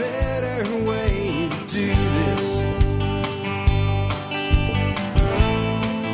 [0.00, 2.56] better way to do this.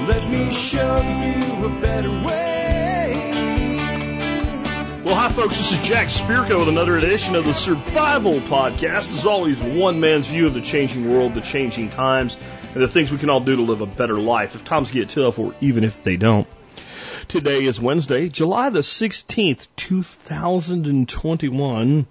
[0.08, 2.24] Let me show you a better way.
[5.04, 5.56] Well, hi, folks.
[5.56, 9.14] This is Jack Spirko with another edition of the Survival Podcast.
[9.14, 12.36] As always, one man's view of the changing world, the changing times,
[12.74, 15.10] and the things we can all do to live a better life if times get
[15.10, 16.48] tough or even if they don't.
[17.28, 22.06] Today is Wednesday, July the 16th, 2021,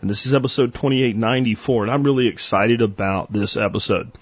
[0.00, 4.12] and this is episode 2894, and I'm really excited about this episode.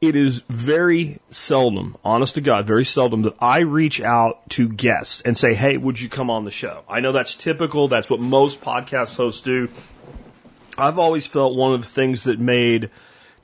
[0.00, 5.22] It is very seldom, honest to God, very seldom that I reach out to guests
[5.22, 6.82] and say, hey, would you come on the show?
[6.88, 7.88] I know that's typical.
[7.88, 9.68] That's what most podcast hosts do.
[10.76, 12.90] I've always felt one of the things that made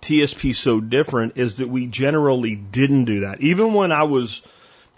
[0.02, 3.40] TSP so different is that we generally didn't do that.
[3.40, 4.42] Even when I was,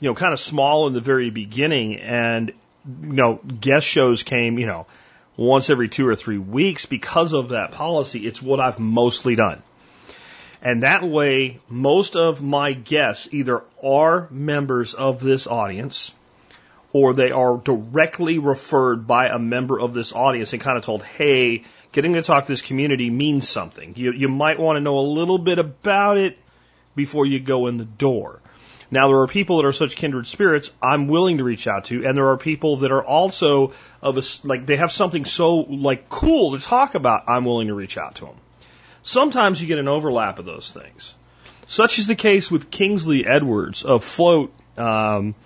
[0.00, 2.52] you know, kind of small in the very beginning and,
[3.02, 4.86] you know, guest shows came, you know,
[5.36, 9.62] once every two or three weeks because of that policy, it's what I've mostly done.
[10.60, 16.14] And that way, most of my guests either are members of this audience
[16.92, 21.02] or they are directly referred by a member of this audience and kind of told,
[21.02, 23.94] hey, getting to talk to this community means something.
[23.96, 26.38] You, you might want to know a little bit about it
[26.94, 28.41] before you go in the door.
[28.92, 32.06] Now, there are people that are such kindred spirits I'm willing to reach out to,
[32.06, 36.10] and there are people that are also of a, like, they have something so, like,
[36.10, 38.34] cool to talk about, I'm willing to reach out to them.
[39.02, 41.14] Sometimes you get an overlap of those things.
[41.66, 44.52] Such is the case with Kingsley Edwards of Flote.
[44.76, 45.36] Um,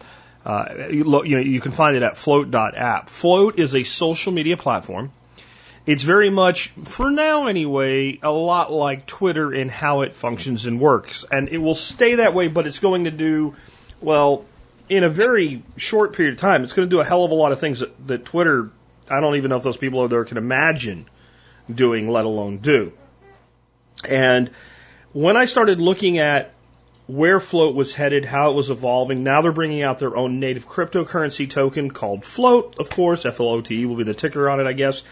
[0.45, 3.09] uh, you, know, you can find it at flote.app.
[3.09, 5.13] Flote is a social media platform.
[5.87, 10.81] It's very much, for now anyway, a lot like Twitter in how it functions and
[10.81, 11.25] works.
[11.31, 13.55] And it will stay that way, but it's going to do,
[14.01, 14.45] well,
[14.89, 17.35] in a very short period of time, it's going to do a hell of a
[17.35, 18.71] lot of things that, that Twitter,
[19.09, 21.07] I don't even know if those people out there can imagine
[21.73, 22.93] doing, let alone do.
[24.05, 24.51] And
[25.13, 26.53] when I started looking at
[27.07, 30.69] where Flote was headed, how it was evolving, now they're bringing out their own native
[30.69, 33.25] cryptocurrency token called Flote, of course.
[33.25, 35.05] F L O T E will be the ticker on it, I guess.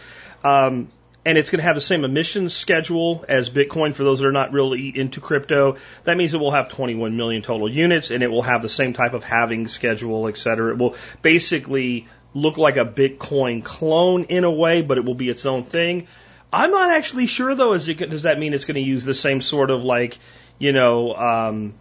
[0.45, 0.89] Um,
[1.25, 4.31] and it's going to have the same emissions schedule as Bitcoin for those that are
[4.31, 5.77] not really into crypto.
[6.03, 8.93] That means it will have 21 million total units and it will have the same
[8.93, 10.73] type of halving schedule, et cetera.
[10.73, 15.29] It will basically look like a Bitcoin clone in a way, but it will be
[15.29, 16.07] its own thing.
[16.53, 17.73] I'm not actually sure though.
[17.73, 20.19] Is it, does that mean it's going to use the same sort of like,
[20.59, 21.73] you know, um,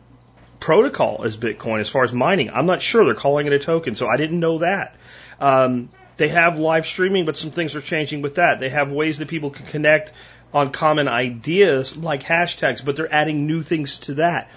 [0.59, 2.49] protocol as Bitcoin as far as mining?
[2.49, 3.05] I'm not sure.
[3.05, 4.97] They're calling it a token, so I didn't know that.
[5.39, 8.61] Um, they have live streaming, but some things are changing with that.
[8.61, 10.13] They have ways that people can connect
[10.53, 14.51] on common ideas like hashtags, but they're adding new things to that.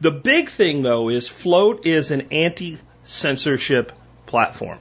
[0.00, 3.92] The big thing though is Flote is an anti-censorship
[4.26, 4.78] platform.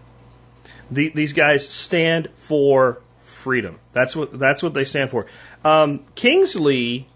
[0.89, 3.79] The, these guys stand for freedom.
[3.93, 5.25] That's what that's what they stand for.
[5.63, 7.07] Um, Kingsley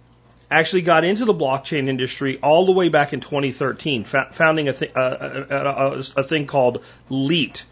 [0.52, 4.74] actually got into the blockchain industry all the way back in 2013, fa- founding a,
[4.74, 7.66] th- uh, a, a, a, thing called Leet,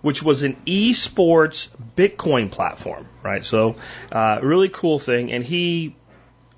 [0.00, 3.44] which was an esports Bitcoin platform, right?
[3.44, 3.76] So,
[4.12, 5.32] uh, really cool thing.
[5.32, 5.96] And he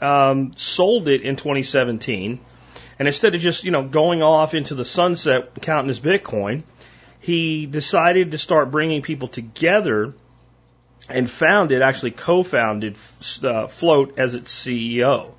[0.01, 2.41] um, sold it in 2017.
[2.99, 6.65] And instead of just you know going off into the sunset counting his Bitcoin,
[7.21, 10.15] he decided to start bringing people together
[11.09, 15.33] and founded, actually co-founded uh, Flote as its CEO.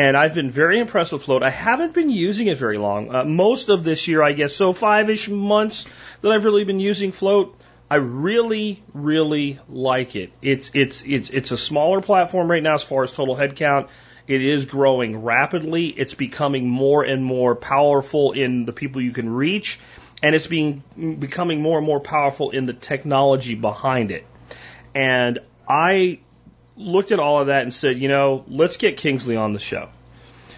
[0.00, 1.42] And I've been very impressed with Flote.
[1.42, 3.14] I haven't been using it very long.
[3.14, 5.86] Uh, most of this year, I guess, so five-ish months
[6.22, 7.54] that I've really been using Flote.
[7.90, 10.32] I really, really like it.
[10.40, 13.88] It's it's it's it's a smaller platform right now as far as total headcount.
[14.26, 15.88] It is growing rapidly.
[15.88, 19.78] It's becoming more and more powerful in the people you can reach,
[20.22, 20.82] and it's being
[21.18, 24.24] becoming more and more powerful in the technology behind it.
[24.94, 26.20] And I
[26.80, 29.88] looked at all of that and said, you know, let's get Kingsley on the show.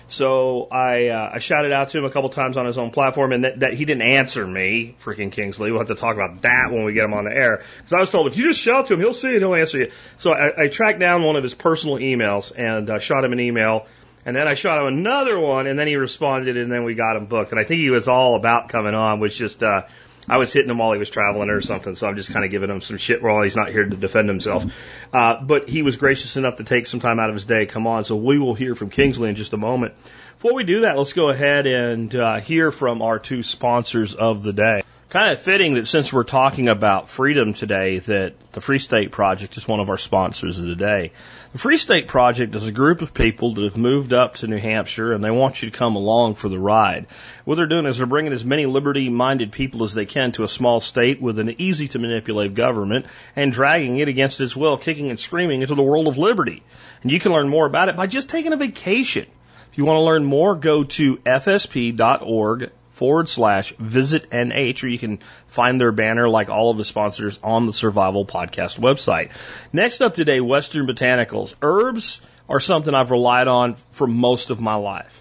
[0.09, 3.33] So I, uh, I shouted out to him a couple times on his own platform,
[3.33, 5.71] and that, that he didn't answer me, freaking Kingsley.
[5.71, 7.63] We'll have to talk about that when we get him on the air.
[7.79, 9.79] Because I was told if you just shout to him, he'll see it, he'll answer
[9.79, 9.91] you.
[10.19, 13.41] So I, I tracked down one of his personal emails and uh, shot him an
[13.41, 13.87] email,
[14.27, 17.17] and then I shot him another one, and then he responded, and then we got
[17.17, 17.51] him booked.
[17.51, 19.83] And I think he was all about coming on, which just uh,
[20.29, 22.51] I was hitting him while he was traveling or something, so I'm just kind of
[22.51, 24.65] giving him some shit while he's not here to defend himself.
[25.13, 27.87] Uh, but he was gracious enough to take some time out of his day, come
[27.87, 28.05] on.
[28.05, 29.95] So we will hear from Kingsley in just a moment.
[30.37, 34.43] Before we do that, let's go ahead and uh, hear from our two sponsors of
[34.43, 34.83] the day.
[35.09, 39.57] Kind of fitting that since we're talking about freedom today, that the Free State Project
[39.59, 41.13] is one of our sponsors of the day.
[41.53, 44.57] The Free State Project is a group of people that have moved up to New
[44.57, 47.09] Hampshire and they want you to come along for the ride.
[47.45, 50.45] What they're doing is they're bringing as many liberty minded people as they can to
[50.45, 53.05] a small state with an easy to manipulate government
[53.37, 56.63] and dragging it against its will, kicking and screaming into the world of liberty.
[57.03, 59.27] And you can learn more about it by just taking a vacation.
[59.71, 62.71] If you want to learn more, go to fsp.org
[63.03, 65.19] forward slash visit NH, or you can
[65.49, 69.31] find their banner like all of the sponsors on the Survival Podcast website.
[69.73, 71.57] Next up today, Western Botanicals.
[71.61, 75.21] Herbs are something I've relied on for most of my life.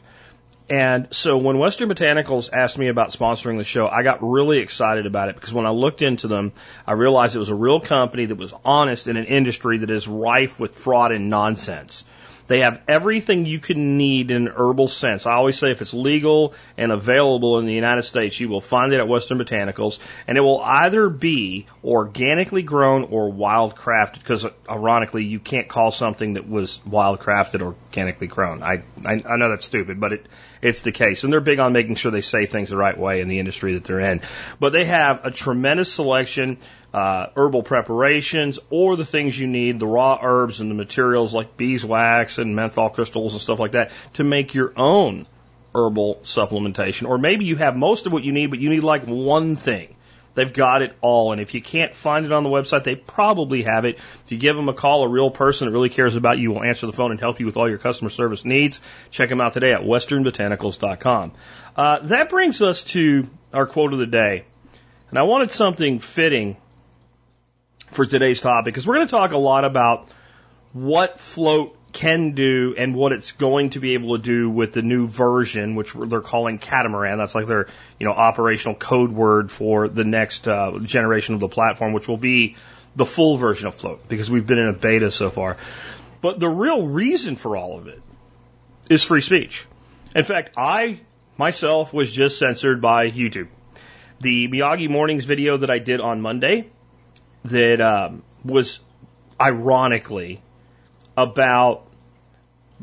[0.70, 5.08] And so when Western Botanicals asked me about sponsoring the show, I got really excited
[5.08, 6.52] about it because when I looked into them,
[6.86, 10.08] I realized it was a real company that was honest in an industry that is
[10.08, 12.06] rife with fraud and nonsense.
[12.52, 15.26] They have everything you can need in an herbal sense.
[15.26, 18.92] I always say if it's legal and available in the United States, you will find
[18.92, 24.16] it at Western Botanicals, and it will either be organically grown or wildcrafted.
[24.20, 28.64] Because ironically, you can't call something that was wildcrafted organically grown.
[28.64, 30.26] I, I I know that's stupid, but it
[30.62, 33.22] it's the case, and they're big on making sure they say things the right way
[33.22, 34.20] in the industry that they're in.
[34.60, 36.58] But they have a tremendous selection
[36.94, 41.56] uh, herbal preparations or the things you need, the raw herbs and the materials like
[41.58, 45.26] beeswax and menthol crystals and stuff like that to make your own
[45.74, 47.08] herbal supplementation.
[47.08, 49.96] Or maybe you have most of what you need, but you need like one thing.
[50.34, 51.34] They've got it all.
[51.34, 53.98] And if you can't find it on the website, they probably have it.
[54.26, 56.64] If you give them a call, a real person that really cares about you will
[56.64, 58.80] answer the phone and help you with all your customer service needs.
[59.10, 61.34] Check them out today at westernbotanicals.com.
[61.76, 64.46] Uh, that brings us to our quote of the day.
[65.10, 66.56] And I wanted something fitting
[67.92, 70.10] for today's topic because we're going to talk a lot about
[70.74, 74.82] what flote can do and what it's going to be able to do with the
[74.82, 77.18] new version, which they're calling catamaran.
[77.18, 77.68] That's like their
[78.00, 82.18] you know operational code word for the next uh, generation of the platform, which will
[82.18, 82.56] be
[82.96, 85.58] the full version of flote because we've been in a beta so far.
[86.22, 88.02] But the real reason for all of it
[88.90, 89.66] is free speech.
[90.16, 91.02] In fact, I
[91.38, 93.48] myself was just censored by YouTube.
[94.20, 96.70] The Miyagi Mornings video that I did on Monday
[97.46, 98.80] that um, was
[99.40, 100.42] ironically
[101.18, 101.88] about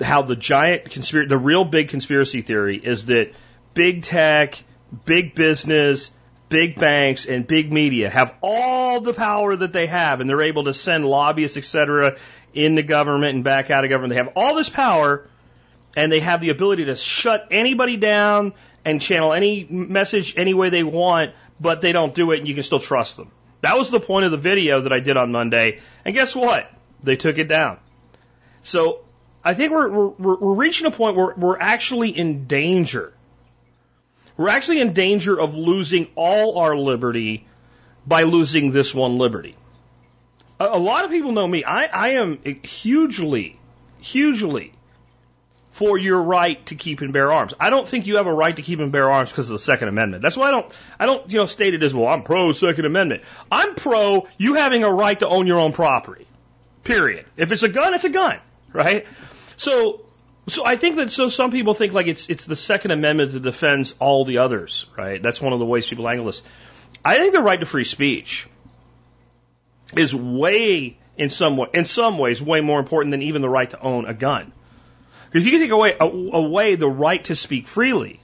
[0.03, 3.33] how the giant conspiracy, the real big conspiracy theory is that
[3.75, 4.63] big tech,
[5.05, 6.11] big business,
[6.49, 10.65] big banks, and big media have all the power that they have, and they're able
[10.65, 12.17] to send lobbyists, et cetera,
[12.55, 14.11] in the government and back out of government.
[14.11, 15.27] They have all this power,
[15.97, 20.71] and they have the ability to shut anybody down and channel any message any way
[20.71, 23.31] they want, but they don't do it, and you can still trust them.
[23.61, 25.81] That was the point of the video that I did on Monday.
[26.05, 26.71] And guess what?
[27.03, 27.79] They took it down.
[28.63, 29.05] So
[29.45, 33.13] I think we're, we're, we're reaching a point where we're actually in danger.
[34.37, 37.47] We're actually in danger of losing all our liberty
[38.07, 39.57] by losing this one liberty.
[40.61, 41.65] A, a lot of people know me.
[41.65, 43.59] I, I am hugely,
[44.01, 44.73] hugely
[45.79, 47.55] for your right to keep and bear arms.
[47.61, 49.61] I don't think you have a right to keep and bear arms because of the
[49.61, 50.25] Second Amendment.
[50.25, 52.85] That's why I don't, I don't, you know, state it as, well, I'm pro Second
[52.85, 53.23] Amendment.
[53.51, 56.27] I'm pro you having a right to own your own property.
[56.83, 57.27] Period.
[57.37, 58.41] If it's a gun, it's a gun,
[58.73, 59.07] right?
[59.57, 60.05] So,
[60.49, 63.45] so I think that so some people think like it's it's the Second Amendment that
[63.45, 65.23] defends all the others, right?
[65.23, 66.43] That's one of the ways people angle this.
[67.05, 68.49] I think the right to free speech
[69.97, 73.71] is way in some way, in some ways way more important than even the right
[73.71, 74.53] to own a gun.
[75.29, 78.21] Because if you can take away, away the right to speak freely,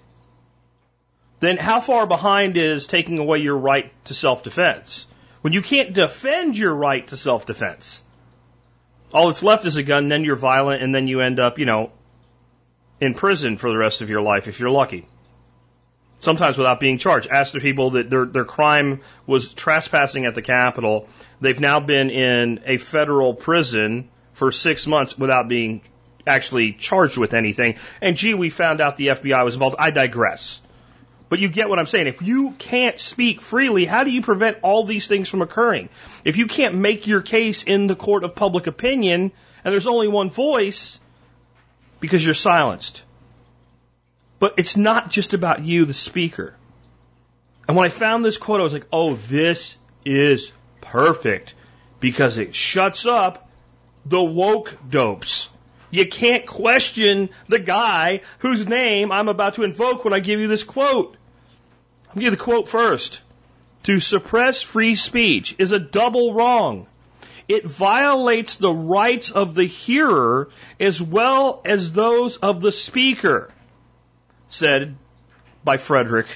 [1.41, 5.07] then how far behind is taking away your right to self defense?
[5.43, 8.03] When you can't defend your right to self defense,
[9.13, 11.67] all that's left is a gun, then you're violent, and then you end up, you
[11.67, 11.93] know,
[13.01, 15.07] in prison for the rest of your life if you're lucky.
[16.19, 17.29] Sometimes without being charged.
[17.29, 21.07] Ask the people that their, their crime was trespassing at the Capitol.
[21.43, 25.83] They've now been in a federal prison for six months without being
[26.27, 27.77] actually charged with anything.
[28.01, 29.77] And gee, we found out the FBI was involved.
[29.79, 30.61] I digress.
[31.29, 32.07] But you get what I'm saying.
[32.07, 35.89] If you can't speak freely, how do you prevent all these things from occurring?
[36.25, 39.33] If you can't make your case in the court of public opinion
[39.65, 41.01] and there's only one voice
[42.01, 43.03] because you're silenced.
[44.39, 46.55] But it's not just about you, the speaker.
[47.67, 50.53] And when I found this quote, I was like, oh, this is
[50.83, 51.55] perfect
[51.99, 53.49] because it shuts up
[54.05, 55.49] the woke dopes.
[55.95, 60.49] You can't question the guy whose name I'm about to invoke when I give you
[60.49, 61.17] this quote.
[62.09, 63.23] I'll give you the quote first.
[63.85, 66.89] To suppress free speech is a double wrong.
[67.47, 70.49] It violates the rights of the hearer
[70.81, 73.53] as well as those of the speaker,
[74.49, 74.97] said
[75.63, 76.27] by Frederick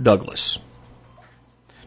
[0.00, 0.60] Douglass.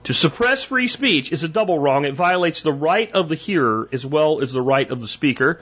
[0.04, 2.04] To suppress free speech is a double wrong.
[2.04, 5.62] It violates the right of the hearer as well as the right of the speaker.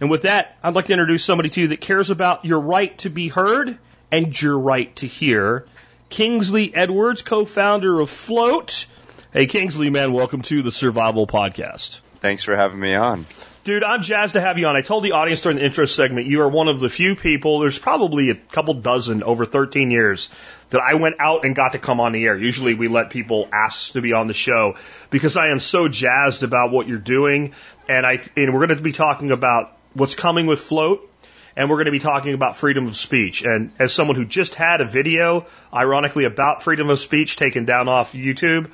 [0.00, 2.96] And with that, I'd like to introduce somebody to you that cares about your right
[2.98, 3.78] to be heard
[4.10, 5.66] and your right to hear.
[6.08, 8.86] Kingsley Edwards, co-founder of Flote.
[9.32, 12.00] Hey, Kingsley, man, welcome to the Survival Podcast.
[12.20, 13.26] Thanks for having me on.
[13.64, 14.76] Dude, I'm jazzed to have you on.
[14.76, 17.60] I told the audience during the intro segment, you are one of the few people,
[17.60, 20.28] there's probably a couple dozen over 13 years
[20.70, 22.36] that I went out and got to come on the air.
[22.36, 24.76] Usually we let people ask to be on the show
[25.08, 27.54] because I am so jazzed about what you're doing.
[27.88, 31.08] And I, and we're going to be talking about what's coming with Flote
[31.56, 33.42] and we're going to be talking about freedom of speech.
[33.42, 37.88] And as someone who just had a video, ironically, about freedom of speech taken down
[37.88, 38.70] off YouTube,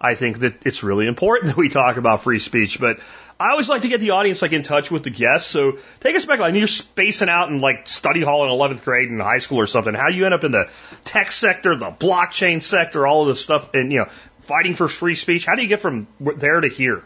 [0.00, 2.80] I think that it's really important that we talk about free speech.
[2.80, 2.98] But
[3.38, 5.48] I always like to get the audience like in touch with the guests.
[5.48, 6.40] So take us back.
[6.40, 9.66] Like you're spacing out in like study hall in 11th grade in high school or
[9.66, 9.94] something.
[9.94, 10.68] How do you end up in the
[11.04, 14.08] tech sector, the blockchain sector, all of this stuff, and you know,
[14.40, 15.46] fighting for free speech.
[15.46, 17.02] How do you get from there to here?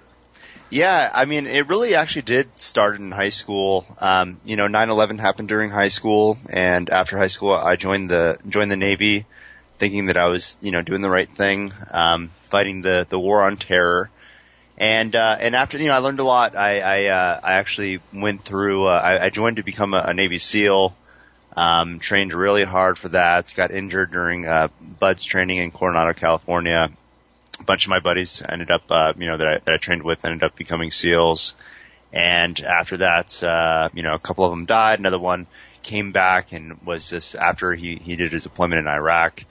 [0.71, 3.87] Yeah, I mean, it really actually did start in high school.
[3.99, 8.37] Um, you know, 9/11 happened during high school, and after high school, I joined the
[8.47, 9.25] joined the Navy,
[9.79, 13.43] thinking that I was, you know, doing the right thing, um, fighting the the war
[13.43, 14.11] on terror.
[14.77, 16.55] And uh, and after you know, I learned a lot.
[16.55, 18.89] I I, uh, I actually went through.
[18.89, 20.95] Uh, I, I joined to become a, a Navy SEAL.
[21.57, 23.53] Um, trained really hard for that.
[23.57, 26.91] Got injured during uh, BUD/S training in Coronado, California.
[27.61, 30.03] A bunch of my buddies ended up, uh, you know, that I, that I trained
[30.03, 31.57] with ended up becoming SEALs.
[32.13, 34.99] And after that, uh, you know, a couple of them died.
[34.99, 35.47] Another one
[35.83, 39.45] came back and was just after he he did his deployment in Iraq.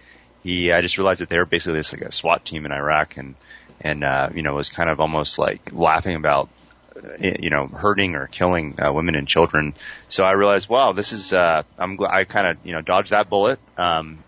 [0.43, 3.17] He I just realized that they were basically just like a SWAT team in Iraq
[3.17, 3.35] and
[3.81, 6.49] and uh, you know was kind of almost like laughing about
[6.95, 7.09] uh,
[7.39, 9.73] you know hurting or killing uh, women and children.
[10.07, 13.29] So I realized, wow, this is uh, I'm I kind of you know dodged that
[13.29, 13.59] bullet.
[13.77, 14.23] Um,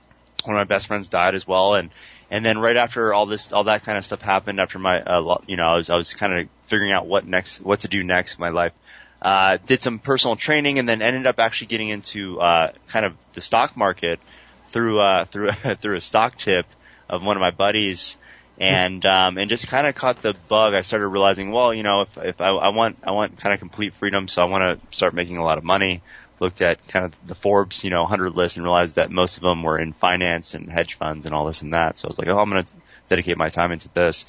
[0.45, 1.89] one of my best friends died as well, and
[2.29, 5.37] and then right after all this all that kind of stuff happened, after my uh,
[5.47, 8.03] you know I was I was kind of figuring out what next what to do
[8.03, 8.73] next in my life.
[9.21, 13.13] Uh, did some personal training and then ended up actually getting into uh, kind of
[13.33, 14.19] the stock market
[14.67, 16.65] through uh, through through a stock tip
[17.09, 18.17] of one of my buddies
[18.59, 20.73] and um, and just kind of caught the bug.
[20.73, 23.59] I started realizing, well, you know, if if I, I want I want kind of
[23.59, 26.01] complete freedom, so I want to start making a lot of money.
[26.39, 29.43] Looked at kind of the Forbes, you know, 100 list and realized that most of
[29.43, 31.97] them were in finance and hedge funds and all this and that.
[31.97, 32.73] So I was like, oh, I'm going to
[33.09, 34.25] dedicate my time into this.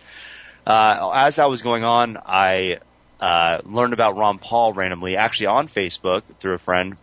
[0.67, 2.79] Uh, as that was going on, I
[3.21, 6.97] uh, learned about Ron Paul randomly, actually on Facebook through a friend,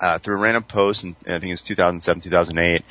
[0.00, 2.82] uh, through a random post, and I think it was 2007, 2008.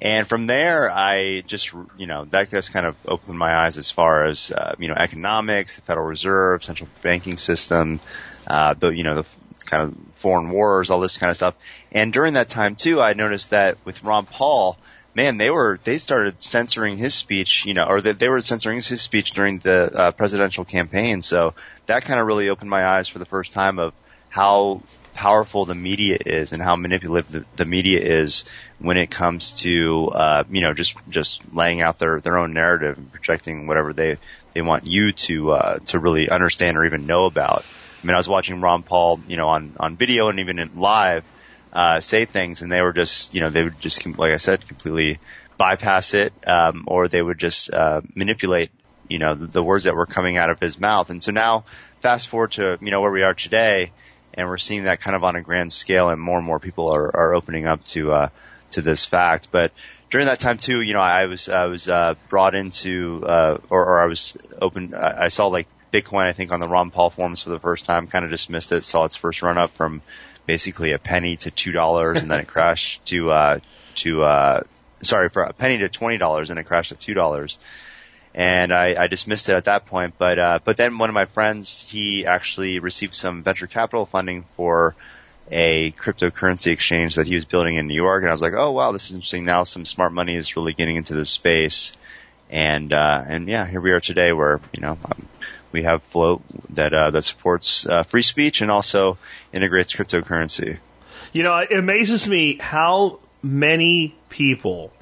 [0.00, 3.90] And from there, I just, you know, that just kind of opened my eyes as
[3.90, 8.00] far as, uh, you know, economics, the Federal Reserve, central banking system,
[8.46, 9.26] uh, the, you know, the
[9.66, 11.54] kind of foreign wars, all this kind of stuff.
[11.92, 14.76] And during that time too, I noticed that with Ron Paul,
[15.14, 18.80] man, they were, they started censoring his speech, you know, or they, they were censoring
[18.80, 21.22] his speech during the uh, presidential campaign.
[21.22, 21.54] So
[21.86, 23.92] that kind of really opened my eyes for the first time of
[24.28, 24.80] how
[25.14, 28.44] powerful the media is and how manipulative the, the media is
[28.80, 32.98] when it comes to uh, you know just just laying out their their own narrative
[32.98, 34.18] and projecting whatever they
[34.54, 37.64] they want you to uh, to really understand or even know about.
[38.04, 40.78] I mean, I was watching Ron Paul, you know, on on video and even in
[40.78, 41.24] live
[41.72, 44.68] uh, say things, and they were just you know they would just like I said
[44.68, 45.18] completely
[45.56, 48.70] bypass it, um, or they would just uh, manipulate
[49.08, 51.08] you know the, the words that were coming out of his mouth.
[51.08, 51.64] And so now,
[52.00, 53.90] fast forward to you know where we are today
[54.34, 56.88] and we're seeing that kind of on a grand scale, and more and more people
[56.88, 58.28] are, are opening up to uh,
[58.72, 59.48] to this fact.
[59.50, 59.72] But
[60.10, 63.84] during that time too, you know, I was I was uh, brought into uh, or,
[63.84, 64.94] or I was open.
[64.94, 68.06] I saw like Bitcoin, I think, on the Ron Paul forums for the first time.
[68.06, 68.84] Kind of dismissed it.
[68.84, 70.02] Saw its first run up from
[70.46, 73.58] basically a penny to two dollars, and then it crashed to uh,
[73.96, 74.62] to uh,
[75.02, 77.58] sorry for a penny to twenty dollars, and it crashed to two dollars
[78.34, 80.14] and I, I dismissed it at that point.
[80.18, 84.44] But uh, but then one of my friends, he actually received some venture capital funding
[84.56, 84.94] for
[85.50, 88.72] a cryptocurrency exchange that he was building in New York, and I was like, oh
[88.72, 89.44] wow, this is interesting.
[89.44, 91.92] Now some smart money is really getting into this space,
[92.50, 94.98] and uh, and yeah, here we are today, where you know.
[95.04, 95.28] Um,
[95.74, 96.40] we have Flote
[96.70, 99.18] that uh, that supports uh, free speech and also
[99.52, 100.78] integrates cryptocurrency.
[101.32, 104.92] You know, it amazes me how many people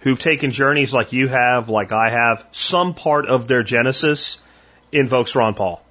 [0.00, 4.38] who've taken journeys like you have, like I have, some part of their genesis
[4.92, 5.82] invokes Ron Paul.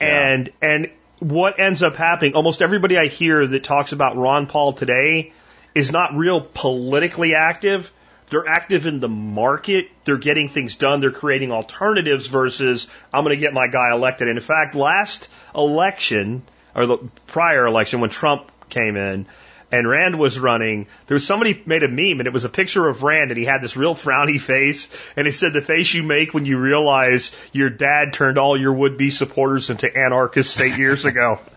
[0.00, 0.06] Yeah.
[0.06, 4.72] And and what ends up happening, almost everybody I hear that talks about Ron Paul
[4.72, 5.32] today
[5.74, 7.90] is not real politically active.
[8.30, 9.88] They're active in the market.
[10.04, 11.00] They're getting things done.
[11.00, 14.28] They're creating alternatives versus I'm going to get my guy elected.
[14.28, 16.42] And in fact, last election
[16.74, 19.26] or the prior election when Trump came in,
[19.72, 22.86] and Rand was running, there was somebody made a meme and it was a picture
[22.88, 26.02] of Rand and he had this real frowny face and he said the face you
[26.04, 30.76] make when you realize your dad turned all your would be supporters into anarchists eight
[30.78, 31.40] years ago.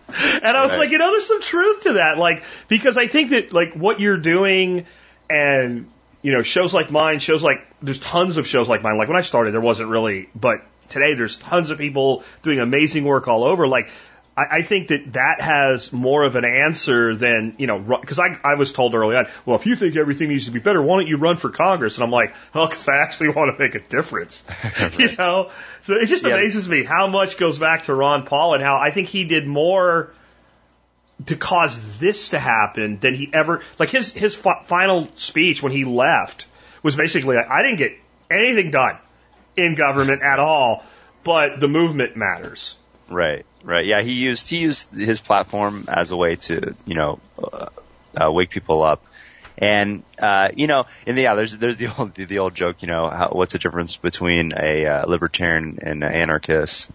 [0.42, 0.80] And I was Right.
[0.80, 2.18] like, you know, there's some truth to that.
[2.18, 4.86] Like, because I think that like what you're doing
[5.28, 5.88] and
[6.22, 8.98] you know, shows like mine, shows like there's tons of shows like mine.
[8.98, 13.04] Like when I started, there wasn't really, but today there's tons of people doing amazing
[13.04, 13.66] work all over.
[13.66, 13.90] Like
[14.36, 18.38] I, I think that that has more of an answer than you know, because I
[18.44, 20.98] I was told early on, well, if you think everything needs to be better, why
[20.98, 21.96] don't you run for Congress?
[21.96, 24.44] And I'm like, oh, because I actually want to make a difference.
[24.98, 25.50] you know,
[25.82, 26.34] so it just Yeah.
[26.34, 29.46] amazes me how much goes back to Ron Paul and how I think he did
[29.46, 30.12] more
[31.26, 35.72] to cause this to happen than he ever like his his fi- final speech when
[35.72, 36.46] he left
[36.82, 37.92] was basically like I didn't get
[38.30, 38.96] anything done
[39.56, 40.84] in government at all,
[41.24, 42.76] but the movement matters.
[43.08, 43.84] Right, right.
[43.84, 47.66] Yeah, he used he used his platform as a way to you know uh,
[48.16, 49.04] uh, wake people up,
[49.58, 52.88] and uh, you know, and yeah, there's there's the old the, the old joke, you
[52.88, 56.90] know, how, what's the difference between a uh, libertarian and an anarchist?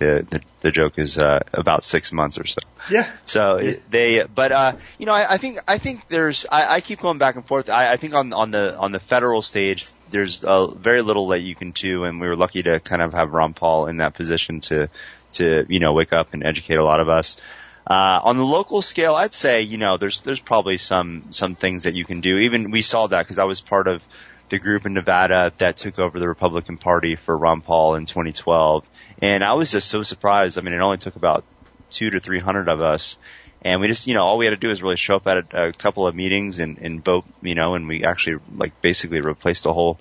[0.00, 2.60] The, the the joke is uh, about six months or so.
[2.90, 3.06] Yeah.
[3.24, 6.80] So it- they, but uh, you know, I, I think I think there's I, I
[6.80, 7.68] keep going back and forth.
[7.70, 11.40] I, I think on on the on the federal stage, there's uh, very little that
[11.40, 14.14] you can do, and we were lucky to kind of have Ron Paul in that
[14.14, 14.88] position to
[15.32, 17.36] to you know wake up and educate a lot of us.
[17.86, 21.84] Uh, on the local scale, I'd say you know there's there's probably some some things
[21.84, 22.38] that you can do.
[22.38, 24.02] Even we saw that because I was part of
[24.50, 28.88] the group in Nevada that took over the Republican Party for Ron Paul in 2012,
[29.22, 30.58] and I was just so surprised.
[30.58, 31.44] I mean, it only took about
[31.88, 33.18] two to three hundred of us,
[33.62, 35.54] and we just you know all we had to do was really show up at
[35.54, 39.20] a, a couple of meetings and, and vote, you know, and we actually like basically
[39.20, 39.98] replaced the whole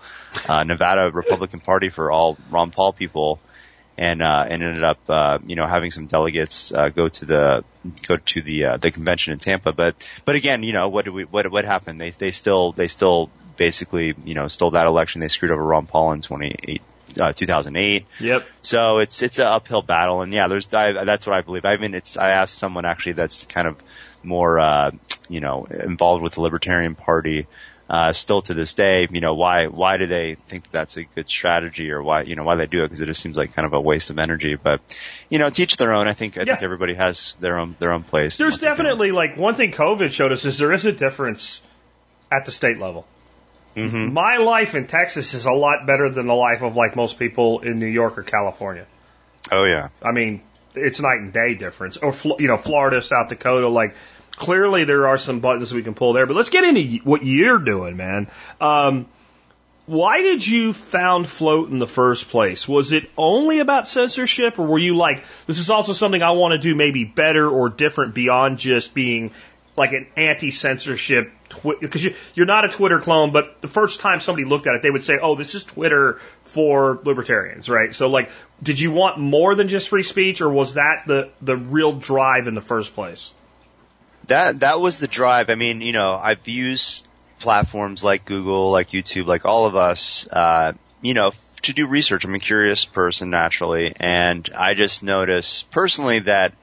[0.48, 3.40] uh, Nevada Republican Party for all Ron Paul people
[4.00, 7.66] and uh, and ended up uh, you know having some delegates uh, go to the
[8.08, 9.74] go to the uh, the convention in Tampa.
[9.74, 12.00] But but again, you know what do we what what happened?
[12.00, 13.30] They they still they still
[13.60, 15.22] basically you know stole that election.
[15.22, 16.82] They screwed over Ron Paul in 28.
[17.20, 18.06] Uh, 2008.
[18.20, 18.48] Yep.
[18.62, 21.66] So it's it's an uphill battle, and yeah, there's I, that's what I believe.
[21.66, 23.82] I mean, it's I asked someone actually that's kind of
[24.22, 24.92] more uh,
[25.28, 27.48] you know involved with the Libertarian Party.
[27.90, 31.04] Uh, still to this day, you know, why, why do they think that that's a
[31.06, 32.90] good strategy or why, you know, why they do it?
[32.90, 34.80] Cause it just seems like kind of a waste of energy, but,
[35.28, 36.08] you know, teach their own.
[36.08, 38.38] I think, I think everybody has their own, their own place.
[38.38, 38.78] There's What they're doing.
[38.86, 41.64] definitely like one thing COVID showed us is there is a difference
[42.32, 43.08] at the state level.
[43.76, 44.12] Mhm.
[44.12, 47.60] My life in Texas is a lot better than the life of like most people
[47.60, 48.86] in New York or California.
[49.52, 49.90] Oh yeah.
[50.04, 50.42] I mean,
[50.76, 51.98] it's night and day difference.
[51.98, 53.96] Or Fl- you know, Florida, South Dakota, like
[54.36, 56.26] clearly there are some buttons we can pull there.
[56.26, 58.28] But let's get into what you're doing, man.
[58.60, 59.06] Um,
[59.86, 62.68] why did you found Flote in the first place?
[62.68, 66.52] Was it only about censorship, or were you like, this is also something I want
[66.52, 69.32] to do maybe better or different beyond just being
[69.76, 71.32] like an anti-censorship
[71.80, 74.82] because you, you're not a Twitter clone, but the first time somebody looked at it,
[74.82, 77.94] they would say, "Oh, this is Twitter for libertarians," right?
[77.94, 78.32] So, like,
[78.62, 82.48] did you want more than just free speech, or was that the the real drive
[82.48, 83.32] in the first place?
[84.28, 85.50] That that was the drive.
[85.50, 87.08] I mean, you know, I've used
[87.40, 91.32] platforms like Google, like YouTube, like all of us, uh, you know,
[91.64, 92.26] to do research.
[92.26, 96.54] I'm a curious person naturally, and I just noticed personally that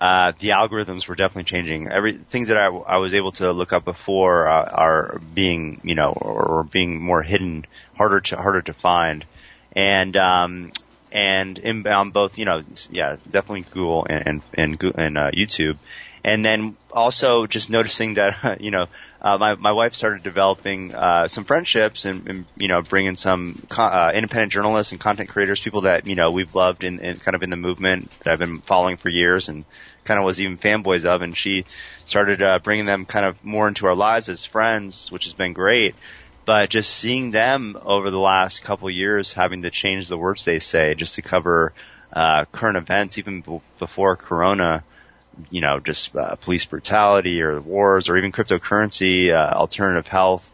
[0.00, 1.88] uh, the algorithms were definitely changing.
[1.88, 5.94] Every things that I, I was able to look up before uh, are being, you
[5.94, 9.26] know, or, being more hidden, harder to harder to find,
[9.72, 10.72] and um,
[11.12, 15.76] and inbound both, you know, yeah, definitely Google and and and, uh, YouTube,
[16.24, 18.86] and then also just noticing that, you know,
[19.20, 23.60] uh, my my wife started developing uh, some friendships and, and you know bringing some
[23.68, 27.34] co- uh, independent journalists and content creators, people that you know we've loved and kind
[27.34, 29.64] of in the movement that I've been following for years and
[30.04, 31.64] kind of was even fanboys of, and she
[32.04, 35.52] started uh, bringing them kind of more into our lives as friends, which has been
[35.52, 35.94] great.
[36.44, 40.58] But just seeing them over the last couple years having to change the words they
[40.58, 41.72] say just to cover
[42.12, 44.82] uh, current events, even b- before Corona,
[45.50, 50.46] you know, just uh, police brutality or wars or even cryptocurrency, uh, alternative health.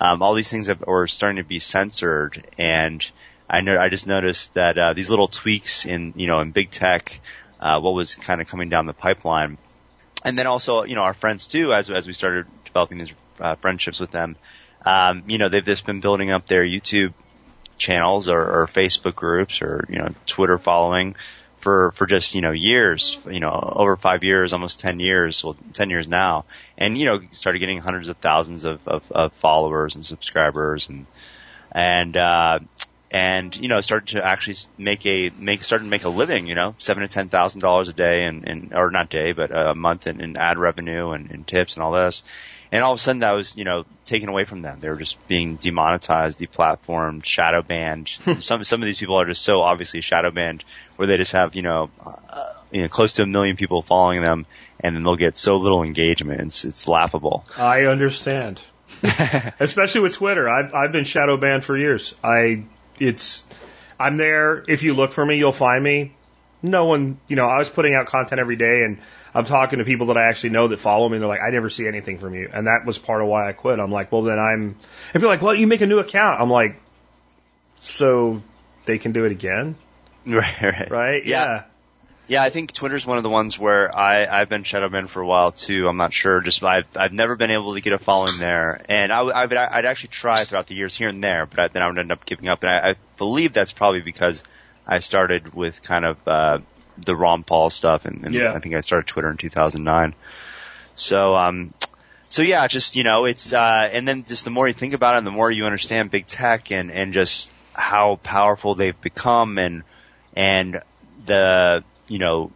[0.00, 3.04] Um, all these things are starting to be censored, and
[3.50, 6.70] I know I just noticed that uh, these little tweaks in you know in big
[6.70, 7.20] tech,
[7.60, 9.58] uh, what was kind of coming down the pipeline,
[10.24, 13.54] and then also you know our friends too as as we started developing these uh,
[13.56, 14.36] friendships with them.
[14.84, 17.12] Um, you know they've just been building up their YouTube
[17.76, 21.16] channels or, or Facebook groups or you know Twitter following
[21.58, 25.56] for for just you know years, you know over five years, almost ten years, well
[25.72, 26.44] ten years now,
[26.76, 31.06] and you know started getting hundreds of thousands of, of, of followers and subscribers and
[31.72, 32.60] and uh,
[33.10, 36.46] and you know started to actually make a make started to make a living.
[36.46, 39.56] You know, seven to ten thousand dollars a day, and and or not day, but
[39.56, 42.22] a month in, in ad revenue and, and tips and all this.
[42.70, 44.80] And all of a sudden that was, you know, taken away from them.
[44.80, 48.08] They were just being demonetized, deplatformed, shadow banned.
[48.40, 50.64] some, some of these people are just so obviously shadow banned
[50.96, 54.20] where they just have, you know, uh, you know, close to a million people following
[54.20, 54.44] them
[54.80, 56.42] and then they'll get so little engagement.
[56.42, 57.46] It's, it's laughable.
[57.56, 58.60] I understand.
[59.60, 60.48] Especially with Twitter.
[60.48, 62.14] I've, I've been shadow banned for years.
[62.22, 62.64] I,
[63.00, 63.44] it's,
[63.98, 64.64] I'm there.
[64.68, 66.14] If you look for me, you'll find me.
[66.62, 68.98] No one, you know, I was putting out content every day and
[69.34, 71.50] I'm talking to people that I actually know that follow me and they're like, I
[71.50, 72.50] never see anything from you.
[72.52, 73.78] And that was part of why I quit.
[73.78, 74.76] I'm like, well, then I'm, and
[75.12, 76.40] people are like, well, you make a new account.
[76.40, 76.80] I'm like,
[77.80, 78.42] so
[78.84, 79.76] they can do it again?
[80.26, 80.90] Right, right.
[80.90, 81.24] Right?
[81.24, 81.44] Yeah.
[81.44, 81.64] yeah.
[82.28, 85.22] Yeah, I think Twitter's one of the ones where I, I've been shadow banned for
[85.22, 85.88] a while too.
[85.88, 86.42] I'm not sure.
[86.42, 89.56] Just I've I've never been able to get a following there, and I, I would
[89.56, 92.12] I'd actually try throughout the years here and there, but I, then I would end
[92.12, 92.62] up giving up.
[92.62, 94.44] And I, I believe that's probably because
[94.86, 96.58] I started with kind of uh,
[96.98, 98.52] the Ron Paul stuff, and, and Yeah.
[98.52, 100.14] I think I started Twitter in 2009.
[100.96, 101.72] So um,
[102.28, 105.16] so yeah, just you know, it's uh, and then just the more you think about
[105.16, 109.82] it, the more you understand big tech and and just how powerful they've become, and
[110.34, 110.82] and
[111.24, 112.50] the you know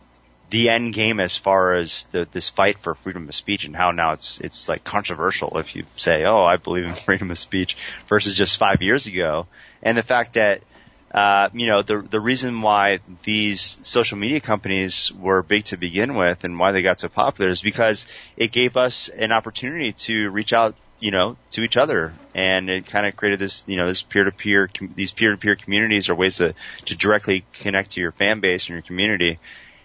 [0.53, 3.91] the end game as far as the, this fight for freedom of speech and how
[3.91, 7.77] now it's it's like controversial if you say, oh, I believe in freedom of speech
[8.07, 9.47] versus just five years ago,
[9.83, 10.63] and the fact that
[11.11, 16.15] uh, you know the the reason why these social media companies were big to begin
[16.15, 20.31] with and why they got so popular is because it gave us an opportunity to
[20.31, 23.87] reach out you know to each other and it kind of created this you know
[23.87, 27.93] this peer to peer these peer to peer communities are ways to to directly connect
[27.93, 29.39] to your fan base and your community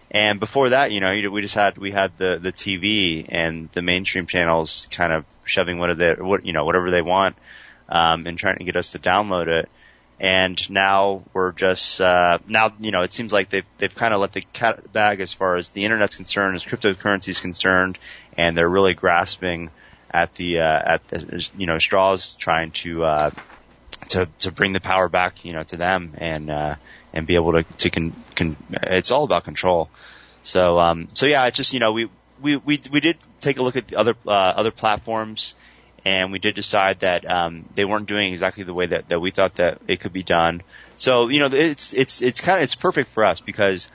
[0.10, 3.82] and before that, you know, we just had we had the the TV and the
[3.82, 7.36] mainstream channels kind of shoving what they what you know whatever they want,
[7.90, 9.70] um, and trying to get us to download it.
[10.20, 14.22] And now we're just uh, now you know it seems like they've they've kind of
[14.22, 17.98] let the cat bag as far as the internet's concerned, as cryptocurrency is concerned,
[18.38, 19.70] and they're really grasping
[20.12, 23.32] at the uh, at the you know straws, trying to uh,
[24.10, 26.76] to to bring the power back you know to them and uh,
[27.14, 29.92] and be able to to con, con, it's all about control.
[30.44, 33.64] So um so yeah, it's just you know we we we we did take a
[33.64, 35.56] look at the other uh, other platforms
[36.06, 39.32] and we did decide that um they weren't doing exactly the way that that we
[39.32, 40.62] thought that it could be done.
[40.98, 43.90] So you know it's it's it's kind of it's perfect for us because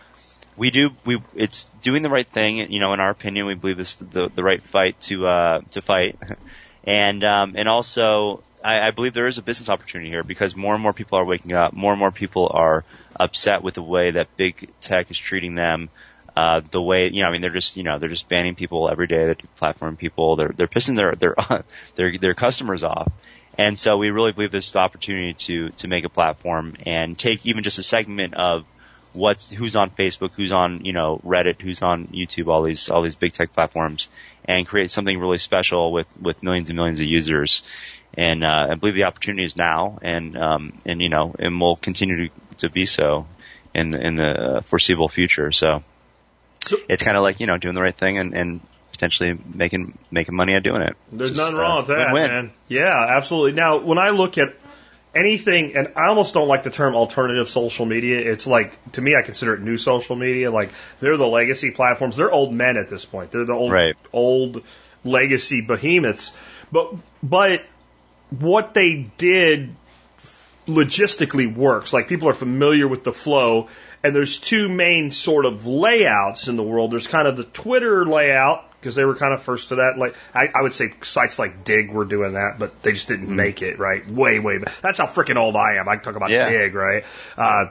[0.56, 3.76] we do we it's doing the right thing you know in our opinion we believe
[3.76, 6.18] this is the the right fight to uh to fight.
[6.84, 10.74] And um and also I, I believe there is a business opportunity here because more
[10.74, 11.72] and more people are waking up.
[11.72, 12.84] More and more people are
[13.14, 15.90] upset with the way that big tech is treating them.
[16.34, 18.90] Uh the way you know I mean they're just you know they're just banning people
[18.90, 19.26] every day.
[19.26, 20.34] They're platforming people.
[20.34, 21.36] They're they're pissing their their
[21.94, 23.12] their their customers off.
[23.56, 27.16] And so we really believe this is the opportunity to to make a platform and
[27.16, 28.64] take even just a segment of
[29.12, 33.02] what's who's on Facebook, who's on you know Reddit, who's on YouTube, all these all
[33.02, 34.08] these big tech platforms,
[34.44, 37.62] and create something really special with with millions and millions of users.
[38.14, 41.76] And uh, I believe the opportunity is now, and um, and you know, and will
[41.76, 43.26] continue to to be so
[43.74, 45.50] in the, in the foreseeable future.
[45.52, 45.82] So,
[46.60, 48.60] So- it's kind of like you know doing the right thing and, and
[48.92, 50.94] potentially making making money at doing it.
[51.10, 52.30] There's It's nothing wrong uh, with that, win-win.
[52.30, 52.52] man.
[52.68, 53.52] Yeah, absolutely.
[53.52, 54.54] Now, when I look at
[55.14, 58.18] anything, and I almost don't like the term alternative social media.
[58.20, 60.50] It's like, to me, I consider it new social media.
[60.50, 60.70] Like,
[61.00, 62.16] they're the legacy platforms.
[62.16, 63.30] They're old men at this point.
[63.30, 63.96] They're the old, Right.
[64.12, 64.62] old
[65.04, 66.32] legacy behemoths.
[66.70, 67.64] But, but
[68.30, 69.74] what they did
[70.66, 71.92] logistically works.
[71.92, 73.68] Like people are familiar with the flow,
[74.02, 76.92] and there's two main sort of layouts in the world.
[76.92, 79.96] There's kind of the Twitter layout because they were kind of first to that.
[79.96, 83.34] Like I, I would say sites like Digg were doing that, but they just didn't
[83.34, 84.06] make it right.
[84.10, 84.58] Way way.
[84.58, 84.80] back.
[84.80, 85.88] That's how freaking old I am.
[85.88, 86.50] I can talk about Yeah.
[86.50, 87.04] Digg, right?
[87.38, 87.66] Uh,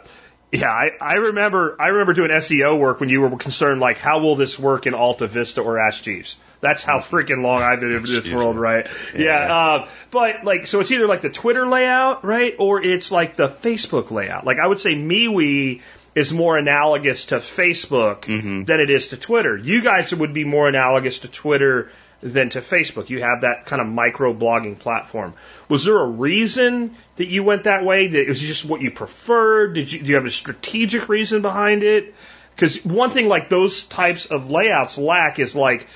[0.53, 4.19] yeah, I, I remember I remember doing SEO work when you were concerned like how
[4.19, 6.37] will this work in Alta Vista or Ask Jeeves.
[6.61, 8.61] That's how freaking long I've been in this world, yeah.
[8.61, 8.87] right?
[9.17, 9.55] Yeah.
[9.55, 13.47] uh, but like, so it's either like the Twitter layout, right, or it's like the
[13.47, 14.45] Facebook layout.
[14.45, 15.81] Like I would say MeWe
[16.13, 18.63] is more analogous to Facebook mm-hmm.
[18.63, 19.57] than it is to Twitter.
[19.57, 21.89] You guys would be more analogous to Twitter
[22.21, 23.09] than to Facebook.
[23.09, 25.33] You have that kind of micro blogging platform.
[25.69, 28.07] Was there a reason that you went that way?
[28.07, 29.73] That it was just what you preferred?
[29.73, 32.13] Did you do you have a strategic reason behind it?
[32.55, 35.87] Because one thing like those types of layouts lack is like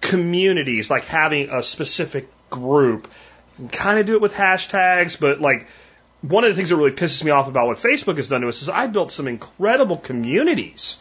[0.00, 3.10] communities, like having a specific group.
[3.56, 5.66] Can kind of do it with hashtags, but like
[6.22, 8.48] one of the things that really pisses me off about what Facebook has done to
[8.48, 10.98] us is I built some incredible communities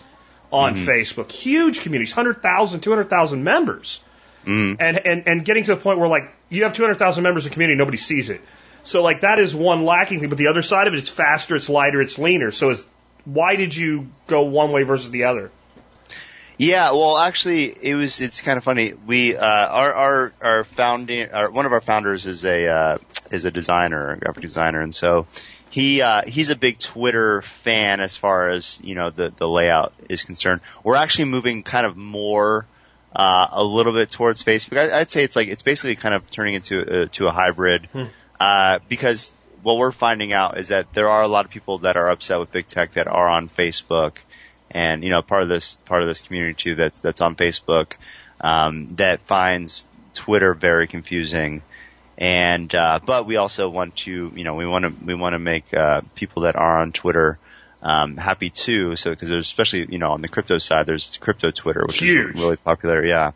[0.51, 0.86] on mm-hmm.
[0.86, 4.01] Facebook, huge communities, 100,000, 200,000 members.
[4.45, 4.77] Mm.
[4.80, 7.53] And, and, and getting to the point where like you have 200,000 members in a
[7.53, 8.41] community, nobody sees it.
[8.84, 11.56] So like that is one lacking thing, but the other side of it, it's faster,
[11.56, 12.51] it's lighter, it's leaner.
[12.51, 12.86] So is
[13.25, 15.51] why did you go one way versus the other?
[16.58, 18.20] Yeah, well, actually, it was.
[18.20, 18.93] It's kind of funny.
[19.06, 22.98] We uh, our our our founding, our, one of our founders is a uh,
[23.32, 25.28] is a designer, a graphic designer, and so
[25.70, 29.93] he uh, he's a big Twitter fan as far as you know the the layout
[30.10, 30.62] is concerned.
[30.84, 32.65] We're actually moving kind of more
[33.15, 34.78] uh, a little bit towards Facebook.
[34.78, 37.86] I, I'd say it's like it's basically kind of turning into a, to a hybrid
[37.91, 38.06] Hmm.
[38.39, 41.98] uh, because what we're finding out is that there are a lot of people that
[41.98, 44.17] are upset with big tech that are on Facebook,
[44.71, 47.93] and you know part of this part of this community too that's that's on Facebook
[48.41, 51.62] um, that finds Twitter very confusing.
[52.17, 55.39] And uh, but we also want to, you know, we want to we want to
[55.39, 57.38] make uh, people that are on Twitter
[57.84, 58.95] um, happy too.
[58.95, 62.36] So because there's especially you know on the crypto side, there's crypto Twitter, which Huge.
[62.36, 63.06] is really popular.
[63.06, 63.32] Yeah.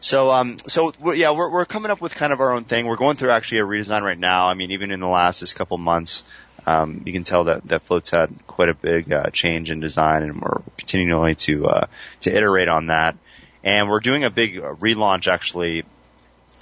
[0.00, 2.86] So um so we're, yeah we're we're coming up with kind of our own thing.
[2.86, 4.48] We're going through actually a redesign right now.
[4.48, 6.24] I mean even in the last just couple months,
[6.66, 10.22] um, you can tell that that Flote's had quite a big uh, change in design,
[10.22, 11.86] and we're continually to uh,
[12.20, 13.16] to iterate on that.
[13.62, 15.84] And we're doing a big uh, relaunch actually.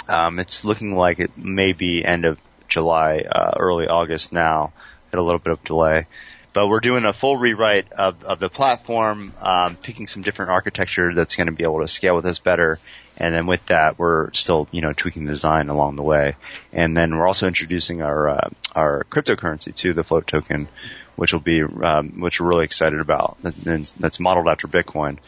[0.09, 2.39] Um, it's looking like it may be end of
[2.69, 4.73] July, uh, early August now.
[5.11, 6.07] Had a little bit of delay.
[6.53, 11.15] But we're doing a full rewrite of, of the platform, um, picking some different architecture
[11.15, 12.79] that's going to be able to scale with us better.
[13.17, 16.37] And then with that, we're still, you know, tweaking the design along the way.
[16.73, 20.69] And then we're also introducing our, uh, our cryptocurrency to the flote token,
[21.17, 23.37] which will be, um, which we're really excited about.
[23.43, 25.19] That's that's modeled after Bitcoin.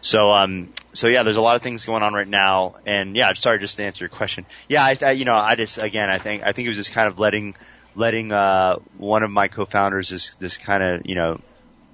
[0.00, 3.28] So, um, so yeah, there's a lot of things going on right now, and yeah,
[3.28, 4.46] I'm sorry, just to answer your question.
[4.68, 6.92] Yeah, I, I you know, I just, again, I think, I think it was just
[6.92, 7.54] kind of letting,
[7.96, 11.40] letting, uh, one of my co-founders just, just kind of, you know,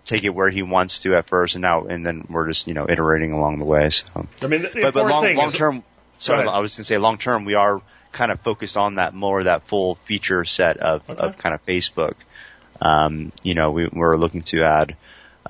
[0.04, 2.74] take it where he wants to at first, and now, and then we're just, you
[2.74, 4.26] know, iterating along the way, so.
[4.42, 5.84] I mean, But, but long, long term,
[6.18, 6.46] sorry.
[6.46, 9.44] I was going to say long term, we are kind of focused on that more,
[9.44, 11.20] that full feature set of, Okay.
[11.20, 12.14] of kind of Facebook.
[12.80, 14.96] Um, you know, we, we're looking to add,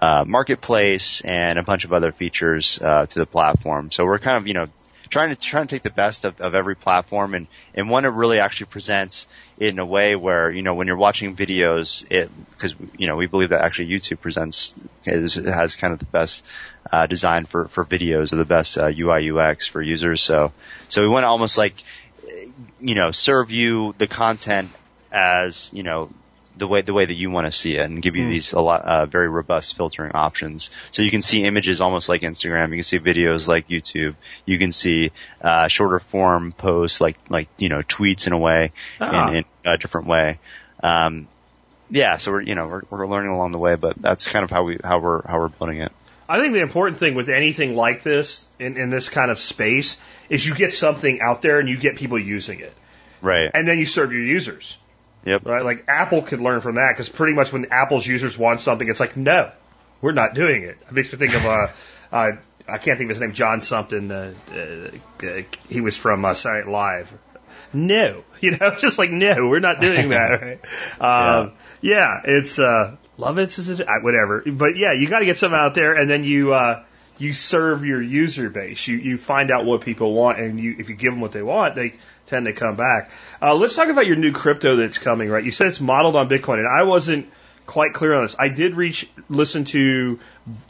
[0.00, 3.90] uh, marketplace and a bunch of other features, uh, to the platform.
[3.90, 4.68] So we're kind of, you know,
[5.08, 8.12] trying to, trying to take the best of, of every platform and, and one that
[8.12, 12.30] really actually presents it in a way where, you know, when you're watching videos, it,
[12.58, 16.44] cause, you know, we believe that actually YouTube presents, is, has kind of the best,
[16.90, 20.20] uh, design for, for videos or the best, uh, UI UX for users.
[20.20, 20.52] So,
[20.88, 21.74] so we want to almost like,
[22.80, 24.70] you know, serve you the content
[25.10, 26.10] as, you know,
[26.56, 28.60] the way the way that you want to see it and give you these a
[28.60, 30.70] lot uh, very robust filtering options.
[30.90, 32.70] So you can see images almost like Instagram.
[32.70, 34.14] You can see videos like YouTube.
[34.44, 38.72] You can see uh, shorter form posts like like you know tweets in a way
[39.00, 39.30] Ah.
[39.30, 40.38] in, in a different way.
[40.82, 41.28] Um,
[41.90, 44.50] yeah, so we're you know we're we're learning along the way, but that's kind of
[44.50, 45.92] how we how we're how we're building it.
[46.28, 49.98] I think the important thing with anything like this in, in this kind of space
[50.30, 52.72] is you get something out there and you get people using it,
[53.20, 53.50] Right.
[53.52, 54.78] and then you serve your users.
[55.24, 55.46] Yep.
[55.46, 55.64] Right?
[55.64, 59.00] Like Apple could learn from that because pretty much when Apple's users want something, it's
[59.00, 59.52] like, no,
[60.00, 60.78] we're not doing it.
[60.88, 61.68] It makes me think of uh,
[62.12, 62.32] uh,
[62.68, 64.10] I can't think of his name, John something.
[64.10, 67.12] Uh, uh, uh, he was from uh, Saturday Night Live.
[67.72, 70.58] No, you know, just like no, we're not doing that.
[71.00, 71.40] Right?
[71.40, 72.20] Um, yeah.
[72.24, 73.80] it's uh, Lovitz is it?
[73.80, 76.84] Uh, Whatever, but yeah, you got to get something out there, and then you uh,
[77.18, 78.86] you serve your user base.
[78.86, 81.42] You you find out what people want, and you if you give them what they
[81.42, 81.94] want, they
[82.26, 83.10] tend to come back.
[83.40, 85.28] Uh, let's talk about your new crypto that's coming.
[85.28, 87.28] Right, you said it's modeled on Bitcoin, and I wasn't
[87.66, 88.36] quite clear on this.
[88.38, 90.18] I did reach listen to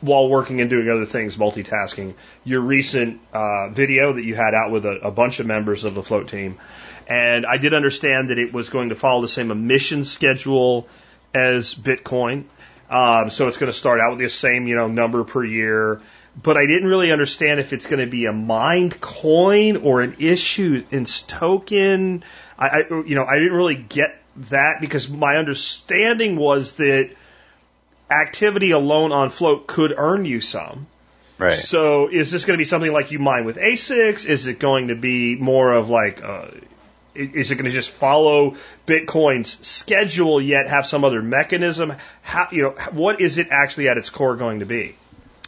[0.00, 2.14] while working and doing other things, multitasking.
[2.44, 5.94] Your recent uh, video that you had out with a, a bunch of members of
[5.94, 6.58] the flote team,
[7.06, 10.88] and I did understand that it was going to follow the same emission schedule
[11.34, 12.44] as Bitcoin.
[12.90, 16.02] Um, so it's going to start out with the same, you know, number per year.
[16.40, 20.16] But I didn't really understand if it's going to be a mined coin or an
[20.18, 22.24] issue in token.
[22.58, 24.18] I, I, you know, I didn't really get
[24.50, 27.10] that because my understanding was that
[28.10, 30.86] activity alone on flote could earn you some.
[31.38, 31.52] Right.
[31.52, 34.24] So is this going to be something like you mine with ASICs?
[34.26, 36.48] Is it going to be more of like, uh,
[37.14, 41.94] is it going to just follow Bitcoin's schedule yet have some other mechanism?
[42.22, 44.94] How, you know, what is it actually at its core going to be?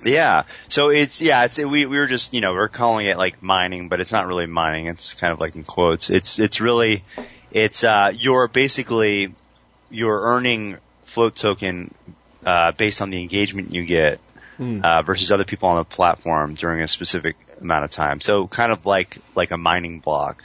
[0.04, 0.44] Yeah.
[0.68, 3.88] So it's yeah, it's we we were just you know we're calling it like mining,
[3.88, 4.86] but it's not really mining.
[4.86, 6.10] It's kind of like in quotes.
[6.10, 7.04] It's it's really
[7.50, 9.34] it's uh you're basically
[9.90, 11.94] you're earning flote token
[12.44, 14.20] uh based on the engagement you get
[14.84, 18.20] uh versus other people on the platform during a specific amount of time.
[18.20, 20.44] So kind of like like a mining block.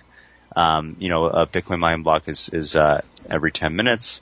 [0.56, 4.22] Um, you know, a Bitcoin mining block is is uh every 10 minutes.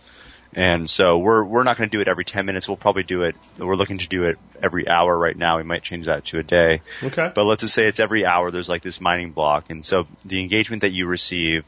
[0.57, 2.67] And so we're we're not going to do it every 10 minutes.
[2.67, 3.35] We'll probably do it.
[3.59, 5.57] We're looking to do it every hour right now.
[5.57, 6.81] We might change that to a day.
[7.03, 7.31] Okay.
[7.33, 8.49] But let's just say it's every hour.
[8.49, 11.63] There's like this mining block, and so the engagement that you receive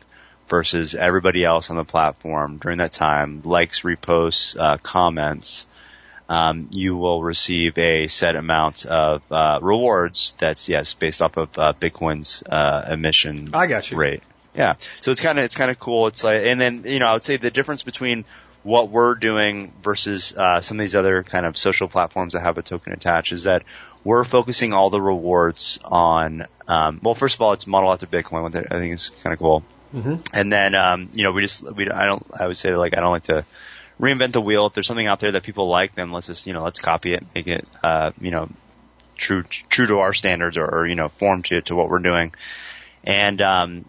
[0.48, 5.68] versus everybody else on the platform during that time, likes, reposts, uh, comments,
[6.28, 10.34] um, you will receive a set amount of uh, rewards.
[10.40, 13.98] That's yes, based off of uh, Bitcoin's uh, emission I got you.
[13.98, 14.24] rate.
[14.56, 16.08] Yeah, so it's kind of it's kind of cool.
[16.08, 18.26] It's like, and then you know, I would say the difference between
[18.64, 22.58] what we're doing versus uh, some of these other kind of social platforms that have
[22.58, 23.64] a token attached is that
[24.04, 26.46] we're focusing all the rewards on.
[26.68, 29.40] Um, well, first of all, it's modeled after Bitcoin, which I think is kind of
[29.40, 29.64] cool.
[29.94, 30.16] Mm-hmm.
[30.34, 33.00] And then, um, you know, we just, we, I don't, I would say like, I
[33.00, 33.46] don't like to
[34.00, 34.68] reinvent the wheel.
[34.68, 37.14] If there's something out there that people like, then let's just, you know, let's copy
[37.14, 38.50] it, make it, uh, you know,
[39.16, 42.34] true, true to our standards or, or you know, form to, to what we're doing.
[43.04, 43.86] And, um,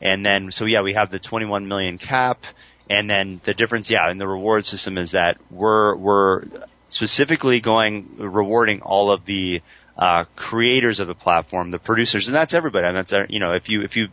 [0.00, 2.44] and then, so yeah, we have the 21 million cap.
[2.90, 6.44] And then the difference, yeah, in the reward system is that we're, we're
[6.88, 9.62] specifically going, rewarding all of the,
[9.96, 12.86] uh, creators of the platform, the producers, and that's everybody.
[12.86, 14.08] And that's, you know, if you, if you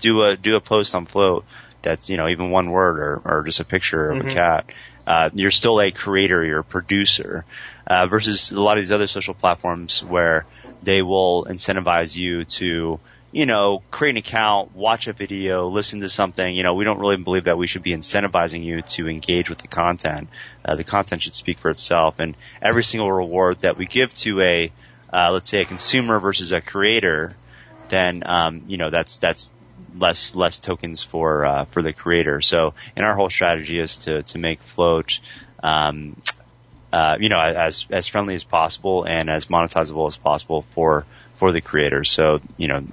[0.00, 1.44] do a, do a post on Flote
[1.82, 4.30] that's, you know, even one word or, or just a picture of Mhm.
[4.30, 4.70] a cat,
[5.06, 7.44] uh, you're still a creator, you're a producer,
[7.86, 10.44] uh, versus a lot of these other social platforms where
[10.82, 12.98] they will incentivize you to,
[13.30, 16.54] you know, create an account, watch a video, listen to something.
[16.56, 19.58] You know, we don't really believe that we should be incentivizing you to engage with
[19.58, 20.30] the content.
[20.64, 24.40] Uh, the content should speak for itself, and every single reward that we give to
[24.40, 24.72] a,
[25.12, 27.36] uh, let's say, a consumer versus a creator,
[27.88, 29.50] then um, you know that's that's
[29.96, 32.40] less less tokens for uh, for the creator.
[32.40, 35.20] So, and our whole strategy is to to make flote.
[35.62, 36.16] Um,
[36.90, 41.04] uh, you know, as as friendly as possible and as monetizable as possible for
[41.36, 42.10] for the creators.
[42.10, 42.84] So, you know,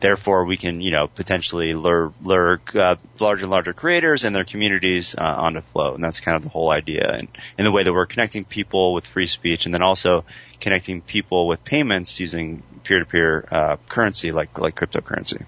[0.00, 4.44] therefore we can, you know, potentially lure lure uh, larger and larger creators and their
[4.44, 7.10] communities uh, onto Flote, and that's kind of the whole idea.
[7.10, 10.24] And in the way that we're connecting people with free speech, and then also
[10.60, 15.44] connecting people with payments using peer-to-peer uh, currency like like cryptocurrency.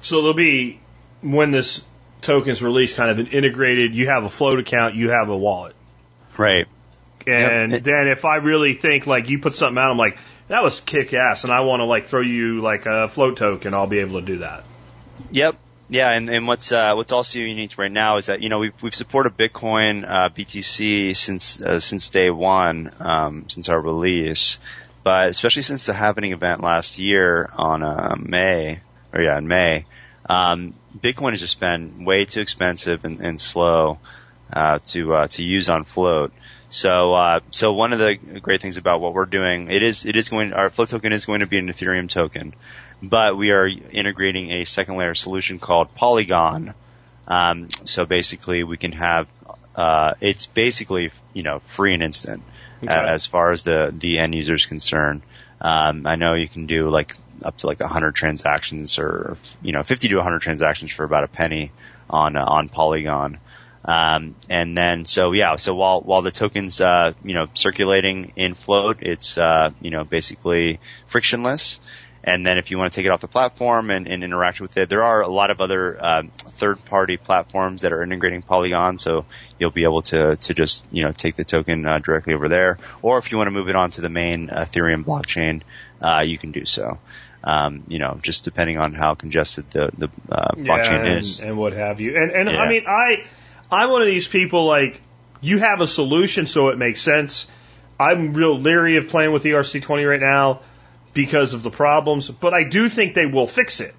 [0.00, 0.80] So there'll be
[1.20, 1.84] when this
[2.22, 3.94] token's released, kind of an integrated.
[3.94, 5.74] You have a flote account, you have a wallet,
[6.36, 6.66] Right.
[7.26, 7.82] and Yep.
[7.82, 10.18] then if I really think like you put something out, I'm like
[10.52, 13.72] that was kick ass, and I want to like throw you like a flote token,
[13.72, 14.64] I'll be able to do that.
[15.30, 15.56] Yep.
[15.88, 18.82] Yeah, and, and what's uh, what's also unique right now is that you know we've
[18.82, 24.58] we've supported Bitcoin uh, BTC since uh, since day one, um, since our release,
[25.02, 28.80] but especially since the halving event last year on uh, May
[29.12, 29.86] or yeah in May,
[30.28, 33.98] um, Bitcoin has just been way too expensive and, and slow
[34.52, 36.32] uh, to uh, to use on flote.
[36.72, 40.16] So uh, so one of the great things about what we're doing, it is it
[40.16, 42.54] is going our Flote token is going to be an Ethereum token
[43.02, 46.72] but we are integrating a second layer solution called Polygon.
[47.26, 49.26] Um, so basically, we can have
[49.74, 52.42] uh, it's basically you know free and instant
[52.82, 52.92] Okay.
[52.92, 55.22] uh, as far as the the end user is concerned.
[55.60, 59.82] Um, I know you can do like up to like 100 transactions or you know
[59.82, 61.72] 50 to 100 transactions for about a penny
[62.08, 63.38] on uh, on Polygon.
[63.84, 68.54] Um, and then so yeah, so while while the tokens uh, you know circulating in
[68.54, 71.80] flote, it's uh, you know basically frictionless.
[72.24, 74.76] And then if you want to take it off the platform and, and interact with
[74.76, 79.26] it, there are a lot of other um, third-party platforms that are integrating Polygon, so
[79.58, 82.78] you'll be able to to just you know take the token uh, directly over there.
[83.02, 85.62] Or if you want to move it onto the main Ethereum blockchain,
[86.00, 86.98] uh, you can do so.
[87.44, 91.40] Um, you know, just depending on how congested the the uh, blockchain and, is.
[91.40, 92.16] and what have you.
[92.16, 92.58] And and Yeah.
[92.58, 93.24] I mean, I
[93.72, 95.00] I'm one of these people like
[95.40, 97.48] you have a solution, so it makes sense.
[97.98, 100.60] I'm real leery of playing with the ERC20 right now
[101.14, 103.94] because of the problems, but I do think they will fix it.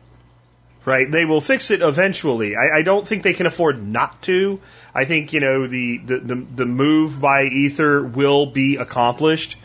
[0.86, 1.10] Right?
[1.10, 2.58] They will fix it eventually.
[2.58, 4.60] I, I don't think they can afford not to.
[4.94, 9.56] I think, you know, the, the, the, the move by Ether will be accomplished.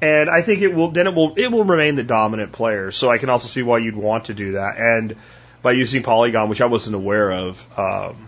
[0.00, 2.92] And I think it will, then it will, it will remain the dominant player.
[2.92, 4.78] So I can also see why you'd want to do that.
[4.78, 5.16] And
[5.60, 8.27] by using Polygon, which I wasn't aware of, um,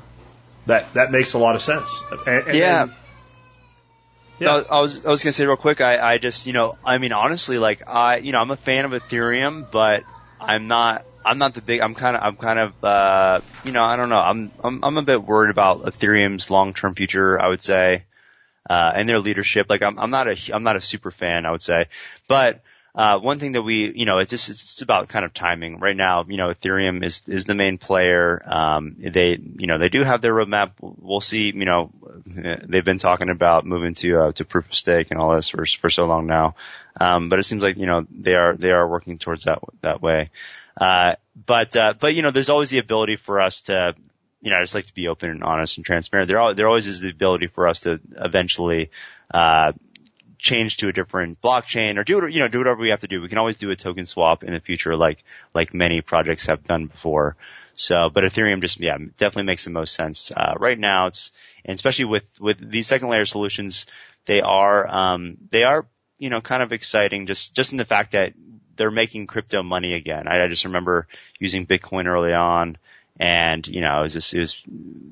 [0.70, 2.02] that, that makes a lot of sense.
[2.26, 2.86] And, and Yeah.
[4.38, 4.62] Yeah.
[4.70, 5.82] I, I was I was gonna say real quick.
[5.82, 8.86] I I just you know I mean honestly like I you know I'm a fan
[8.86, 10.02] of Ethereum, but
[10.40, 13.82] I'm not I'm not the big I'm kind of I'm kind of uh you know
[13.82, 17.38] I don't know I'm I'm I'm a bit worried about Ethereum's long term future.
[17.38, 18.04] I would say.
[18.68, 21.50] Uh, and their leadership, like I'm, I'm not a, I'm not a super fan, I
[21.50, 21.86] would say,
[22.28, 22.62] but,
[22.94, 25.78] uh, one thing that we, you know, it's just, it's about kind of timing.
[25.78, 28.42] Right now, you know, Ethereum is, is the main player.
[28.44, 30.72] Um, they, you know, they do have their roadmap.
[30.80, 31.92] We'll see, you know,
[32.26, 35.64] they've been talking about moving to, uh, to proof of stake and all this for,
[35.66, 36.56] for so long now.
[37.00, 40.02] Um, but it seems like, you know, they are, they are working towards that, that
[40.02, 40.30] way.
[40.76, 43.94] Uh, but, uh, but, you know, there's always the ability for us to,
[44.40, 46.28] you know, I just like to be open and honest and transparent.
[46.28, 48.90] There, there always is the ability for us to eventually,
[49.32, 49.72] uh,
[50.40, 53.08] change to a different blockchain or do it, you know, do whatever we have to
[53.08, 53.20] do.
[53.20, 55.22] We can always do a token swap in the future, like
[55.54, 57.36] like many projects have done before.
[57.74, 61.06] So, but Ethereum just yeah definitely makes the most sense uh, right now.
[61.06, 61.32] It's
[61.64, 63.86] and especially with with these second layer solutions,
[64.26, 65.86] they are um, they are
[66.18, 68.34] you know kind of exciting just just in the fact that
[68.76, 70.26] they're making crypto money again.
[70.26, 71.06] I, I just remember
[71.38, 72.76] using Bitcoin early on,
[73.18, 74.62] and you know it was just it was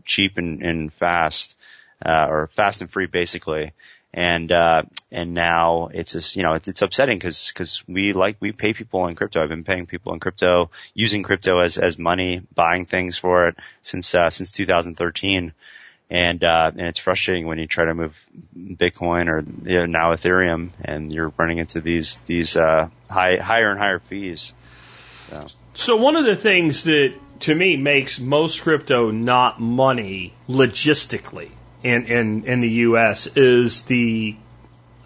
[0.05, 1.57] cheap and, and fast,
[2.05, 3.73] uh, or fast and free basically
[4.13, 8.37] and uh, and now it's just you know it's, it's upsetting because because we like
[8.41, 9.43] we pay people in crypto.
[9.43, 13.57] I've been paying people in crypto, using crypto as as money, buying things for it
[13.83, 15.53] since uh, since 2013,
[16.11, 18.17] and uh, and it's frustrating when you try to move
[18.57, 23.71] Bitcoin or you know, now Ethereum, and you're running into these these uh, high higher
[23.71, 24.55] and higher fees.
[25.29, 25.47] So.
[25.75, 31.51] so one of the things that to me makes most crypto not money logistically
[31.83, 33.27] in in in the U.S.
[33.27, 34.37] is the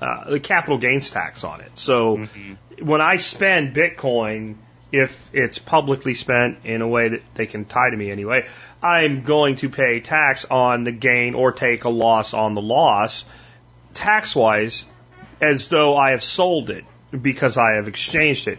[0.01, 1.71] uh, the capital gains tax on it.
[1.79, 2.85] So mm-hmm.
[2.85, 4.57] when I spend Bitcoin,
[4.91, 8.49] if it's publicly spent in a way that they can tie to me anyway,
[8.83, 13.25] I'm going to pay tax on the gain or take a loss on the loss,
[13.95, 14.85] tax wise,
[15.41, 16.85] as though I have sold it
[17.21, 18.59] because I have exchanged it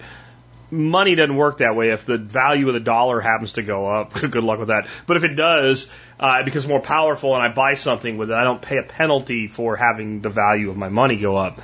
[0.74, 1.90] money doesn't work that way.
[1.90, 4.88] If the value of the dollar happens to go up, good luck with that.
[5.06, 5.88] But if it does,
[6.24, 8.84] uh, it becomes more powerful and I buy something with it, I don't pay a
[8.84, 11.60] penalty for having the value of my money go up.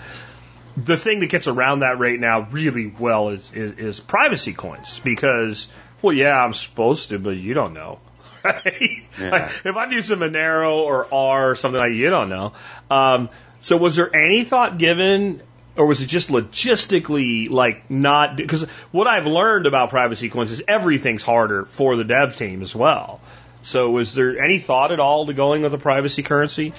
[0.76, 5.00] The thing that gets around that right now really well is, is, is privacy coins
[5.02, 5.70] because,
[6.02, 8.00] well, yeah, I'm supposed to, but you don't know.
[8.44, 8.64] Right?
[9.20, 9.30] Yeah.
[9.32, 12.54] Like, if I do some Monero or R or something like you don't know.
[12.90, 13.30] Um,
[13.60, 15.42] so was there any thought given
[15.76, 20.62] or was it just logistically like not because what I've learned about privacy coins is
[20.68, 23.22] everything's harder for the dev team as well.
[23.62, 26.74] So was there any thought at all to going with a privacy currency?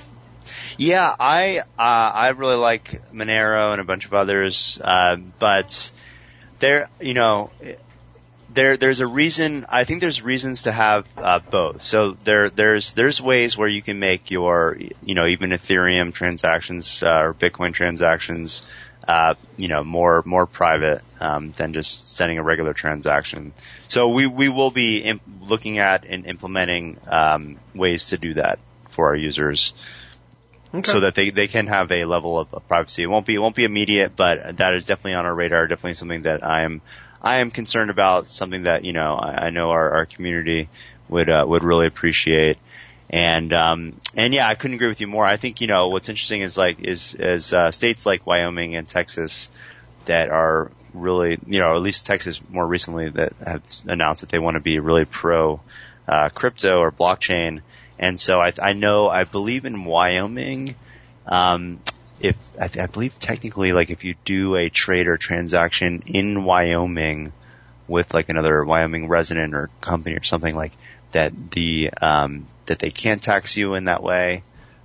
[0.79, 5.93] Yeah, I uh, I really like Monero and a bunch of others, uh, but
[6.59, 7.51] there you know
[8.49, 11.83] there there's a reason I think there's reasons to have uh, both.
[11.83, 17.03] So there there's there's ways where you can make your you know even Ethereum transactions
[17.03, 18.65] uh, or Bitcoin transactions
[19.07, 23.53] uh, you know, more more private um, than just sending a regular transaction.
[23.91, 28.61] So we we will be imp- looking at and implementing um, ways to do that
[28.91, 29.75] for our users.
[30.73, 30.89] Okay.
[30.89, 33.03] So that they, they can have a level of, of privacy.
[33.03, 35.67] It won't be it won't be immediate, but that is definitely on our radar.
[35.67, 36.83] Definitely something that I am
[37.21, 38.29] I am concerned about.
[38.29, 40.69] Something that you know I, I know our, our community
[41.09, 42.59] would uh, would really appreciate.
[43.13, 45.25] And um, and yeah, I couldn't agree with you more.
[45.25, 48.87] I think you know what's interesting is like is is uh, states like Wyoming and
[48.87, 49.51] Texas
[50.05, 54.39] that are really you know at least Texas more recently that have announced that they
[54.39, 55.61] want to be really pro
[56.09, 57.61] uh, crypto or blockchain.
[57.99, 60.75] And so I, I know I believe in Wyoming.
[61.27, 61.81] Um,
[62.19, 67.33] if I, I believe technically like if you do a trade or transaction in Wyoming
[67.87, 70.73] with like another Wyoming resident or company or something like
[71.13, 74.43] that the um, that they can't tax you in that way,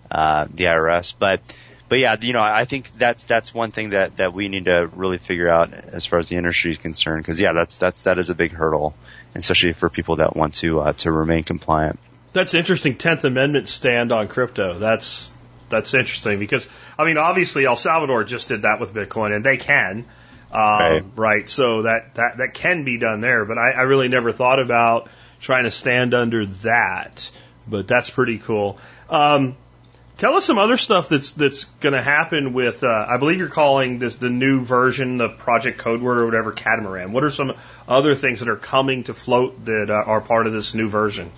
[0.10, 1.14] uh, the IRS.
[1.18, 1.42] But
[1.88, 4.90] but yeah, you know, I think that's that's one thing that that we need to
[4.96, 7.24] really figure out as far as the industry is concerned.
[7.24, 8.96] Because yeah, that's that's that is a big hurdle,
[9.36, 12.00] especially for people that want to uh, to remain compliant.
[12.34, 12.98] That's interesting.
[12.98, 14.80] Tenth Amendment stand on crypto.
[14.80, 15.34] That's
[15.70, 16.68] that's interesting because
[16.98, 20.06] I mean, obviously El Salvador just did that with Bitcoin, and they can.
[20.52, 21.04] Um, right.
[21.16, 21.50] right.
[21.50, 25.10] So that, that, that can be done there, but I, I really never thought about
[25.40, 27.30] trying to stand under that.
[27.68, 28.80] But that's pretty cool.
[29.10, 29.58] Um,
[30.18, 32.84] tell us some other stuff that's that's going to happen with.
[32.84, 36.52] Uh, I believe you're calling this the new version, the Project Code Word or whatever,
[36.52, 37.12] Catamaran.
[37.12, 37.54] What are some
[37.88, 41.32] other things that are coming to flote that uh, are part of this new version?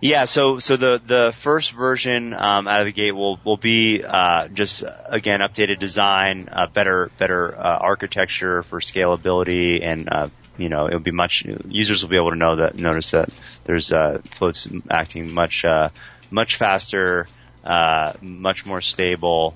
[0.00, 4.04] Yeah, so so the the first version um, out of the gate will will be
[4.04, 10.68] uh, just again updated design, uh, better better uh, architecture for scalability and uh, you
[10.68, 13.30] know, it'll be much, users will be able to know that, notice that
[13.62, 13.92] there's,
[14.30, 15.64] floats acting much,
[16.32, 17.28] much faster,
[17.64, 19.54] uh, much more stable,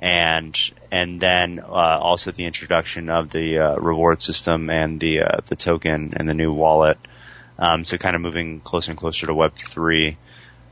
[0.00, 0.58] and,
[0.90, 5.56] and then, uh, also the introduction of the, uh, reward system and the, uh, the
[5.56, 6.98] token and the new wallet.
[7.58, 10.16] Um, so kind of moving closer and closer to Web3.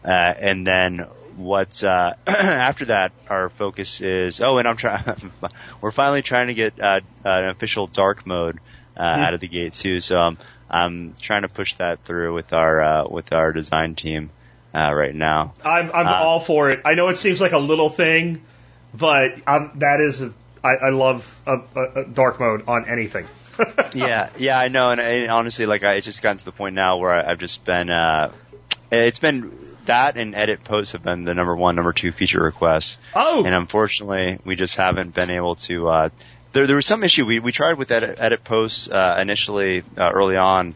[0.05, 1.07] Uh, and then
[1.37, 5.33] what uh, after that our focus is oh and I'm trying
[5.81, 8.59] we're finally trying to get uh, an official dark mode
[8.97, 9.23] uh, mm-hmm.
[9.23, 10.01] out of the gate too.
[10.01, 10.39] So I'm
[10.71, 14.31] I'm trying to push that through with our uh, with our design team
[14.75, 15.55] uh, right now.
[15.65, 16.83] I'm I'm uh, all for it.
[16.85, 18.43] I know it seems like a little thing,
[18.95, 23.27] but I'm, that is a, I, I love a, a, dark mode on anything.
[23.95, 26.75] yeah, yeah, I know, and, and honestly, like I, it's just gotten to the point
[26.75, 28.33] now where I, I've just been, uh,
[28.91, 29.57] it's been
[29.87, 32.99] that and edit posts have been the number one, number two feature requests.
[33.15, 35.89] Oh, And unfortunately, we just haven't been able to.
[35.89, 36.09] Uh,
[36.53, 37.27] there, there was some issue.
[37.27, 40.75] We we tried with edit, edit posts uh, initially uh, early on,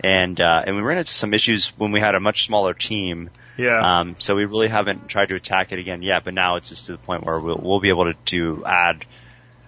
[0.00, 3.30] and uh, and we ran into some issues when we had a much smaller team.
[3.56, 4.00] yeah.
[4.00, 6.24] Um, so we really haven't tried to attack it again yet.
[6.24, 9.04] But now it's just to the point where we'll we'll be able to, to add.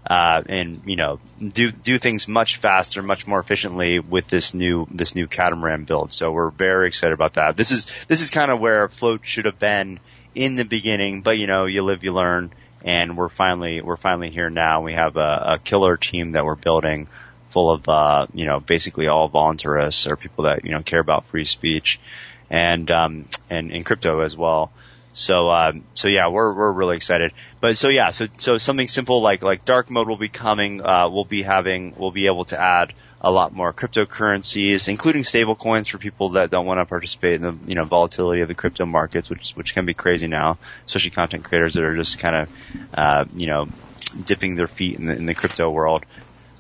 [0.09, 4.87] Uh, and you know, do do things much faster, much more efficiently with this new
[4.91, 6.13] this new catamaran build.
[6.13, 7.57] So we're very excited about that.
[7.57, 10.01] This is this is kind of where flote should have been
[10.35, 12.51] in the beginning, but you know, you live, you learn,
[12.83, 14.83] and we're finally we're finally here now.
[14.83, 17.09] We have a, a killer team that we're building,
[17.51, 21.25] full of uh, you know basically all voluntarists or people that you know care about
[21.27, 22.01] free speech,
[22.49, 24.73] and um, and in crypto as well.
[25.13, 27.33] So um, so yeah, we're we're really excited.
[27.61, 30.83] But so yeah, so so something simple like like dark mode will be coming.
[30.83, 35.55] Uh, we'll be having we'll be able to add a lot more cryptocurrencies, including stable
[35.55, 38.55] coins for people that don't want to participate in the you know volatility of the
[38.55, 42.37] crypto markets, which which can be crazy now, especially content creators that are just kind
[42.37, 42.49] of
[42.95, 43.67] uh, you know
[44.25, 46.07] dipping their feet in the, in the crypto world.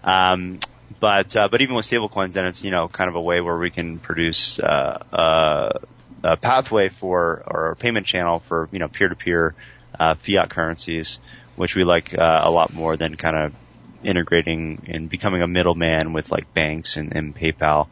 [0.02, 0.58] Um,
[0.98, 3.56] but uh, but even with stablecoins, then it's you know kind of a way where
[3.56, 5.78] we can produce uh, uh,
[6.24, 9.54] a pathway for or a payment channel for you know peer to peer
[9.98, 11.20] uh fiat currencies,
[11.56, 13.54] which we like uh, a lot more than kind of
[14.02, 17.88] integrating and becoming a middleman with like banks and, and PayPal.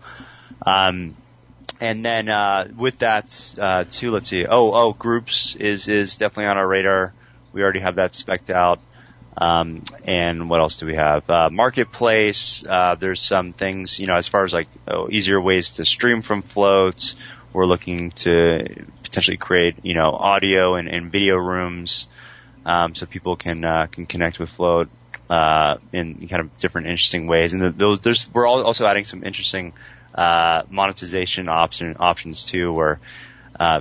[0.65, 1.15] Um,
[1.81, 4.47] and then uh, with that uh, too, let's see.
[4.47, 7.13] Oh, oh, groups is is definitely on our radar.
[7.53, 8.81] We already have that specked out.
[9.41, 11.29] Um, and what else do we have?
[11.31, 12.65] Uh, marketplace.
[12.69, 16.23] Uh, there's some things, you know, as far as like oh, easier ways to stream
[16.23, 17.15] from floats.
[17.53, 22.09] We're looking to potentially create, you know, audio and, and video rooms,
[22.67, 24.89] um, so people can uh, can connect with flote
[25.31, 27.53] uh, in kind of different interesting ways.
[27.53, 29.73] And those, there's we're also adding some interesting
[30.15, 33.01] uh, monetization option options too, where
[33.59, 33.81] uh,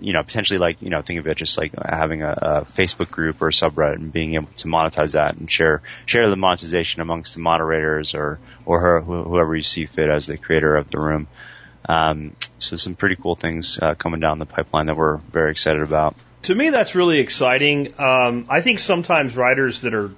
[0.00, 3.10] you know, potentially like, you know, think of it just like having a, a Facebook
[3.10, 7.00] group or a subreddit and being able to monetize that and share, share the monetization
[7.00, 10.98] amongst the moderators or, or her, whoever you see fit as the creator of the
[10.98, 11.26] room.
[11.88, 15.82] Um, so some pretty cool things, uh, coming down the pipeline that we're very excited
[15.82, 16.14] about.
[16.42, 17.98] To me, that's really exciting.
[17.98, 20.10] Um, I think sometimes writers that are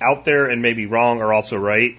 [0.00, 1.98] out there and maybe wrong are also right.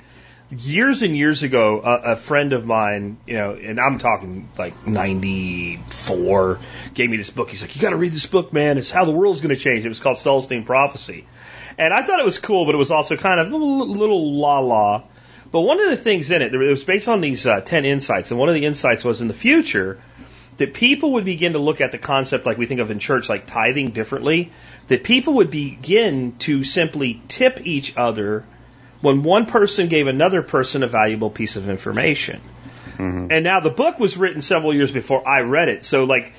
[0.49, 4.87] Years and years ago, a, a friend of mine, you know, and I'm talking like
[4.87, 6.59] 94,
[6.93, 7.49] gave me this book.
[7.49, 8.77] He's like, you got to read this book, man.
[8.77, 9.83] It's how the world's going to change.
[9.83, 11.25] It was called Celestine Prophecy.
[11.77, 14.59] And I thought it was cool, but it was also kind of a little, la
[14.59, 15.03] la.
[15.51, 18.31] But one of the things in it, it was based on these uh, 10 insights.
[18.31, 19.99] And one of the insights was in the future,
[20.57, 23.29] that people would begin to look at the concept like we think of in church,
[23.29, 24.51] like tithing differently,
[24.87, 28.45] that people would begin to simply tip each other
[29.01, 32.41] when one person gave another person a valuable piece of information.
[32.97, 33.31] Mm-hmm.
[33.31, 35.83] And now the book was written several years before I read it.
[35.85, 36.33] So like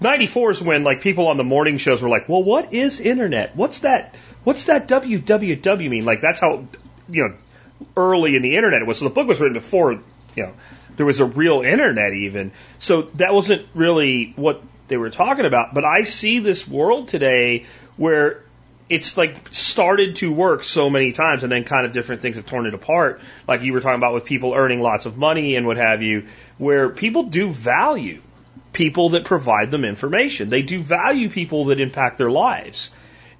[0.00, 3.54] 94 is when like people on the morning shows were like, well, what is internet?
[3.56, 4.14] What's that?
[4.44, 6.04] What's that www mean?
[6.04, 6.66] Like that's how,
[7.08, 7.36] you know,
[7.96, 8.98] early in the internet it was.
[8.98, 10.02] So the book was written before, you
[10.42, 10.52] know,
[10.96, 12.52] there was a real internet even.
[12.78, 15.74] So that wasn't really what they were talking about.
[15.74, 18.42] But I see this world today where
[18.88, 22.46] it's like started to work so many times and then kind of different things have
[22.46, 23.20] torn it apart.
[23.46, 26.26] Like you were talking about with people earning lots of money and what have you,
[26.56, 28.22] where people do value
[28.72, 30.50] people that provide them information.
[30.50, 32.90] They do value people that impact their lives.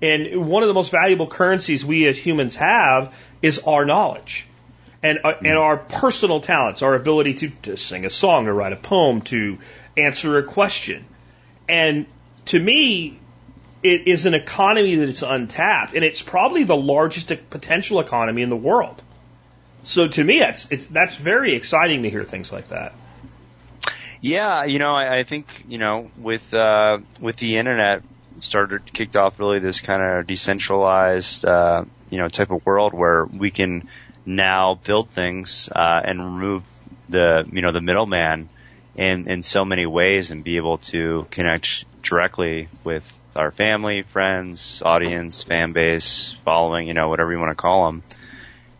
[0.00, 4.46] And one of the most valuable currencies we as humans have is our knowledge
[5.02, 8.72] and, uh, and our personal talents, our ability to, to sing a song or write
[8.72, 9.58] a poem, to
[9.96, 11.04] answer a question.
[11.68, 12.06] And
[12.46, 13.17] to me,
[13.82, 18.50] it is an economy that is untapped, and it's probably the largest potential economy in
[18.50, 19.02] the world.
[19.84, 22.92] So to me, that's it's, that's very exciting to hear things like that.
[24.20, 28.02] Yeah, you know, I, I think you know with uh, with the internet
[28.40, 33.24] started kicked off really this kind of decentralized uh, you know type of world where
[33.24, 33.88] we can
[34.26, 36.62] now build things uh, and remove
[37.08, 38.48] the you know the middleman
[38.96, 44.82] in in so many ways and be able to connect directly with our family, friends,
[44.84, 48.02] audience, fan base, following, you know, whatever you want to call them.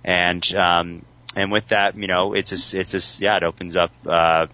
[0.04, 1.04] And, um,
[1.36, 4.48] and with that, you know, it's just, it's just, yeah, it opens up, uh,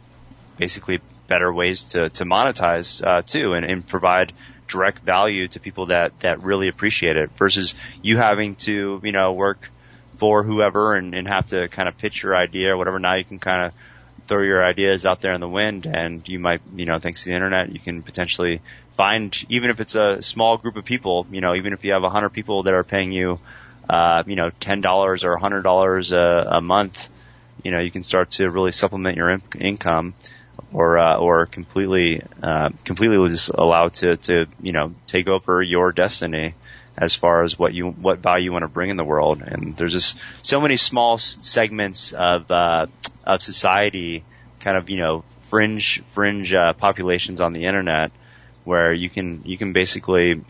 [0.59, 4.35] basically better ways to, to monetize, uh, too and, and provide
[4.69, 9.33] direct value to people that, that really appreciate it versus you having to, you know,
[9.33, 9.71] work
[10.19, 12.99] for whoever and, and have to kind of pitch your idea or whatever.
[12.99, 13.73] Now you can kind of
[14.27, 17.31] throw your ideas out there in the wind and you might, you know, thanks to
[17.31, 18.61] the internet, you can potentially
[18.95, 22.05] find, even if it's a small group of people, you know, even if you have
[22.05, 23.39] a hundred people that are paying you,
[23.89, 27.09] uh, you know, $10 or a $100 a, a month,
[27.63, 30.15] you know, you can start to really supplement your in- income
[30.73, 35.93] or uh, or completely uh, completely just allow to to you know take over your
[35.93, 36.55] destiny
[36.97, 39.43] as far as what you what value you want to bring in the world.
[39.43, 42.87] And there's just so many small segments of uh,
[43.25, 44.25] of society,
[44.61, 48.13] kind of you know fringe fringe uh, populations on the internet,
[48.65, 50.43] where you can you can basically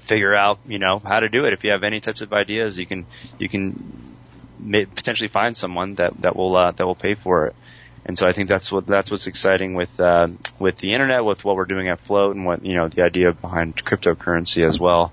[0.00, 1.52] figure out you know how to do it.
[1.52, 3.06] If you have any types of ideas, you can
[3.38, 4.16] you can
[4.58, 7.56] may, potentially find someone that that will uh, that will pay for it.
[8.04, 10.28] And so I think that's what that's what's exciting with uh,
[10.58, 13.32] with the internet, with what we're doing at Flote, and what you know the idea
[13.32, 15.12] behind cryptocurrency as well.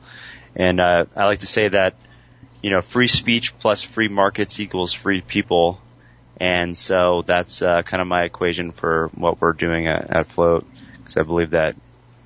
[0.56, 1.96] And uh, I like to say that
[2.62, 5.80] you know free speech plus free markets equals free people.
[6.38, 10.66] And so that's uh, kind of my equation for what we're doing at, at Flote,
[10.98, 11.76] because I believe that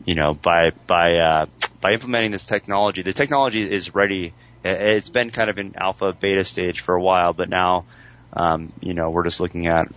[0.08, 1.45] you know by by uh,
[1.82, 4.34] by implementing this technology, the technology is ready.
[4.64, 7.86] It's been kind of in alpha beta stage for a while, but now
[8.34, 9.88] um, you know we're just looking at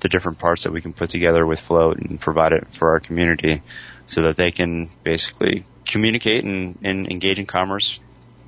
[0.00, 3.00] the different parts that we can put together with Flote and provide it for our
[3.00, 3.62] community,
[4.04, 7.98] so that they can basically communicate and, and engage in commerce,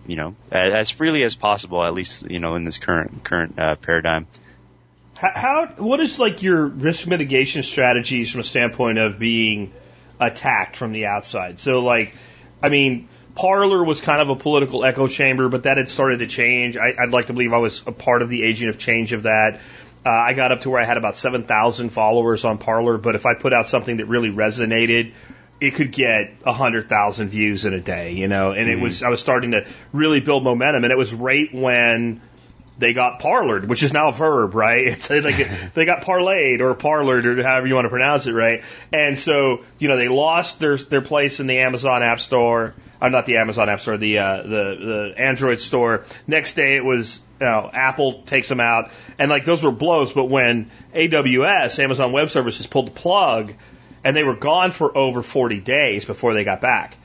[0.06, 3.76] you know, as freely as possible, at least, you know, in this current, current, uh,
[3.76, 4.26] paradigm.
[5.16, 9.72] How, how, what is like your risk mitigation strategies from a standpoint of being
[10.20, 11.58] attacked from the outside?
[11.60, 12.14] So like,
[12.62, 16.26] I mean, Parler was kind of a political echo chamber, but that had started to
[16.26, 16.76] change.
[16.76, 19.24] I, would like to believe I was a part of the agent of change of
[19.24, 19.60] that.
[20.04, 23.26] Uh, I got up to where I had about 7,000 followers on Parler, but if
[23.26, 25.12] I put out something that really resonated
[25.60, 28.78] it could get a hundred thousand views in a day, you know, and mm-hmm.
[28.78, 32.20] it was I was starting to really build momentum, and it was right when
[32.79, 34.87] they got parlored, which is now a verb, right?
[35.11, 38.62] It's like they got parlayed or parlored or however you want to pronounce it, right?
[38.93, 42.74] And so you know they lost their their place in the Amazon App Store.
[43.01, 46.05] I'm not the Amazon App Store, the uh, the the Android store.
[46.26, 50.12] Next day it was you know, Apple takes them out, and like those were blows.
[50.12, 53.55] But when AWS, Amazon Web Services, pulled the plug
[54.05, 56.97] and they were gone for over 40 days before they got back.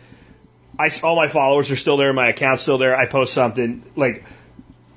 [0.77, 2.95] I, all my followers are still there, my account's still there.
[2.95, 4.23] I post something like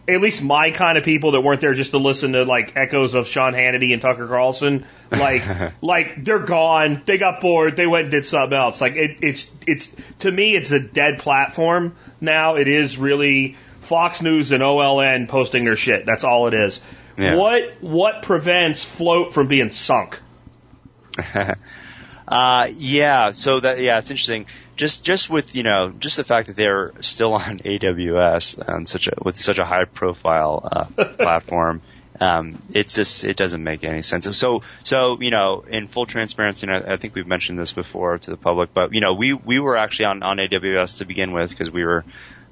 [0.09, 3.15] at least my kind of people that weren't there just to listen to like echoes
[3.15, 5.43] of Sean Hannity and Tucker Carlson, like
[5.83, 7.03] like they're gone.
[7.07, 7.77] They got bored.
[7.77, 8.81] They went and did something else.
[8.81, 12.57] Like it, it's it's to me, it's a dead platform now.
[12.57, 16.07] It is really Fox News and OAN posting their shit.
[16.07, 16.81] That's all it is.
[17.19, 17.37] Yeah.
[17.37, 20.21] What what prevents Flote from being sunk?
[22.29, 24.47] Uh, yeah, so that, yeah, it's interesting.
[24.77, 29.09] Just, just with, you know, just the fact that they're still on AWS on such
[29.09, 31.83] a, with such a high profile, uh, platform,
[32.21, 34.37] um, it's just, it doesn't make any sense.
[34.37, 38.19] So, so, you know, in full transparency, and I, I think we've mentioned this before
[38.19, 41.33] to the public, but, you know, we, we were actually on, on AWS to begin
[41.33, 42.05] with because we were,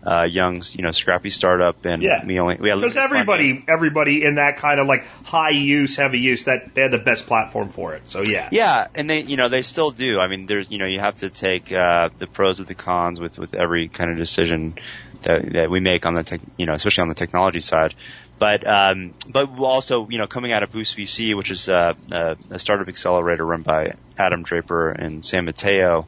[0.04, 2.24] uh, young, you know, scrappy startup, and yeah.
[2.24, 6.18] we only we had because everybody, everybody in that kind of like high use, heavy
[6.18, 8.02] use, that they had the best platform for it.
[8.10, 10.20] So yeah, yeah, and they, you know, they still do.
[10.20, 13.18] I mean, there's, you know, you have to take uh, the pros with the cons
[13.18, 14.74] with with every kind of decision
[15.22, 17.94] that that we make on the, tech, you know, especially on the technology side.
[18.38, 22.36] But um, but also, you know, coming out of Boost VC, which is uh, a,
[22.50, 26.06] a startup accelerator run by Adam Draper and San Mateo.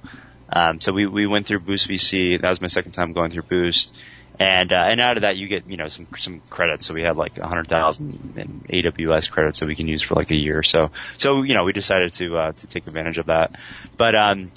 [0.48, 2.40] Um, so we, we went through Boost VC.
[2.40, 3.92] That was my second time going through Boost.
[4.38, 6.86] And, uh, and out of that you get, you know, some, some credits.
[6.86, 10.14] So we had like a hundred thousand in AWS credits that we can use for
[10.14, 10.62] like a year.
[10.62, 13.58] So, so, you know, we decided to, uh, to take advantage of that.
[13.96, 14.52] But, um,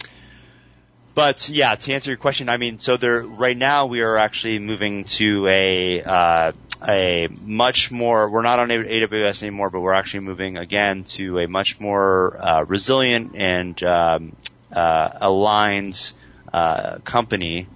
[1.15, 4.59] but yeah, to answer your question, I mean, so there, right now we are actually
[4.59, 6.51] moving to a, uh,
[6.87, 11.47] a much more, we're not on AWS anymore, but we're actually moving again to a
[11.47, 14.35] much more, uh, resilient and, um,
[14.75, 16.13] aligns
[16.53, 17.67] uh, company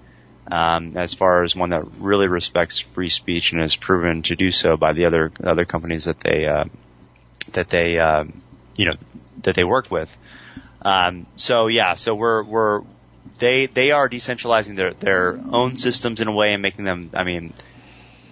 [0.48, 4.52] um, as far as one that really respects free speech and has proven to do
[4.52, 6.66] so by the other other companies that they uh,
[7.54, 8.42] that they um,
[8.76, 8.94] you know
[9.44, 10.16] that they worked with.
[10.82, 12.82] Um, so yeah, so we're we're
[13.40, 17.24] they they are decentralizing their their own systems in a way and making them I
[17.24, 17.54] mean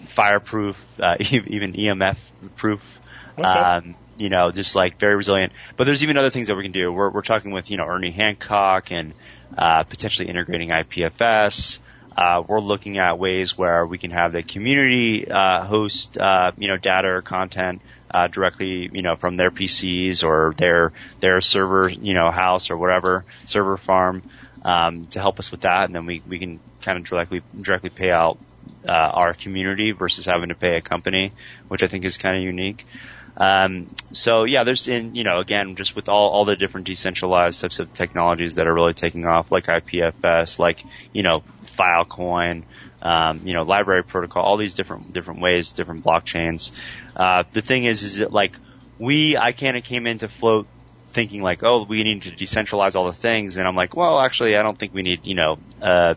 [0.03, 2.18] fireproof, uh, even EMF
[2.57, 2.99] proof.
[3.38, 3.47] Okay.
[3.47, 5.51] Um, you know, just like very resilient.
[5.76, 6.93] But there's even other things that we can do.
[6.93, 9.13] We're, we're talking with, you know, Ernie Hancock and,
[9.57, 11.80] uh, potentially integrating IPFS.
[12.15, 16.67] Uh, we're looking at ways where we can have the community, uh, host, uh, you
[16.67, 17.82] know, data or content,
[18.13, 22.78] uh, directly, you know, from their PCs or their, their server, you know, house or
[22.78, 24.22] whatever, server farm,
[24.63, 25.86] um, to help us with that.
[25.86, 28.38] And then we, we can kind of directly, directly pay out,
[28.88, 31.32] uh, our community versus having to pay a company,
[31.67, 32.86] which I think is kind of unique.
[33.38, 37.61] Um, so yeah, there's in you know again just with all all the different decentralized
[37.61, 42.63] types of technologies that are really taking off, like IPFS, like you know Filecoin,
[43.01, 46.71] um, you know LBRY protocol, all these different different ways, different blockchains.
[47.15, 48.57] Uh, the thing is, is that like
[48.99, 50.67] we I kind of came into flote
[51.07, 54.55] thinking like, oh, we need to decentralize all the things, and I'm like, well, actually,
[54.55, 56.15] I don't think we need, you know, uh,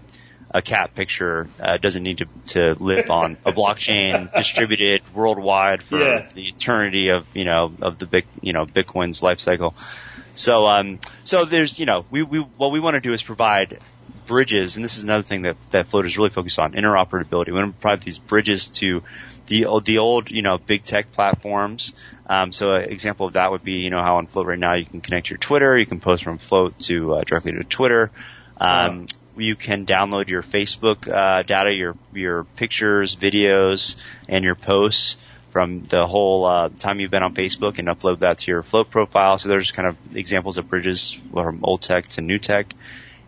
[0.55, 5.98] a cat picture uh, doesn't need to to live on a blockchain distributed worldwide for
[5.98, 6.28] Yeah.
[6.32, 9.74] the eternity of you know of the big you know Bitcoin's life cycle.
[10.36, 13.78] So um so there's you know we we what we want to do is provide
[14.26, 17.48] bridges, and this is another thing that that Flote is really focused on interoperability.
[17.48, 19.02] We want to provide these bridges to
[19.48, 21.94] the old, the old you know big tech platforms.
[22.26, 24.74] Um, so an example of that would be you know how on Flote right now
[24.74, 28.11] you can connect your Twitter, you can post from Flote to uh, directly to Twitter.
[28.57, 29.07] Um,
[29.37, 33.97] you can download your Facebook uh, data, your your pictures, videos,
[34.28, 35.16] and your posts
[35.51, 38.91] from the whole uh, time you've been on Facebook and upload that to your Flote
[38.91, 39.39] profile.
[39.39, 42.74] So there's kind of examples of bridges from old tech to new tech,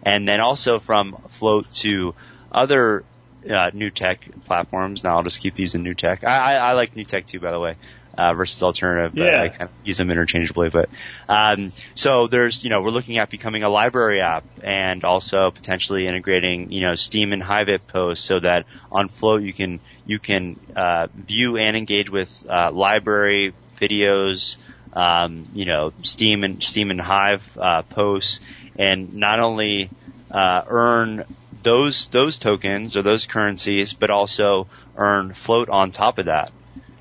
[0.03, 2.15] and then also from Flote to
[2.51, 3.05] other
[3.49, 5.05] uh, new tech platforms.
[5.05, 6.25] Now I'll just keep using new tech.
[6.25, 7.77] I, I, I like new tech too, by the way.
[8.17, 9.43] Uh, versus alternative, but Yeah.
[9.43, 10.71] I kind of use them interchangeably.
[10.71, 10.89] But
[11.29, 16.07] um, so there's, you know, we're looking at becoming a LBRY app and also potentially
[16.07, 20.59] integrating, you know, Steem and Hiveit posts so that on Flote you can you can
[20.75, 24.57] uh, view and engage with uh, LBRY videos,
[24.95, 28.41] um, you know, Steem and Steem and Hive uh, posts,
[28.77, 29.91] and not only
[30.31, 31.25] uh, earn
[31.63, 36.53] those those tokens or those currencies, but also earn flote on top of that.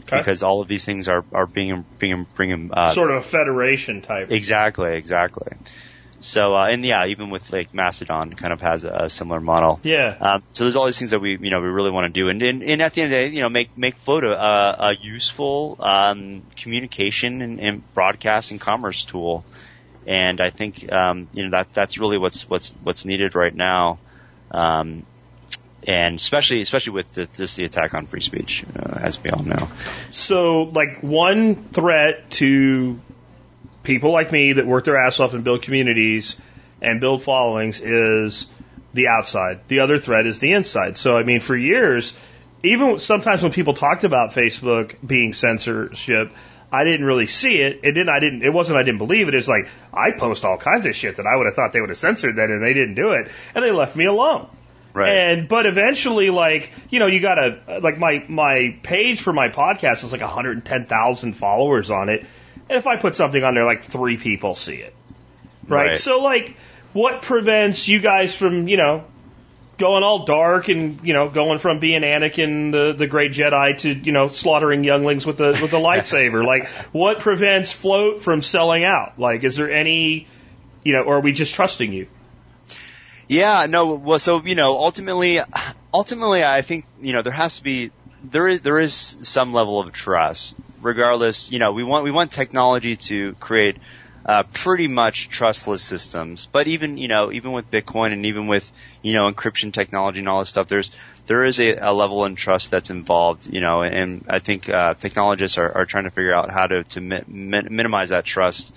[0.08, 0.18] Okay.
[0.18, 4.02] Because all of these things are are being being bringing uh, sort of a federation
[4.02, 4.32] type.
[4.32, 5.54] Exactly, exactly.
[6.22, 9.80] So, uh, and yeah, even with like Mastodon kind of has a, a similar model.
[9.84, 10.16] Yeah.
[10.20, 12.30] Um, so there's all these things that we, you know, we really want to do.
[12.30, 14.76] And, and, and at the end of the day, you know, make, make a, a,
[14.80, 19.46] a useful, um, communication and, and broadcast and commerce tool.
[20.08, 24.00] And I think, um, you know, that, that's really what's, what's, what's needed right now.
[24.50, 25.06] Um,
[25.86, 29.44] and especially, especially with the, just the attack on free speech, uh, as we all
[29.44, 29.70] know.
[30.12, 33.00] So, like, one threat to
[33.84, 36.36] people like me that work their ass off and build communities
[36.82, 38.48] and build followings is
[38.94, 39.60] the outside.
[39.68, 40.98] The other threat is the inside.
[40.98, 42.16] So, I mean, for years,
[42.64, 46.32] even sometimes when people talked about Facebook being censorship,
[46.72, 47.82] I didn't really see it.
[47.84, 48.10] It didn't.
[48.10, 48.44] I didn't.
[48.44, 48.80] It wasn't.
[48.80, 49.36] I didn't believe it.
[49.36, 51.90] It's like I post all kinds of shit that I would have thought they would
[51.90, 54.50] have censored that, and they didn't do it, and they left me alone.
[54.96, 55.10] Right.
[55.10, 59.50] And but eventually, like you know, you got to like my my page for my
[59.50, 62.26] podcast is like 110,000 followers on it,
[62.70, 64.96] and if I put something on there, like three people see it,
[65.68, 65.88] right?
[65.88, 65.98] Right.
[65.98, 66.56] So like,
[66.94, 69.04] what prevents you guys from you know
[69.78, 73.94] going all dark and you know going from being Anakin the the great Jedi to
[73.94, 76.46] you know slaughtering younglings with the with the lightsaber?
[76.48, 79.20] like, what prevents Flote from selling out?
[79.20, 80.28] Like, is there any
[80.86, 82.08] you know, or are we just trusting you?
[83.28, 85.40] Yeah, no, well, so, you know, ultimately,
[85.94, 87.92] ultimately, I think, you know, there has to be,
[88.24, 90.56] there is, there is some level of trust.
[90.82, 93.78] Regardless, you know, we want, we want technology to create,
[94.28, 96.48] uh, pretty much trustless systems.
[96.52, 98.72] But even, you know, even with Bitcoin and even with,
[99.02, 100.92] you know, encryption technology and all this stuff, there's,
[101.26, 104.94] there is a, a level in trust that's involved, you know, and I think, uh,
[104.94, 108.72] technologists are, are trying to figure out how to, to mi- minimize that trust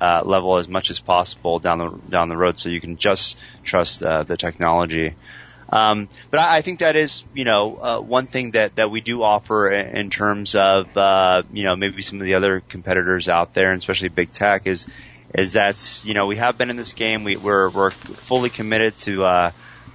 [0.00, 3.38] uh, level as much as possible down the down the road, so you can just
[3.62, 5.14] trust uh, the technology.
[5.72, 9.00] Um, but I, I think that is, you know, uh, one thing that that we
[9.00, 13.28] do offer in, in terms of, uh, you know, maybe some of the other competitors
[13.28, 14.88] out there, and especially big tech, is
[15.34, 17.24] is that you know we have been in this game.
[17.24, 19.24] We, we're we're fully committed to.
[19.24, 19.50] Uh,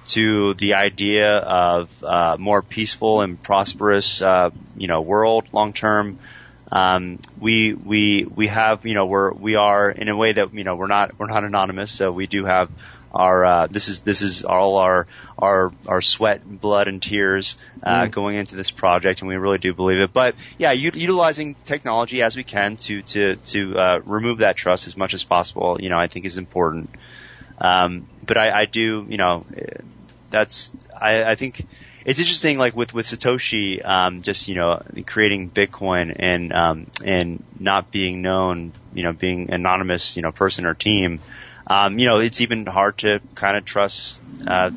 [0.06, 6.20] to the idea of uh, more peaceful and prosperous, uh, you know, world long term.
[6.76, 10.62] Um, we we we have you know we're we are in a way that you
[10.62, 12.70] know we're not we're not anonymous, so we do have
[13.14, 15.06] our uh, this is this is all our
[15.38, 19.72] our our sweat, blood, and tears uh, going into this project, and we really do
[19.72, 20.12] believe it.
[20.12, 24.86] But yeah, u- utilizing technology as we can to to to uh, remove that trust
[24.86, 26.90] as much as possible, you know, I think is important.
[27.58, 29.80] Um, but I, I do, you know, eh,
[30.28, 31.64] that's I, I think
[32.06, 37.42] it's interesting, like with with Satoshi, um, just you know, creating Bitcoin and um, and
[37.58, 41.18] not being known, you know, being anonymous, you know, person or team.
[41.66, 44.70] Um, you know, it's even hard to kind of trust, uh,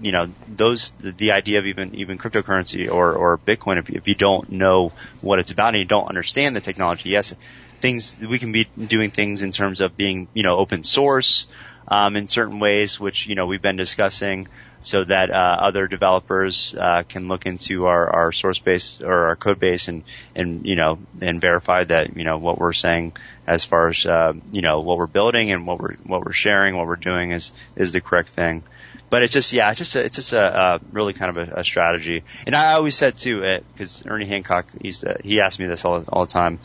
[0.00, 3.94] you know, those the, the idea of even even cryptocurrency or or Bitcoin if you,
[3.98, 4.90] if you don't know
[5.20, 7.10] what it's about and you don't understand the technology.
[7.10, 7.32] Yes,
[7.80, 11.46] things we can be doing things in terms of being you know open source
[11.88, 14.48] um, in certain ways, which you know we've been discussing,
[14.86, 19.34] so that uh, other developers uh, can look into our, our source base or our
[19.34, 20.04] code base and
[20.36, 23.12] and you know and verify that you know what we're saying
[23.48, 26.76] as far as uh, you know what we're building and what we're what we're sharing,
[26.76, 28.62] what we're doing is is the correct thing.
[29.10, 31.60] But it's just yeah, it's just a, it's just a, a really kind of a,
[31.62, 32.22] a strategy.
[32.46, 33.40] And I always said too,
[33.72, 36.60] because Ernie Hancock, he's uh, he asked me this all all the time.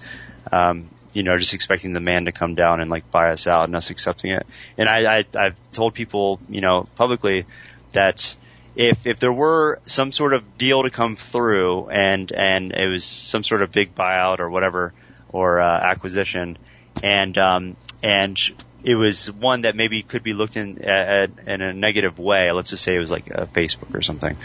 [0.51, 3.65] Um, you know, just expecting the man to come down and like buy us out
[3.65, 4.45] and us accepting it.
[4.78, 7.45] And I, I I've told people, you know, publicly
[7.94, 8.36] that
[8.76, 13.04] if if there were some sort of deal to come through and and it was
[13.04, 14.94] some sort of big buyout or whatever
[15.30, 16.58] or uh, acquisition
[17.04, 18.39] and um and
[18.84, 22.52] it was one that maybe could be looked in at, in a negative way.
[22.52, 24.36] Let's just say it was like a Facebook or something.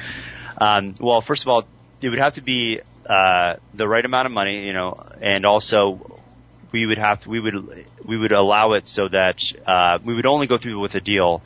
[0.58, 1.66] Um, well, first of all,
[2.02, 6.20] it would have to be uh, the right amount of money, you know, and also
[6.72, 10.26] we would have to, we would we would allow it so that uh, we would
[10.26, 11.42] only go through with a deal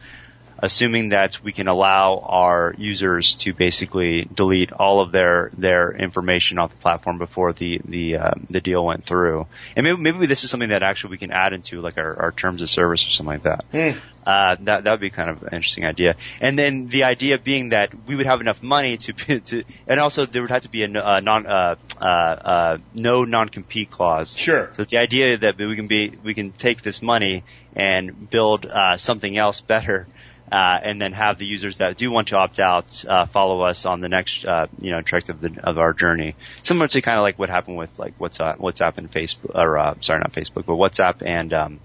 [0.63, 6.59] assuming that we can allow our users to basically delete all of their their information
[6.59, 9.47] off the platform before the the uh, the deal went through.
[9.75, 12.33] And maybe maybe this is something that actually we can add into like our, our
[12.33, 13.65] terms of service or something like that.
[13.73, 13.97] Mm.
[14.25, 16.15] Uh, that that would be kind of an interesting idea.
[16.41, 20.27] And then the idea being that we would have enough money to to, and also
[20.27, 24.37] there would have to be a, a non uh, uh, uh, no non compete clause.
[24.37, 24.69] Sure.
[24.73, 27.45] So the idea that we can be we can take this money
[27.75, 30.07] and build uh, something else better
[30.51, 33.87] uh, and then have the users that do want to opt out uh, follow us
[33.87, 36.35] on the next uh, you know track of the of our journey.
[36.63, 39.95] Similar to kind of like what happened with like WhatsApp, WhatsApp and Facebook, or uh,
[40.01, 41.81] sorry, not Facebook, but WhatsApp and um,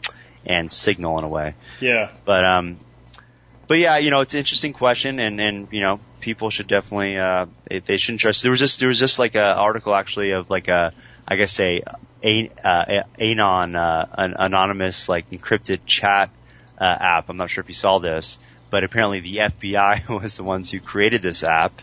[0.46, 1.54] and Signal in a way.
[1.80, 2.12] Yeah.
[2.24, 2.80] But um,
[3.68, 7.18] but yeah, you know, it's an interesting question, and and you know, people should definitely
[7.18, 8.42] uh, they, they shouldn't trust.
[8.42, 10.94] There was just there was just like an article actually of like a
[11.28, 11.82] I guess a,
[12.24, 16.30] a uh, anon uh, an anonymous like encrypted chat
[16.80, 17.30] uh, app.
[17.30, 18.38] I'm not sure if you saw this,
[18.76, 21.82] but apparently the FBI was the ones who created this app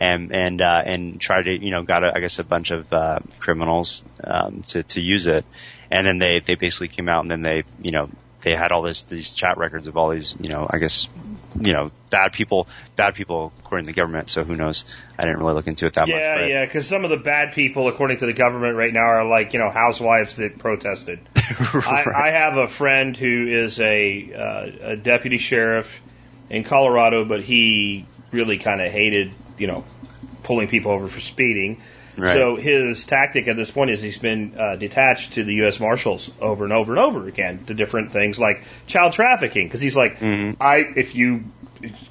[0.00, 2.90] and and uh, and tried to you know got a, I guess a bunch of
[2.90, 5.44] uh, criminals um, to to use it,
[5.90, 8.08] and then they they basically came out and then they you know
[8.40, 11.08] they had all this these chat records of all these you know I guess
[11.60, 14.30] you know bad people bad people according to the government.
[14.30, 14.86] So who knows?
[15.18, 16.22] I didn't really look into it that yeah, much.
[16.22, 19.28] Yeah, yeah, because some of the bad people according to the government right now are
[19.28, 21.20] like you know housewives that protested.
[21.74, 22.06] right.
[22.06, 26.00] I, I have a friend who is a, uh, a deputy sheriff
[26.50, 29.84] in Colorado, but he really kind of hated, you know,
[30.42, 31.80] pulling people over for speeding.
[32.16, 32.34] Right.
[32.34, 35.80] So his tactic at this point is he's been uh, detached to the U.S.
[35.80, 39.96] Marshals over and over and over again to different things like child trafficking because he's
[39.96, 40.56] like, Mhm.
[40.60, 41.44] I if you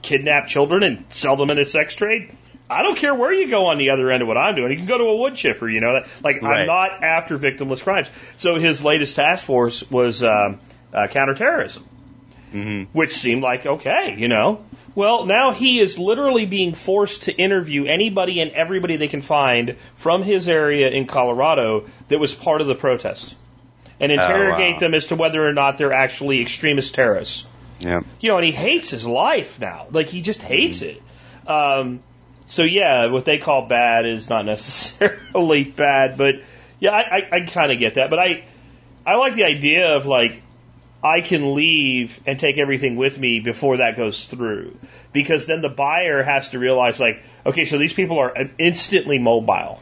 [0.01, 2.31] kidnap children and sell them in a sex trade.
[2.71, 4.71] I don't care where you go on the other end of what I'm doing.
[4.71, 5.93] You can go to a wood chipper, you know.
[5.93, 6.61] That, like Right.
[6.61, 8.09] I'm not after victimless crimes.
[8.37, 10.59] So his latest task force was um,
[10.93, 11.83] uh, counterterrorism
[12.51, 14.63] hmm which seemed like okay, you know.
[14.95, 19.75] Well, now he is literally being forced to interview anybody and everybody they can find
[19.95, 23.35] from his area in Colorado that was part of the protest
[23.99, 24.79] and interrogate wow.
[24.79, 27.45] them as to whether or not they're actually extremist terrorists.
[27.79, 28.01] Yeah.
[28.19, 29.87] You know, and he hates his life now.
[29.91, 31.01] Like he just hates it.
[31.47, 32.01] Um,
[32.47, 36.35] so yeah, what they call bad is not necessarily bad, but
[36.79, 38.09] yeah, I, I, I kind of get that.
[38.09, 38.43] But I,
[39.05, 40.41] I like the idea of like
[41.03, 44.77] I can leave and take everything with me before that goes through.
[45.13, 49.79] Because then the buyer has to realize like, okay, so these people are instantly mobile.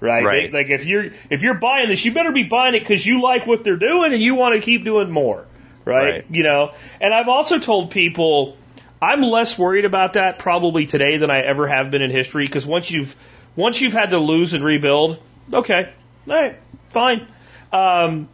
[0.00, 0.24] Right?
[0.24, 0.52] Right.
[0.52, 3.22] They- like if you're if you're buying this, you better be buying it because you
[3.22, 5.46] like what they're doing and you want to keep doing more.
[5.84, 6.10] Right?
[6.10, 6.26] Right.
[6.30, 6.72] You know?
[7.00, 8.56] And I've also told people
[9.00, 12.66] I'm less worried about that probably today than I ever have been in history because
[12.66, 13.14] once you've
[13.56, 15.18] once you've had to lose and rebuild,
[15.52, 15.92] okay,
[16.28, 16.56] all right,
[16.90, 17.26] fine.
[17.72, 18.28] Um,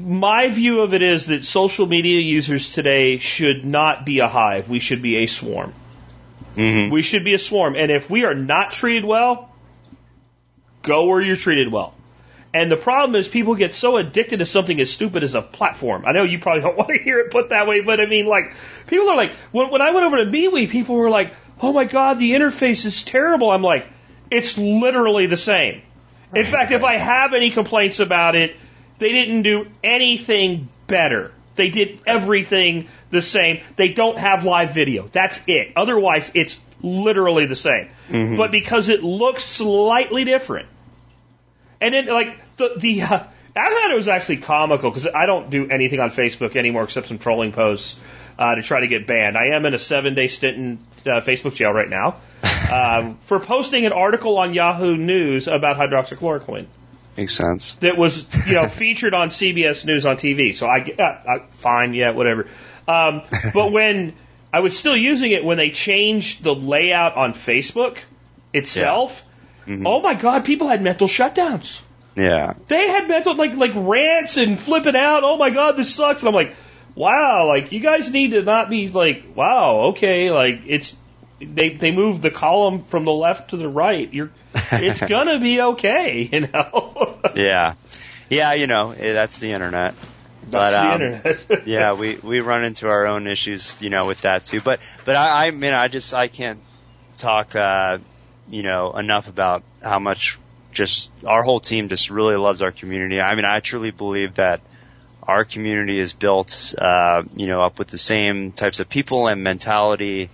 [0.00, 4.68] my view of it is that social media users today should not be a hive.
[4.68, 5.74] We should be a swarm.
[6.54, 7.76] hmm We should be a swarm.
[7.76, 9.54] And if we are not treated well,
[10.82, 11.94] go where you're treated well.
[12.52, 16.04] And the problem is people get so addicted to something as stupid as a platform.
[16.06, 18.26] I know you probably don't want to hear it put that way, but I mean,
[18.26, 18.54] like,
[18.86, 21.84] people are like, when, when I went over to MeWe, people were like, oh my
[21.84, 23.50] God, the interface is terrible.
[23.50, 23.86] I'm like,
[24.30, 25.82] it's literally the same.
[26.34, 28.56] In fact, if I have any complaints about it,
[29.00, 31.32] they didn't do anything better.
[31.56, 33.60] They did everything the same.
[33.76, 35.08] They don't have live video.
[35.10, 35.72] That's it.
[35.74, 37.88] Otherwise, it's literally the same.
[38.36, 40.68] But because it looks slightly different,
[41.80, 43.24] and then like the the uh,
[43.56, 47.08] I thought it was actually comical because I don't do anything on Facebook anymore except
[47.08, 47.98] some trolling posts
[48.38, 49.36] uh, to try to get banned.
[49.36, 52.16] I am in a seven day stint in uh, Facebook jail right now
[52.70, 56.66] um, for posting an article on Yahoo News about hydroxychloroquine
[57.20, 57.74] Makes sense.
[57.80, 60.54] that was you know featured on CBS News on TV.
[60.54, 62.48] So I uh, uh, fine, yeah, whatever.
[62.88, 64.14] Um, but when
[64.54, 67.98] I was still using it when they changed the layout on Facebook
[68.54, 69.22] itself,
[69.68, 71.82] oh my god, people had mental shutdowns.
[72.16, 72.54] Yeah.
[72.68, 75.22] They had mental like like rants and flipping out.
[75.22, 76.22] Oh my god, this sucks.
[76.22, 76.56] And I'm like,
[76.94, 80.96] wow, like you guys need to not be like, wow, okay, like it's
[81.40, 84.12] they they moved the column from the left to the right.
[84.12, 84.30] You're
[84.72, 87.18] it's gonna be okay, you know.
[87.34, 87.74] Yeah.
[88.28, 89.94] Yeah, you know, eh, that's the internet.
[90.48, 91.66] That's But, the um, internet.
[91.66, 94.60] yeah, we we run into our own issues, you know, with that too.
[94.60, 96.60] But but I, I mean, I just I can't
[97.18, 97.98] talk, uh,
[98.48, 100.38] you know, enough about how much
[100.72, 103.20] just our whole team just really loves our community.
[103.20, 104.60] I mean, I truly believe that
[105.22, 109.42] our community is built, uh, you know, up with the same types of people and
[109.42, 110.30] mentality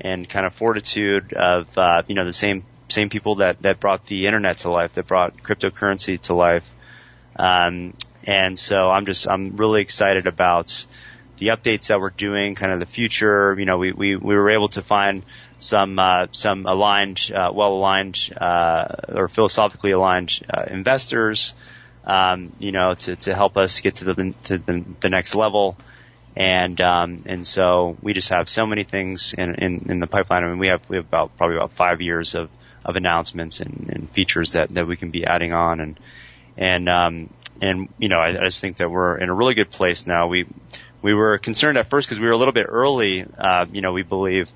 [0.00, 4.06] and kind of fortitude of, uh, you know, the same same people that that brought
[4.06, 6.70] the internet to life, that brought cryptocurrency to life.
[7.36, 10.86] Um, and so I'm just, I'm really excited about
[11.38, 13.54] the updates that we're doing, kind of the future.
[13.58, 15.24] You know, we, we, we were able to find
[15.58, 21.54] some, uh, some aligned, uh, well aligned, uh, or philosophically aligned, uh, investors,
[22.04, 25.76] um, you know, to, to help us get to the, to the, the next level.
[26.36, 30.44] And, um, and so we just have so many things in, in, in the pipeline.
[30.44, 32.50] I mean, we have, we have about, probably about five years of,
[32.84, 35.98] of announcements and, and features that, that we can be adding on and,
[36.56, 37.30] and um,
[37.60, 40.28] and you know I, I just think that we're in a really good place now.
[40.28, 40.46] We
[41.02, 43.24] we were concerned at first because we were a little bit early.
[43.36, 44.48] Uh, you know, we believe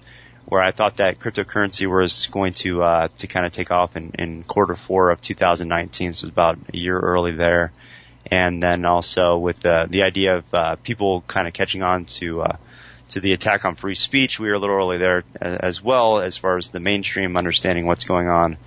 [0.47, 4.13] where I thought that cryptocurrency was going to uh, to kind of take off in,
[4.19, 6.13] in quarter four of 2019.
[6.13, 7.73] So it was about a year early there,
[8.31, 12.43] and then also with the the idea of uh, people kind of catching on to.
[12.43, 12.57] Uh,
[13.09, 16.37] to the attack on free speech, we were a little early there as well, as
[16.37, 18.59] far as the mainstream understanding what's going on.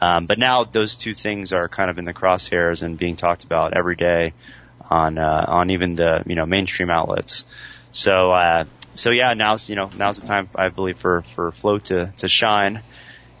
[0.00, 3.44] Um, but now those two things are kind of in the crosshairs and being talked
[3.44, 4.32] about every day
[4.90, 7.44] on uh, on even the you know mainstream outlets.
[7.92, 11.84] So uh, so yeah, now's you know now's the time I believe for for Flote
[11.84, 12.80] to to shine,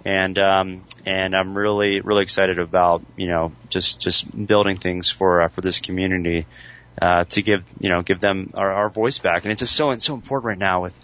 [0.06, 5.42] and um, and I'm really really excited about you know just just building things for
[5.42, 6.46] uh, for this community.
[7.02, 9.94] Uh, to give you know give them our, our voice back, and it's just so
[9.98, 10.82] so important right now.
[10.82, 10.98] With,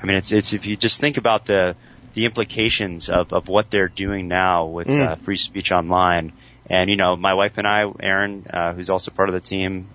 [0.00, 1.76] I mean, it's it's if you just think about the
[2.14, 5.06] the implications of, of what they're doing now with Mm.
[5.06, 6.32] uh, free speech online.
[6.70, 9.88] And you know, my wife and I, Erin, uh, who's also part of the team,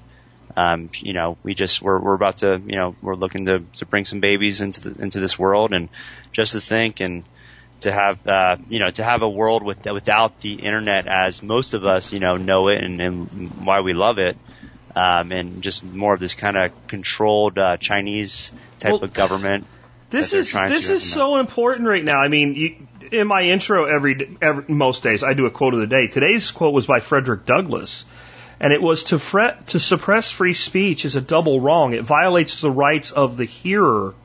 [0.56, 3.86] um, you know, we just we're we're about to you know we're looking to to
[3.88, 5.90] bring some babies into the, into this world, and
[6.32, 7.24] just to think and
[7.82, 11.74] to have uh, you know to have a world with without the internet as most
[11.74, 14.38] of us you know know it and, and why we love it.
[14.96, 19.68] Um, and just more of this kind of controlled uh, Chinese type Well, of government.
[20.10, 22.20] This is this is so important right now.
[22.20, 25.80] I mean, you, in my intro every, every most days I do a quote of
[25.80, 26.08] the day.
[26.08, 28.06] Today's quote was by Frederick Douglass,
[28.60, 31.94] and it was to fret to suppress free speech is a double wrong.
[31.94, 34.16] It violates the rights of the hearer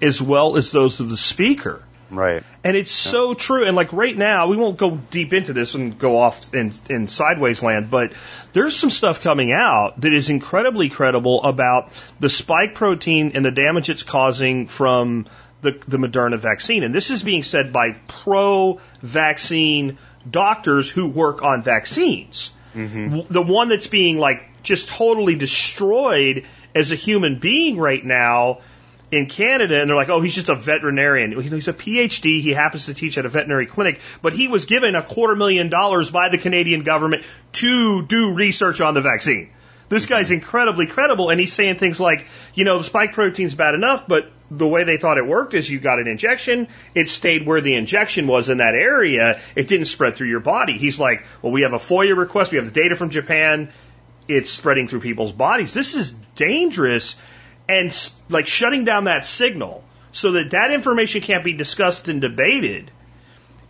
[0.00, 1.82] as well as those of the speaker.
[2.10, 2.42] Right.
[2.62, 3.66] And it's so true.
[3.66, 7.06] And like right now, we won't go deep into this and go off in, in
[7.08, 8.12] sideways land, but
[8.52, 13.50] there's some stuff coming out that is incredibly credible about the spike protein and the
[13.50, 15.26] damage it's causing from
[15.62, 16.84] the, the Moderna vaccine.
[16.84, 19.98] And this is being said by pro vaccine
[20.30, 22.52] doctors who work on vaccines.
[22.74, 23.04] Mm-hmm.
[23.08, 26.44] W- The one that's being like just totally destroyed
[26.74, 28.58] as a human being right now
[29.10, 31.40] in Canada, and they're like, oh, he's just a veterinarian.
[31.40, 32.40] He's a PhD.
[32.42, 35.68] He happens to teach at a veterinary clinic, but he was given a quarter million
[35.68, 39.50] dollars by the Canadian government to do research on the vaccine.
[39.88, 40.14] This mm-hmm.
[40.14, 44.08] guy's incredibly credible, and he's saying things like, you know, the spike protein's bad enough,
[44.08, 47.60] but the way they thought it worked is you got an injection, it stayed where
[47.60, 50.78] the injection was in that area, it didn't spread through your body.
[50.78, 53.72] He's like, well, we have a FOIA request, we have the data from Japan,
[54.28, 55.72] it's spreading through people's bodies.
[55.72, 57.16] This is dangerous
[57.68, 62.90] and like shutting down that signal so that that information can't be discussed and debated.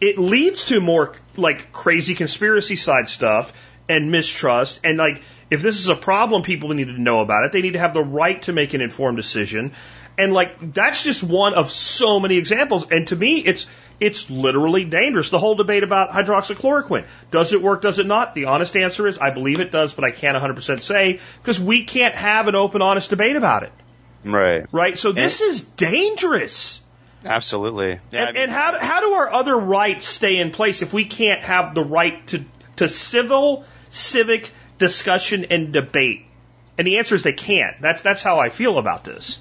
[0.01, 3.53] It leads to more like crazy conspiracy side stuff
[3.89, 4.81] and mistrust.
[4.85, 7.53] And like, if this is a problem, people need to know about it.
[7.53, 9.73] They need to have the right to make an informed decision.
[10.19, 12.91] And like, that's just one of so many examples.
[12.91, 13.67] And to me, it's,
[14.01, 15.31] it's literally dangerous.
[15.31, 17.07] The whole debate about hydroxychloroquine.
[17.31, 17.83] Does it work?
[17.83, 18.35] Does it not?
[18.35, 21.85] The honest answer is I believe it does, but I can't 100% say because we
[21.85, 23.73] can't have an open, honest debate about it.
[24.33, 24.67] Right.
[24.73, 24.99] Right?
[24.99, 26.81] So this is dangerous.
[27.25, 27.99] Absolutely.
[28.13, 30.93] Yeah, I and, mean, and how, how do our other rights stay in place if
[30.93, 32.45] we can't have the right to,
[32.77, 36.25] to civil, civic discussion and debate?
[36.79, 37.81] And the answer is they can't.
[37.81, 39.41] That's, that's how I feel about this.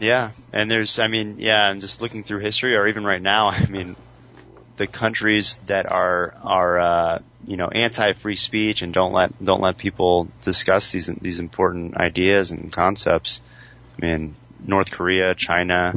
[0.00, 3.50] Yeah, and there's, I mean, yeah, I'm just looking through history, or even right now,
[3.50, 3.94] I mean,
[4.76, 9.76] the countries that are are uh, you know anti-free speech and don't let don't let
[9.78, 13.40] people discuss these these important ideas and concepts.
[14.02, 14.34] I mean,
[14.66, 15.94] North Korea, China,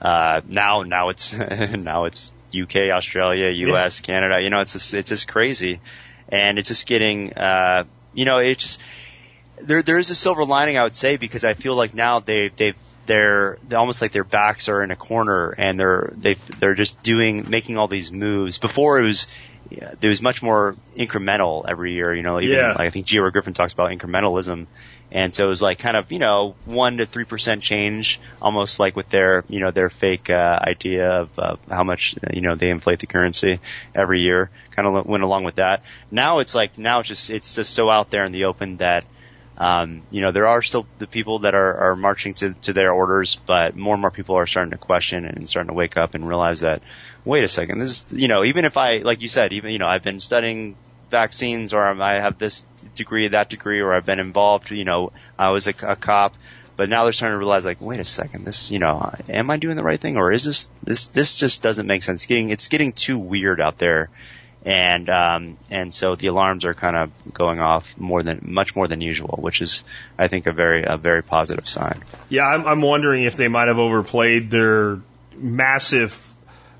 [0.00, 1.32] uh, now now it's
[1.76, 4.40] now it's UK, Australia, US, Canada.
[4.40, 5.80] You know, it's just, it's just crazy,
[6.28, 7.84] and it's just getting, uh,
[8.14, 8.80] you know, it's just
[9.60, 12.48] there there is a silver lining I would say because I feel like now they
[12.48, 16.74] they've they're, they're almost like their backs are in a corner and they're they they're
[16.74, 18.58] just doing making all these moves.
[18.58, 19.26] Before it was
[19.70, 22.14] yeah, it was much more incremental every year.
[22.14, 22.68] You know, even Yeah.
[22.68, 23.30] like I think G.R.
[23.30, 24.66] Griffin talks about incrementalism,
[25.12, 28.80] and so it was like kind of you know one to three percent change, almost
[28.80, 32.54] like with their you know their fake uh, idea of uh, how much you know
[32.54, 33.60] they inflate the currency
[33.94, 34.50] every year.
[34.70, 35.82] Kind of went along with that.
[36.10, 39.04] Now it's like now it's just it's just so out there in the open that
[39.58, 42.90] um, you know, there are still the people that are, are marching to, to their
[42.90, 46.14] orders, but more and more people are starting to question and starting to wake up
[46.14, 46.82] and realize that,
[47.24, 49.78] wait a second, this is, you know, even if I, like you said, even, you
[49.78, 50.74] know, I've been studying
[51.10, 55.50] vaccines or I have this degree, that degree, or I've been involved, you know, I
[55.50, 56.34] was a, a cop,
[56.76, 59.56] but now they're starting to realize like, wait a second, this, you know, am I
[59.56, 62.22] doing the right thing or is this, this, this just doesn't make sense.
[62.22, 64.10] It's getting, it's getting too weird out there
[64.64, 68.86] and um, and so the alarms are kind of going off more than much more
[68.86, 69.82] than usual, which is
[70.16, 72.02] I think a very a very positive sign.
[72.28, 75.00] Yeah, I'm, I'm wondering if they might have overplayed their
[75.34, 76.31] massive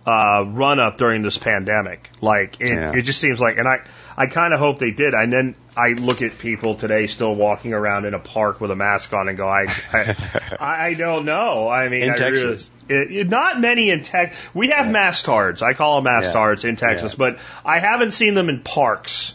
[0.07, 2.11] uh, run up during this pandemic.
[2.21, 2.93] Like it, Yeah.
[2.97, 3.79] it just seems like, and I
[4.17, 5.15] I kind of hope they did.
[5.15, 8.77] And then I look at people today still walking around in a park with a
[8.77, 10.17] mask on and go, I I,
[10.91, 11.69] I don't know.
[11.69, 12.71] I mean, In I Texas.
[12.89, 14.37] Really, it, it, not many in Texas.
[14.55, 15.63] We have mastards.
[15.63, 17.19] I call them mastards in Texas, Yeah.
[17.19, 19.35] but I haven't seen them in parks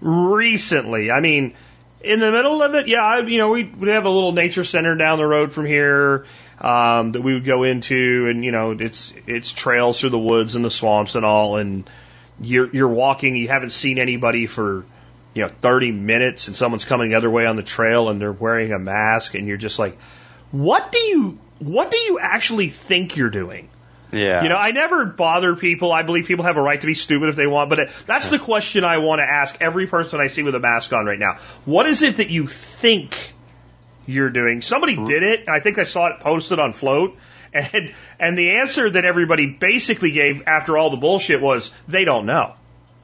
[0.00, 1.10] recently.
[1.10, 1.54] I mean,
[2.02, 4.64] in the middle of it, yeah, I, you know, we we have a little nature
[4.64, 6.26] center down the road from here
[6.60, 10.54] um, that we would go into, and you know, it's it's trails through the woods
[10.54, 11.88] and the swamps and all, and
[12.40, 14.84] you're you're walking, you haven't seen anybody for
[15.34, 18.32] you know 30 minutes, and someone's coming the other way on the trail, and they're
[18.32, 19.98] wearing a mask, and you're just like,
[20.50, 23.68] what do you what do you actually think you're doing?
[24.12, 25.92] Yeah, You know, I never bother people.
[25.92, 28.28] I believe people have a right to be stupid if they want, but it, that's
[28.28, 31.18] the question I want to ask every person I see with a mask on right
[31.18, 31.34] now.
[31.64, 33.32] What is it that you think
[34.10, 34.62] you're doing?
[34.62, 35.06] Somebody mm-hmm.
[35.06, 35.40] did it.
[35.40, 37.16] and I think I saw it posted on Flote.
[37.52, 42.24] And, and the answer that everybody basically gave after all the bullshit was they don't
[42.24, 42.54] know.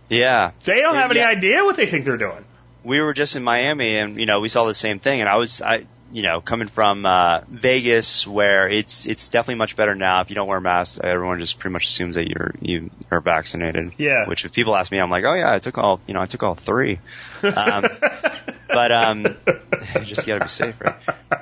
[0.09, 0.52] yeah.
[0.62, 1.30] They don't have any Yeah.
[1.30, 2.44] idea what they think they're doing.
[2.84, 5.36] we were just in Miami and you know we saw the same thing and I
[5.38, 10.20] was I you know coming from uh Vegas where it's it's definitely much better now
[10.20, 13.92] if you don't wear masks everyone just pretty much assumes that you're you are vaccinated
[13.98, 14.26] Yeah.
[14.26, 16.26] which if people ask me I'm like oh yeah I took all you know I
[16.26, 17.00] took all three
[17.42, 17.84] um
[18.68, 19.36] but um
[20.02, 20.94] just gotta be safe right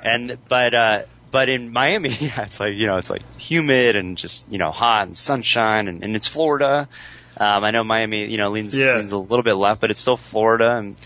[0.03, 1.01] and but uh
[1.31, 4.71] but in Miami, yeah, it's like you know, it's like humid and just you know
[4.71, 6.87] hot and sunshine, and, and it's Florida.
[7.35, 8.95] Um, I know Miami, you know, leans Yeah.
[8.95, 10.97] leans a little bit left, but it's still Florida, and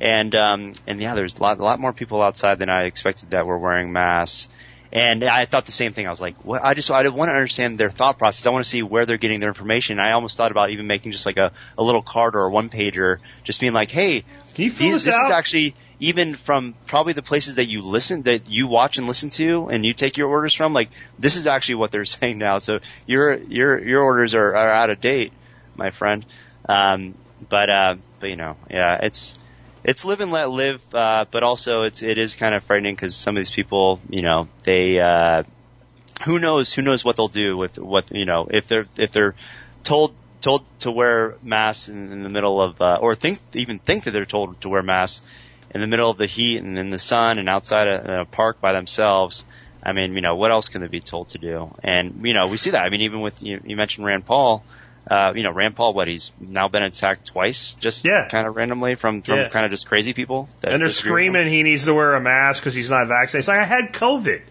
[0.00, 3.30] and um, and yeah, there's a lot a lot more people outside than I expected
[3.30, 4.48] that were wearing masks.
[4.90, 6.06] And I thought the same thing.
[6.06, 6.64] I was like, what?
[6.64, 8.46] I just, I want to understand their thought process.
[8.46, 9.98] I want to see where they're getting their information.
[9.98, 12.70] I almost thought about even making just like a, a little card or a one
[12.70, 14.24] pager, just being like, hey,
[14.54, 15.26] Can you fill these, this this out?
[15.26, 19.30] is actually even from probably the places that you listen that you watch and listen
[19.30, 20.88] to and you take your orders from like
[21.18, 24.90] this is actually what they're saying now so your your your orders are, are out
[24.90, 25.32] of date
[25.76, 26.24] my friend
[26.68, 27.14] um
[27.48, 29.38] but uh but you know yeah it's
[29.84, 33.14] it's live and let live uh but also it's it is kind of frightening because
[33.14, 35.42] some of these people you know they uh
[36.24, 39.34] who knows who knows what they'll do with what you know if they're if they're
[39.84, 44.04] told told to wear masks in, in the middle of uh, or think even think
[44.04, 45.24] that they're told to wear masks
[45.70, 48.60] in the middle of the heat and in the sun and outside a, a park
[48.60, 49.44] by themselves.
[49.82, 51.74] I mean, you know, what else can they be told to do?
[51.82, 52.82] And you know, we see that.
[52.82, 54.64] I mean, even with you, you mentioned Rand Paul.
[55.10, 58.28] Uh, you know, Rand Paul, what he's now been attacked twice, just Yeah.
[58.28, 59.48] kind of randomly from from Yeah.
[59.48, 60.48] kind of just crazy people.
[60.60, 61.32] that And they're disagree with him.
[61.34, 63.38] screaming he needs to wear a mask because he's not vaccinated.
[63.40, 64.42] It's like, I had COVID.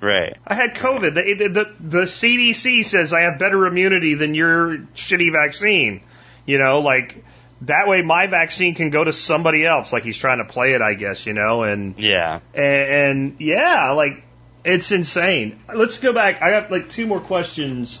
[0.00, 0.36] Right.
[0.46, 1.14] I had COVID.
[1.14, 6.00] The, the, the, the CDC says I have better immunity than your shitty vaccine.
[6.44, 7.24] You know, like
[7.62, 9.92] that way my vaccine can go to somebody else.
[9.92, 11.24] Like he's trying to play it, I guess.
[11.26, 12.40] You know, and Yeah.
[12.52, 14.22] and, and yeah, like
[14.64, 15.58] it's insane.
[15.72, 16.42] Let's go back.
[16.42, 18.00] I got like two more questions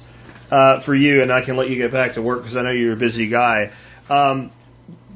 [0.50, 2.70] uh, for you, and I can let you get back to work because I know
[2.70, 3.70] you're a busy guy.
[4.10, 4.50] Um,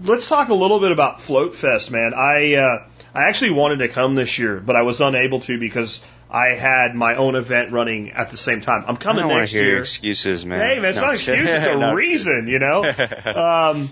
[0.05, 2.15] let's talk a little bit about Flote Fest, man.
[2.15, 6.03] I uh, I actually wanted to come this year, but I was unable to because
[6.31, 8.85] I had my own event running at the same time.
[8.87, 9.81] I'm I coming don't next hear your year.
[9.81, 10.61] excuses, man.
[10.61, 11.49] Hey, man, it's No, not I'm an excuse.
[11.51, 11.73] kidding.
[11.83, 12.83] It's a reason, you know.
[13.35, 13.91] um,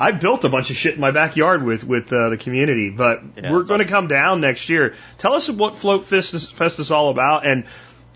[0.00, 3.20] I built a bunch of shit in my backyard with with uh, the community, but
[3.36, 3.88] Yeah, we're going to awesome.
[3.88, 4.94] come down next year.
[5.18, 7.44] Tell us what Flote Fest is, Fest is all about.
[7.46, 7.64] And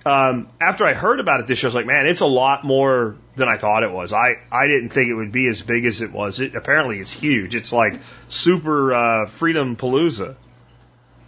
[0.04, 2.64] um, after I heard about it this year, I was like, man, it's a lot
[2.64, 4.12] more than I thought it was.
[4.12, 6.40] I I didn't think it would be as big as it was.
[6.40, 7.54] It apparently it's huge.
[7.54, 10.36] It's like super uh, Freedom Palooza.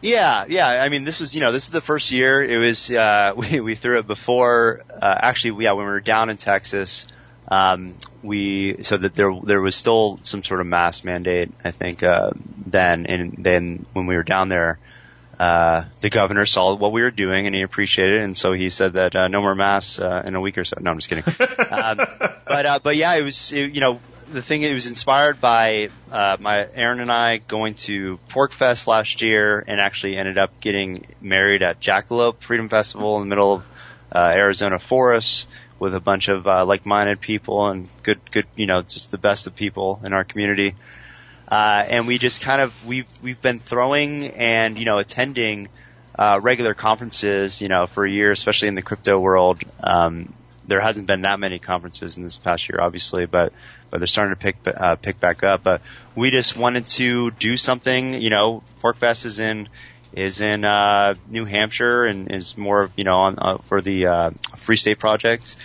[0.05, 0.69] Yeah, yeah.
[0.69, 2.45] I mean, this was, you know, this is the first year.
[2.45, 6.29] It was, uh, we, we threw it before, uh, actually, yeah, when we were down
[6.29, 7.07] in Texas,
[7.49, 12.03] um, we, so that there, there was still some sort of mask mandate, I think,
[12.03, 12.33] uh,
[12.67, 14.79] then, and then when we were down there,
[15.39, 18.71] uh, the governor saw what we were doing and he appreciated it, and so he
[18.71, 20.77] said that uh, no more masks uh, in a week or so.
[20.81, 21.25] No, I'm just kidding.
[21.71, 21.97] um,
[22.47, 24.01] but uh, but yeah, it was it, you know
[24.33, 29.23] the thing it was inspired by uh, my Erin and I going to PorcFest last
[29.23, 33.67] year and actually ended up getting married at Jackalope Freedom Festival in the middle of
[34.13, 35.49] uh, Arizona forest
[35.79, 39.47] with a bunch of uh, like-minded people and good, good, you know, just the best
[39.47, 40.75] of people in our community.
[41.49, 45.69] Uh, and we just kind of we've we've been throwing and you know attending
[46.19, 49.63] uh, regular conferences, you know, for a year, especially in the crypto world.
[49.83, 50.33] Um,
[50.67, 53.53] there hasn't been that many conferences in this past year, obviously, but
[53.91, 55.63] but they're starting to pick uh, pick back up.
[55.63, 55.83] But
[56.15, 58.15] we just wanted to do something.
[58.15, 59.69] You know, PorcFest is in
[60.15, 64.31] is in uh, New Hampshire and is more you know on uh, for the uh,
[64.59, 65.57] Free State Project.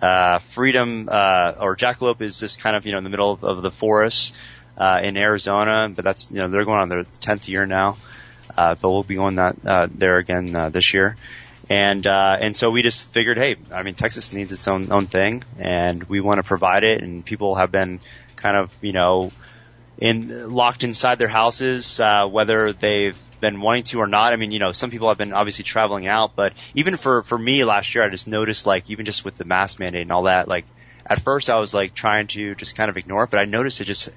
[0.00, 3.44] Uh, Freedom uh, or Jackalope is just kind of you know in the middle of,
[3.44, 4.34] of the forest
[4.76, 7.96] uh, in Arizona, but that's you know they're going on their tenth year now.
[8.56, 11.16] Uh, but we'll be going that uh, there again uh, this year,
[11.70, 15.06] and uh, and so we just figured, hey, I mean Texas needs its own own
[15.06, 18.00] thing, and we want to provide it, and people have been
[18.36, 19.32] kind of you know
[19.98, 24.32] in locked inside their houses, uh, whether they've been wanting to or not.
[24.32, 27.38] I mean, you know, some people have been obviously traveling out, but even for for
[27.38, 30.24] me last year, I just noticed like even just with the mask mandate and all
[30.24, 30.66] that, like
[31.06, 33.80] at first I was like trying to just kind of ignore it, but I noticed
[33.80, 34.10] it just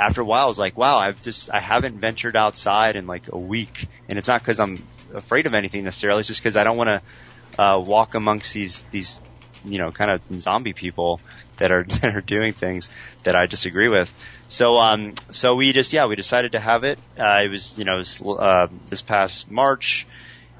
[0.00, 3.30] after a while I was like, wow, I've just I haven't ventured outside in like
[3.30, 4.82] a week, and it's not because I'm
[5.14, 6.20] afraid of anything necessarily.
[6.20, 9.20] It's just because I don't want to uh, walk amongst these these
[9.62, 11.20] you know kind of zombie people
[11.58, 12.90] that are that are doing things
[13.24, 14.12] that I disagree with.
[14.48, 16.98] So um so we just yeah we decided to have it.
[17.18, 20.06] Uh, it was you know was, uh, this past March.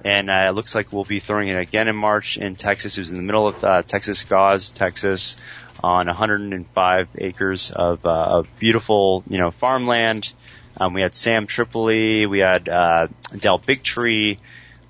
[0.02, 2.96] And uh, it looks like we'll be throwing it again in March in Texas.
[2.96, 5.36] It was in the middle of uh, Texas Gauze, Texas
[5.82, 10.32] on 105 acres of, uh, of beautiful, you know, farmland.
[10.76, 14.38] Um, we had Sam Tripoli, we had uh, Del Bigtree,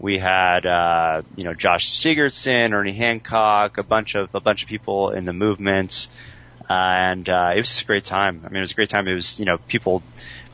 [0.01, 4.69] we had uh, you know Josh Sigurdson, Ernie Hancock, a bunch of a bunch of
[4.69, 6.09] people in the movement,
[6.69, 8.43] uh, and uh, it was a great time.
[8.45, 9.07] I mean, it was a great time.
[9.07, 10.03] It was you know people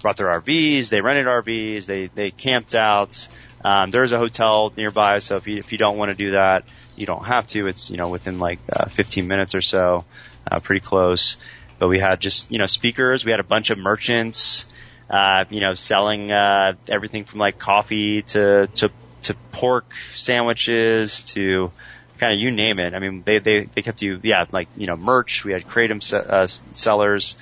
[0.02, 3.28] brought their RVs, they rented RVs, they they camped out.
[3.64, 6.64] Um, there's a hotel nearby, so if you if you don't want to do that,
[6.96, 7.66] you don't have to.
[7.66, 10.04] It's you know within like uh, 15 minutes or so,
[10.50, 11.36] uh, pretty close.
[11.78, 13.24] But we had just you know speakers.
[13.24, 14.66] We had a bunch of merchants,
[15.10, 18.90] uh, you know, selling uh, everything from like coffee to to
[19.22, 21.72] to pork sandwiches to
[22.18, 22.94] kind of you name it.
[22.94, 25.44] I mean, they they they kept you yeah like you know merch.
[25.44, 27.36] We had kratom se- uh, sellers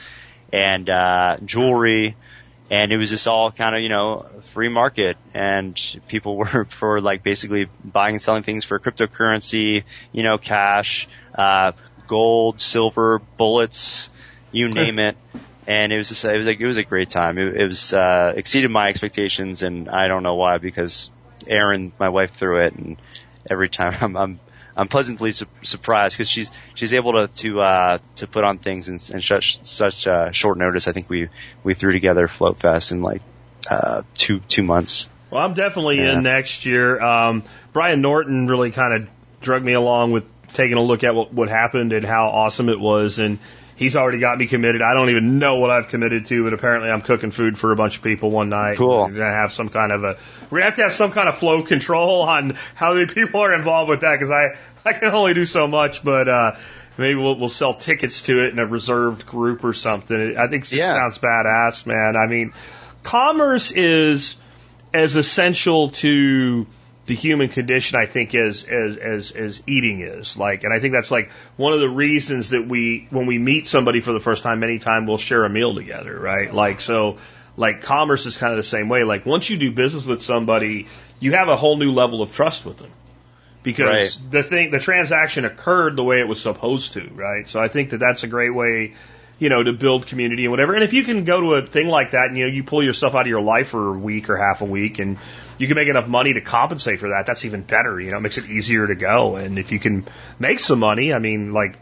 [0.52, 2.16] and uh, jewelry
[2.74, 5.16] and it was just all kind of you know free market.
[5.32, 11.09] And people were for like basically buying and selling things for cryptocurrency you know cash
[11.34, 11.72] uh
[12.06, 14.10] gold silver bullets
[14.51, 15.16] you name it.
[15.66, 17.38] And it was just it was like it was a great time.
[17.38, 19.62] It, it was uh exceeded my expectations.
[19.62, 21.10] And i don't know why because
[21.46, 22.74] Erin, my wife threw it.
[22.74, 23.01] And
[23.48, 24.40] every time i'm i'm
[24.76, 28.88] I'm pleasantly su- surprised because she's she's able to to uh, to put on things
[28.88, 30.88] in, in such such uh, short notice.
[30.88, 31.28] I think we
[31.62, 33.22] we threw together Flote Fest in like
[33.70, 35.09] uh, two two months.
[35.30, 36.12] Well, I'm definitely Yeah.
[36.12, 37.01] in next year.
[37.01, 37.42] Um,
[37.72, 39.09] Brian Norton really kind of
[39.40, 42.78] drug me along with taking a look at what, what happened and how awesome it
[42.78, 43.18] was.
[43.18, 43.38] And
[43.76, 44.82] he's already got me committed.
[44.82, 47.76] I don't even know what I've committed to, but apparently I'm cooking food for a
[47.76, 48.76] bunch of people one night.
[48.76, 49.05] Cool.
[49.09, 50.14] We're to have some kind of a,
[50.51, 53.88] to have to have some kind of flow control on how many people are involved
[53.90, 56.56] with that because I, I can only do so much, but, uh,
[56.96, 60.36] Maybe we'll, we'll sell tickets to it in a reserved group or something.
[60.38, 60.94] I think it Yeah.
[60.94, 62.14] sounds badass, man.
[62.16, 62.52] I mean,
[63.02, 64.36] commerce is
[64.92, 66.66] as essential to
[67.06, 70.39] the human condition, I think, as, as, as, as eating is.
[70.39, 73.66] Like, and I think that's like one of the reasons that we, when we meet
[73.66, 76.52] somebody for the first time, anytime we'll share a meal together, right?
[76.52, 77.18] Like, so,
[77.56, 79.05] like, commerce is kind of the same way.
[79.05, 80.86] Like, once you do business with somebody,
[81.20, 82.90] you have a whole new level of trust with them.
[83.62, 83.86] Because
[84.20, 84.31] Right.
[84.31, 87.48] the thing, the transaction occurred the way it was supposed to, right?
[87.48, 88.93] So I think that that's a great way,
[89.39, 90.74] you know, to build community and whatever.
[90.74, 92.82] And if you can go to a thing like that and, you know, you pull
[92.82, 95.16] yourself out of your life for a week or half a week and
[95.59, 98.01] you can make enough money to compensate for that, that's even better.
[98.01, 99.36] You know, it makes it easier to go.
[99.36, 100.06] And if you can
[100.39, 101.78] make some money, I mean, like,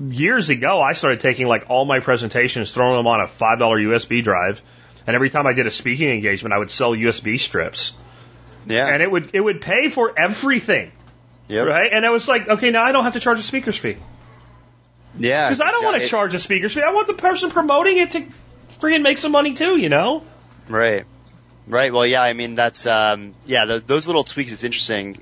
[0.00, 4.22] years ago, I started taking like all my presentations, throwing them on a $5 USB
[4.22, 4.62] drive.
[5.06, 7.92] And every time I did a speaking engagement, I would sell USB strips.
[8.66, 8.86] Yeah.
[8.86, 10.92] And it would, it would pay for everything.
[11.48, 11.66] Yep.
[11.66, 11.92] Right?
[11.92, 13.96] And I was like, okay, now I don't have to charge a speaker's fee.
[15.18, 15.48] Yeah.
[15.48, 16.82] Because I don't want to charge a speaker's fee.
[16.82, 18.26] I want the person promoting it to
[18.80, 20.24] freaking make some money too, you know?
[20.68, 21.04] Right.
[21.66, 21.92] Right.
[21.92, 22.22] Well, yeah.
[22.22, 23.64] I mean, that's um, yeah.
[23.64, 24.52] Those, those little tweaks.
[24.52, 25.16] It's interesting.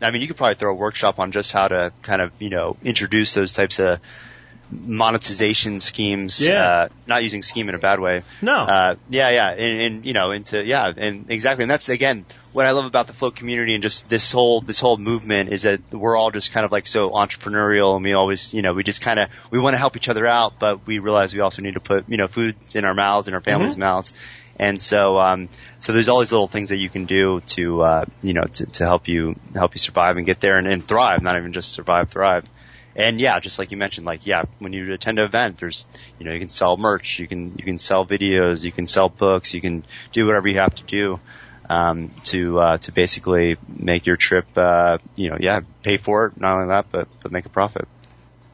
[0.00, 2.50] I mean, you could probably throw a workshop on just how to kind of you
[2.50, 4.00] know introduce those types of
[4.70, 6.40] monetization schemes.
[6.46, 6.62] Yeah.
[6.62, 8.22] Uh, not using scheme in a bad way.
[8.42, 8.64] No.
[8.64, 12.66] Uh, yeah, yeah, and, and you know, into yeah, and exactly, and that's again what
[12.66, 15.80] I love about the flote community and just this whole this whole movement is that
[15.92, 19.00] we're all just kind of like so entrepreneurial, and we always, you know, we just
[19.00, 21.74] kind of we want to help each other out, but we realize we also need
[21.74, 24.12] to put you know food in our mouths and our families' mouths.
[24.58, 25.48] And so, um,
[25.80, 28.66] so there's all these little things that you can do to, uh, you know, to,
[28.66, 31.70] to help you, help you survive and get there and, and thrive, not even just
[31.72, 32.44] survive, thrive.
[32.96, 35.86] And yeah, just like you mentioned, like yeah, when you attend an event, there's
[36.18, 39.08] you know you can sell merch, you can you can sell videos, you can sell
[39.08, 41.20] books, you can do whatever you have to do
[41.68, 46.40] um, to uh, to basically make your trip, uh, you know, yeah, pay for it.
[46.40, 47.86] Not only that, but but make a profit.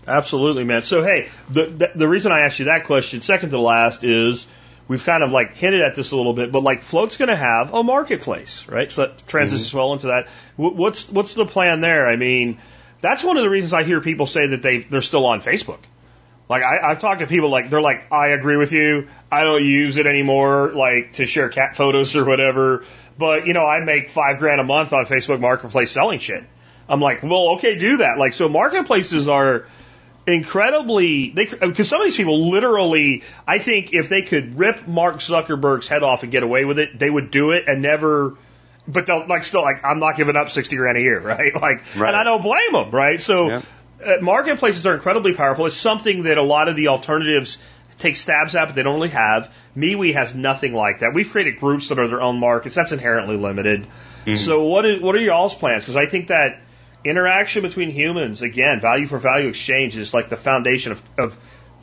[0.07, 0.83] Absolutely, man.
[0.83, 4.47] So, hey, the, the the reason I asked you that question, second to last, is
[4.89, 7.37] we've kind of like hinted at this a little bit, but like Flote's going to
[7.37, 8.91] have a marketplace, right?
[8.91, 9.79] So that transitions mm-hmm.
[9.79, 10.29] well into that.
[10.57, 12.07] Wh- What's what's the plan there?
[12.07, 12.59] I mean,
[13.01, 15.81] that's one of the reasons I hear people say that they they're still on Facebook.
[16.49, 19.09] Like I, I've talked to people like they're like, I agree with you.
[19.33, 22.85] I don't use it anymore, like to share cat photos or whatever.
[23.19, 26.45] But you know, I make five grand a month on Facebook Marketplace selling shit.
[26.87, 28.19] I'm like, well, okay, do that.
[28.19, 29.67] Like, so marketplaces are
[30.27, 35.17] incredibly they because some of these people literally I think if they could rip Mark
[35.17, 38.37] Zuckerberg's head off and get away with it, they would do it and never.
[38.87, 41.55] But they'll like still like I'm not giving up sixty grand a year, right?
[41.55, 42.09] Like, Right.
[42.09, 43.21] and I don't blame them, right?
[43.21, 43.63] So Yeah.
[44.05, 45.67] uh, marketplaces are incredibly powerful.
[45.67, 47.59] It's something that a lot of the alternatives
[47.99, 49.51] take stabs at, but they don't really have.
[49.77, 51.15] MeWe has nothing like that.
[51.15, 52.75] We've created groups that are their own markets.
[52.75, 53.87] That's inherently limited.
[54.37, 55.85] So what is, what are y'all's plans?
[55.85, 56.61] Because I think that
[57.05, 61.39] interaction between humans, again, value for value exchange is like the foundation of, of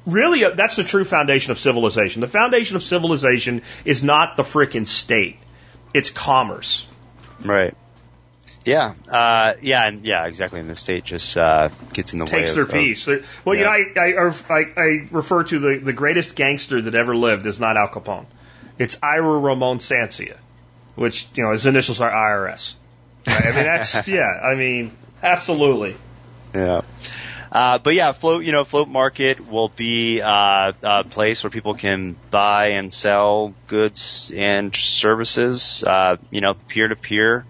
[0.05, 2.21] really, uh, that's the true foundation of civilization.
[2.21, 5.37] The foundation of civilization is not the frickin' state.
[5.93, 6.87] It's commerce.
[7.43, 7.75] Right.
[8.63, 8.93] Yeah.
[9.09, 9.87] Uh, yeah.
[9.87, 10.59] And yeah, exactly.
[10.59, 12.31] And the state just uh, gets in the way.
[12.31, 13.05] takes their of- piece.
[13.05, 13.75] They're- Well, Yeah.
[13.75, 17.45] you know, I, I, I, I refer to the, the greatest gangster that ever lived
[17.45, 18.25] is not Al Capone.
[18.77, 20.37] It's Ira Ramon Sancia,
[20.95, 22.75] which, you know, his initials are IRS.
[23.27, 23.41] Right?
[23.45, 24.91] I mean, that's, yeah, I mean,
[25.23, 25.95] absolutely.
[26.53, 26.81] Yeah.
[27.51, 31.73] Uh, but yeah, flote, you know, flote market will be uh, a place where people
[31.73, 37.45] can buy and sell goods and services, uh, you know, peer to peer.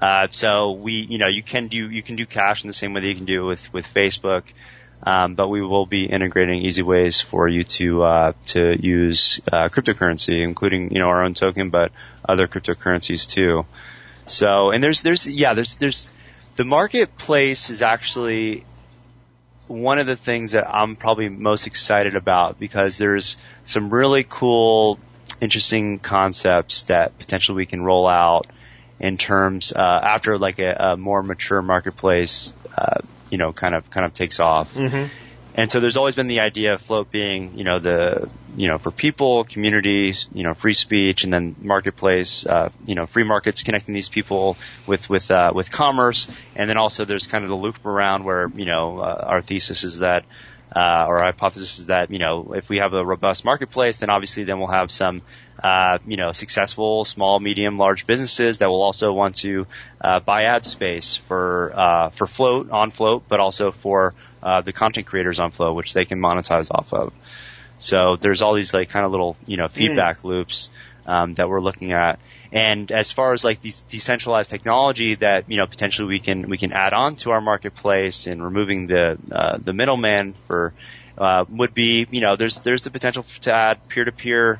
[0.00, 2.94] Uh, so we, you know, you can do you can do cash in the same
[2.94, 4.44] way that you can do with with Facebook,
[5.02, 9.68] um, but we will be integrating easy ways for you to uh, to use uh,
[9.68, 11.92] cryptocurrency, including you know our own token, but
[12.26, 13.66] other cryptocurrencies too.
[14.26, 16.10] So and there's there's yeah there's there's
[16.56, 18.64] the marketplace is actually
[19.66, 24.98] one of the things that I'm probably most excited about because there's some really cool,
[25.40, 28.46] interesting concepts that potentially we can roll out
[28.98, 33.90] in terms uh, after like a, a more mature marketplace, uh, you know, kind of
[33.90, 34.74] kind of takes off.
[34.74, 35.12] Mm-hmm.
[35.56, 38.28] And so there's always been the idea of flote being, you know, the,
[38.58, 43.06] you know, for people, communities, you know, free speech, and then marketplace, uh, you know,
[43.06, 47.42] free markets connecting these people with with uh, with commerce, and then also there's kind
[47.42, 50.24] of the loop around where, you know, uh, our thesis is that.
[50.74, 54.10] Uh, or our hypothesis is that you know if we have a robust marketplace, then
[54.10, 55.22] obviously then we'll have some
[55.62, 59.66] uh, you know successful small, medium, large businesses that will also want to
[60.00, 64.72] uh, buy ad space for uh, for flote on flote, but also for uh, the
[64.72, 67.12] content creators on flote, which they can monetize off of.
[67.78, 70.70] So there's all these like kind of little you know feedback loops
[71.06, 72.18] um, that we're looking at.
[72.56, 76.56] And as far as like these decentralized technology that you know potentially we can we
[76.56, 80.72] can add on to our marketplace and removing the uh, the middleman for
[81.18, 84.58] uh, would be you know there's there's the potential to add peer to peer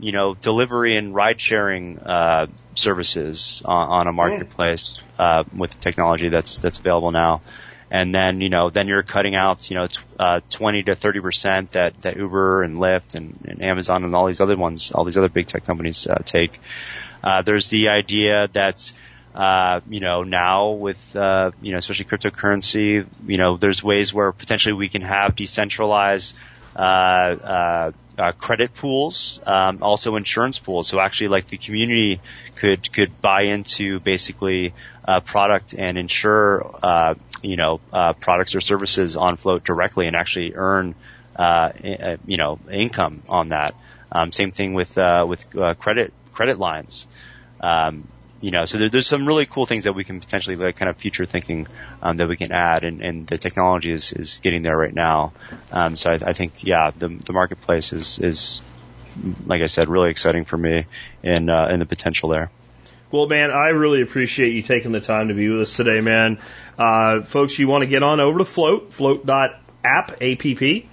[0.00, 5.78] you know delivery and ride sharing uh, services on, on a marketplace uh, with the
[5.78, 7.42] technology that's that's available now.
[7.90, 11.20] And then you know then you're cutting out you know t- uh, 20 to 30
[11.20, 15.04] percent that that Uber and Lyft and, and Amazon and all these other ones all
[15.04, 16.60] these other big tech companies uh, take.
[17.24, 18.92] Uh, there's the idea that
[19.38, 24.32] uh, you know, now with, uh, you know, especially cryptocurrency, you know, there's ways where
[24.32, 26.34] potentially we can have decentralized,
[26.74, 30.88] uh, uh, uh, credit pools, um, also insurance pools.
[30.88, 32.20] So actually like the community
[32.56, 34.74] could, could buy into basically
[35.04, 40.16] a product and insure, uh, you know, uh, products or services on flote directly and
[40.16, 40.94] actually earn,
[41.36, 43.74] uh, i- you know, income on that.
[44.10, 47.06] Um, same thing with, uh, with, uh, credit, credit lines.
[47.60, 48.08] Um,
[48.40, 50.88] you know, so there, there's some really cool things that we can potentially like kind
[50.88, 51.66] of future thinking
[52.02, 55.32] um, that we can add, and, and the technology is, is getting there right now.
[55.72, 58.60] Um, so I, I think, yeah, the the marketplace is is
[59.46, 60.86] like I said, really exciting for me,
[61.24, 62.50] and uh, and the potential there.
[63.10, 66.38] Well, man, I really appreciate you taking the time to be with us today, man.
[66.78, 69.26] Uh, folks, you want to get on over to Flote,
[69.82, 70.88] app, A-P-P.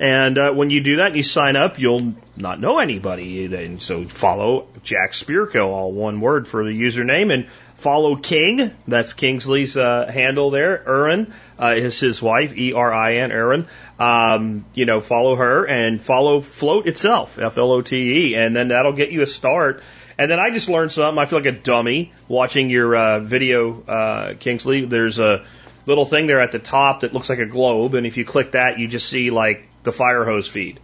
[0.00, 3.44] And uh, when you do that and you sign up, you'll not know anybody.
[3.54, 8.72] And so follow Jack Spirko, all one word for the username, and follow King.
[8.88, 10.88] That's Kingsley's uh, handle there.
[10.88, 13.68] Erin uh, is his wife, E-R-I-N, Erin.
[13.98, 19.22] Um, you know, follow her and follow Flote itself, F-L-O-T-E, and then that'll get you
[19.22, 19.82] a start.
[20.20, 21.18] And then I just learned something.
[21.18, 24.84] I feel like a dummy watching your uh, video, uh, Kingsley.
[24.84, 25.46] There's a
[25.86, 28.52] little thing there at the top that looks like a globe, and if you click
[28.52, 30.78] that, you just see like the fire hose feed.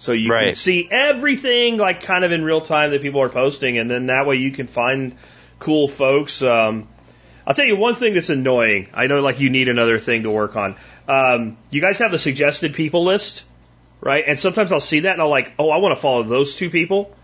[0.00, 0.46] So you Right.
[0.46, 4.06] can see everything like kind of in real time that people are posting, and then
[4.06, 5.14] that way you can find
[5.60, 6.42] cool folks.
[6.42, 6.88] Um,
[7.46, 8.88] I'll tell you one thing that's annoying.
[8.92, 10.74] I know like you need another thing to work on.
[11.06, 13.44] Um, you guys have the suggested people list,
[14.00, 14.24] right?
[14.26, 16.68] And sometimes I'll see that and I'll like, oh, I want to follow those two
[16.68, 17.14] people,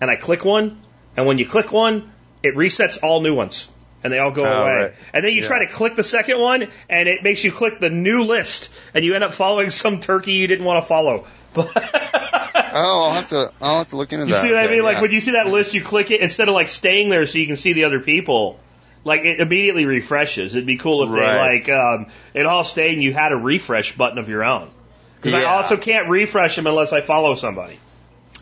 [0.00, 0.80] and I click one,
[1.16, 2.10] and when you click one,
[2.42, 3.68] it resets all new ones.
[4.02, 4.72] And they all go Oh, away.
[4.82, 4.92] right.
[5.12, 5.46] And then you Yeah.
[5.48, 9.04] try to click the second one, and it makes you click the new list, and
[9.04, 11.26] you end up following some turkey you didn't want to follow.
[11.52, 11.68] But
[12.72, 13.52] Oh, I'll have to.
[13.60, 14.42] I'll have to look into you that.
[14.42, 14.84] You see what I Okay, mean?
[14.84, 17.38] Like when you see that list, you click it instead of like staying there so
[17.38, 18.58] you can see the other people.
[19.04, 20.54] Like it immediately refreshes.
[20.54, 21.32] It'd be cool if Right.
[21.32, 24.70] they like um, it all stayed and you had a refresh button of your own.
[25.16, 27.78] Because I also can't refresh them unless I follow somebody.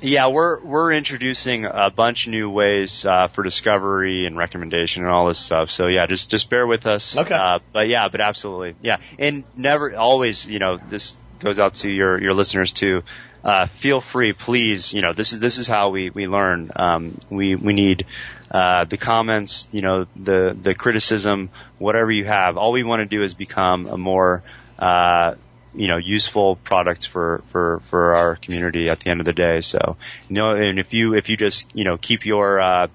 [0.01, 5.13] Yeah, we're we're introducing a bunch of new ways uh, for discovery and recommendation and
[5.13, 5.71] all this stuff.
[5.71, 7.17] So yeah, just just bear with us.
[7.17, 7.35] Okay.
[7.35, 11.89] Uh, but yeah, but absolutely, yeah, and never always, you know, this goes out to
[11.89, 13.03] your your listeners too.
[13.43, 14.93] Uh, feel free, please.
[14.93, 16.71] You know, this is this is how we we learn.
[16.77, 18.07] Um, we we need
[18.51, 22.57] uh, the comments, you know, the the criticism, whatever you have.
[22.57, 24.43] All we want to do is become a more
[24.79, 25.35] uh,
[25.75, 29.61] you know, useful products for, for, for our community at the end of the day.
[29.61, 29.97] So,
[30.29, 32.89] you know, and if you, if you just, you know, keep your, uh,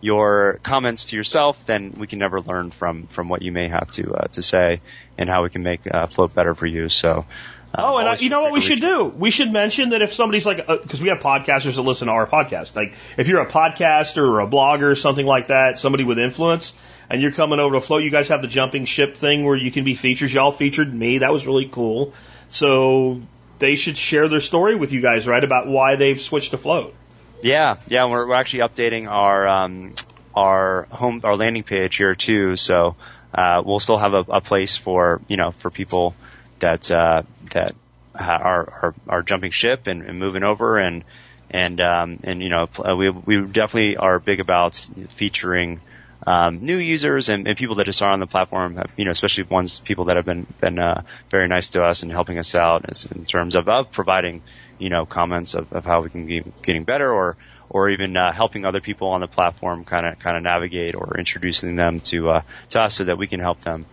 [0.00, 3.90] your comments to yourself, then we can never learn from, from what you may have
[3.92, 4.80] to, uh, to say
[5.16, 6.88] and how we can make, uh, flote better for you.
[6.88, 7.26] So,
[7.74, 9.06] uh, Oh, and I, you know what we should do?
[9.06, 12.26] We should mention that if somebody's like, because we have podcasters that listen to our
[12.26, 12.76] podcast.
[12.76, 16.72] Like, if you're a podcaster or a blogger or something like that, somebody with influence,
[17.10, 19.70] and you're coming over to Flote, you guys have the jumping ship thing where you
[19.70, 20.32] can be featured.
[20.32, 21.18] Y'all featured me.
[21.18, 22.14] That was really cool.
[22.48, 23.22] So
[23.58, 26.94] they should share their story with you guys, right, about why they've switched to Flote.
[27.42, 29.94] Yeah, yeah, we're, we're actually updating our um,
[30.34, 32.56] our home our landing page here too.
[32.56, 32.96] So
[33.34, 36.14] uh, we'll still have a, a place for you know for people
[36.60, 37.74] that uh, that
[38.14, 41.04] are, are are jumping ship and, and moving over and
[41.50, 44.74] and um, and you know we we definitely are big about
[45.10, 45.80] featuring.
[46.26, 49.10] Um, new users and, and people that just are on the platform, have, you know,
[49.10, 52.54] especially ones people that have been been uh, very nice to us and helping us
[52.54, 54.42] out as, in terms of, of providing
[54.78, 57.36] you know, comments of, of how we can be getting better or,
[57.68, 61.16] or even, uh, helping other people on the platform kind of, kind of navigate or
[61.18, 63.86] introducing them to, uh, to us so that we can help them.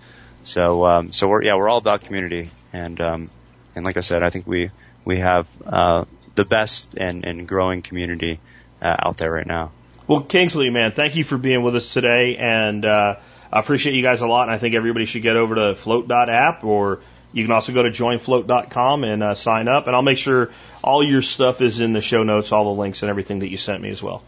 [0.44, 2.50] So, um, so we're, yeah, we're all about community.
[2.74, 3.30] And, um,
[3.76, 4.72] and like I said, I think we,
[5.06, 6.06] we have, uh,
[6.36, 8.40] the best and, and growing community,
[8.82, 9.72] uh, out there right now.
[10.12, 13.16] Well, Kingsley, man, thank you for being with us today, and uh,
[13.50, 14.42] I appreciate you guys a lot.
[14.42, 17.00] And I think everybody should get over to flote.app, or
[17.32, 19.88] you can also go to joinflote.com and uh, sign up.
[19.88, 20.52] And I'll make sure
[20.84, 23.56] all your stuff is in the show notes, all the links and everything that you
[23.56, 24.22] sent me as well.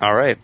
[0.00, 0.38] All right.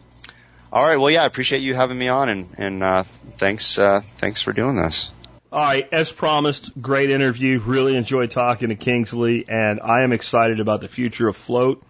[0.73, 0.97] All right.
[0.97, 4.53] Well, yeah, I appreciate you having me on and, and, uh, thanks, uh, thanks for
[4.53, 5.13] doing this.
[5.53, 7.61] All right, as promised, great interview.
[7.61, 11.85] Really enjoyed talking to Kingsley, and I am excited about the future of Flote.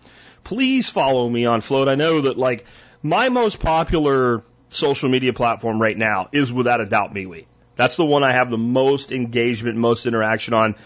[0.47, 1.89] Please follow me on Flote.
[1.89, 2.66] I know that like
[3.02, 7.47] my most popular social media platform right now is without a doubt MeWe.
[7.74, 10.77] That's the one I have the most engagement, most interaction on.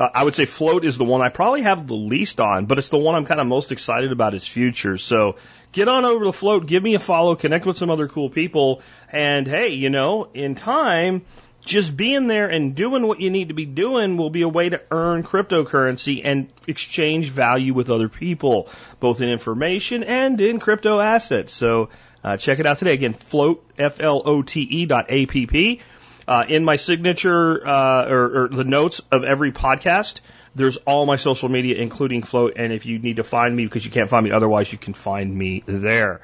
[0.00, 2.78] Uh, I would say Flote is the one I probably have the least on, but
[2.78, 4.96] it's the one I'm kind of most excited about its future.
[4.96, 5.36] So
[5.72, 8.80] get on over to Flote, give me a follow, connect with some other cool people,
[9.10, 11.26] and hey, you know, in time,
[11.64, 14.68] just being there and doing what you need to be doing will be a way
[14.68, 18.68] to earn cryptocurrency and exchange value with other people,
[19.00, 21.52] both in information and in crypto assets.
[21.52, 21.88] So
[22.24, 22.94] uh, check it out today.
[22.94, 25.80] Again, flote, F-L-O-T-E dot A-P-P.
[26.26, 30.20] Uh, in my signature, uh, or, or the notes of every podcast,
[30.54, 32.54] there's all my social media, including Flote.
[32.56, 34.94] And if you need to find me because you can't find me otherwise, you can
[34.94, 36.20] find me there.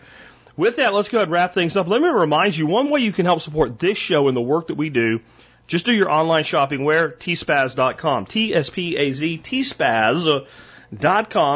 [0.59, 1.86] With that, let's go ahead and wrap things up.
[1.86, 4.66] Let me remind you one way you can help support this show and the work
[4.66, 5.20] that we do.
[5.68, 7.10] Just do your online shopping where?
[7.10, 8.26] tspaz.com.
[8.26, 10.51] T-S-P-A-Z, tspaz.com.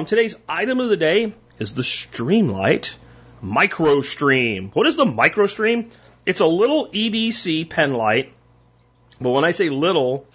[0.05, 2.95] Today's item of the day is the Streamlight
[3.43, 4.73] MicroStream.
[4.73, 5.91] What is the MicroStream?
[6.25, 8.33] It's a little EDC pen light,
[9.21, 10.29] but when I say little,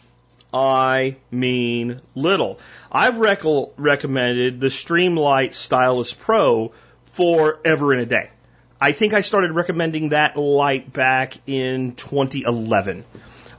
[0.53, 2.59] I mean little.
[2.91, 3.45] I've rec-
[3.77, 6.73] recommended the Streamlight Stylus Pro
[7.05, 8.31] forever and a day.
[8.79, 13.05] I think I started recommending that light back in 2011.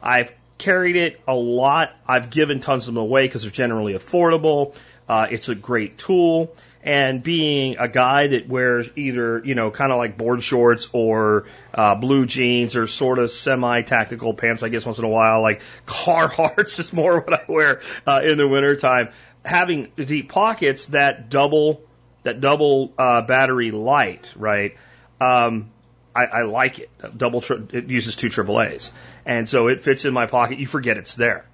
[0.00, 1.94] I've carried it a lot.
[2.06, 4.76] I've given tons of them away because they're generally affordable.
[5.08, 6.54] Uh, it's a great tool.
[6.84, 11.46] And being a guy that wears either, you know, kind of like board shorts or
[11.74, 15.62] uh, blue jeans or sort of semi-tactical pants, I guess once in a while, like
[15.86, 19.08] Carhartts is more what I wear uh, in the wintertime.
[19.44, 21.82] Having deep pockets that double
[22.22, 24.76] that double uh, battery light, right?
[25.20, 25.70] Um,
[26.14, 26.90] I, I like it.
[27.16, 28.92] Double tri- it uses two AAA's,
[29.24, 30.58] and so it fits in my pocket.
[30.58, 31.46] You forget it's there.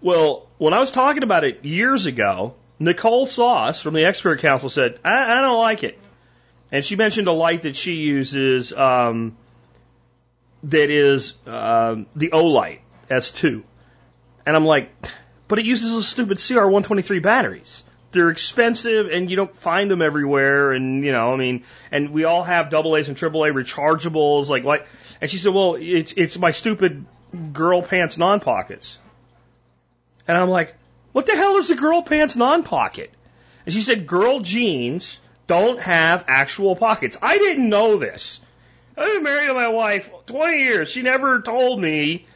[0.00, 4.70] Well, when I was talking about it years ago, Nicole Sauce from the Expert Council
[4.70, 5.98] said, I, I don't like it.
[6.72, 9.36] And she mentioned a light that she uses um,
[10.64, 13.62] that is um, the Olight S2.
[14.46, 14.90] And I'm like,
[15.48, 17.84] but it uses a stupid CR123 batteries.
[18.12, 20.72] They're expensive and you don't find them everywhere.
[20.72, 24.48] And, you know, I mean, and we all have double A's and triple A rechargeables.
[24.48, 24.86] Like, what?
[25.20, 27.04] And she said, well, it's, it's my stupid
[27.52, 28.98] girl pants non pockets.
[30.26, 30.74] And I'm like,
[31.12, 33.10] what the hell is a girl pants non pocket?
[33.64, 37.16] And she said, girl jeans don't have actual pockets.
[37.20, 38.40] I didn't know this.
[38.96, 40.88] I've been married to my wife 20 years.
[40.90, 42.26] She never told me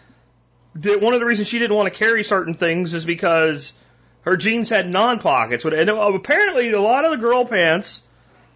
[0.76, 3.72] that one of the reasons she didn't want to carry certain things is because
[4.24, 5.64] her jeans had non pockets.
[5.64, 8.02] And apparently, a lot of the girl pants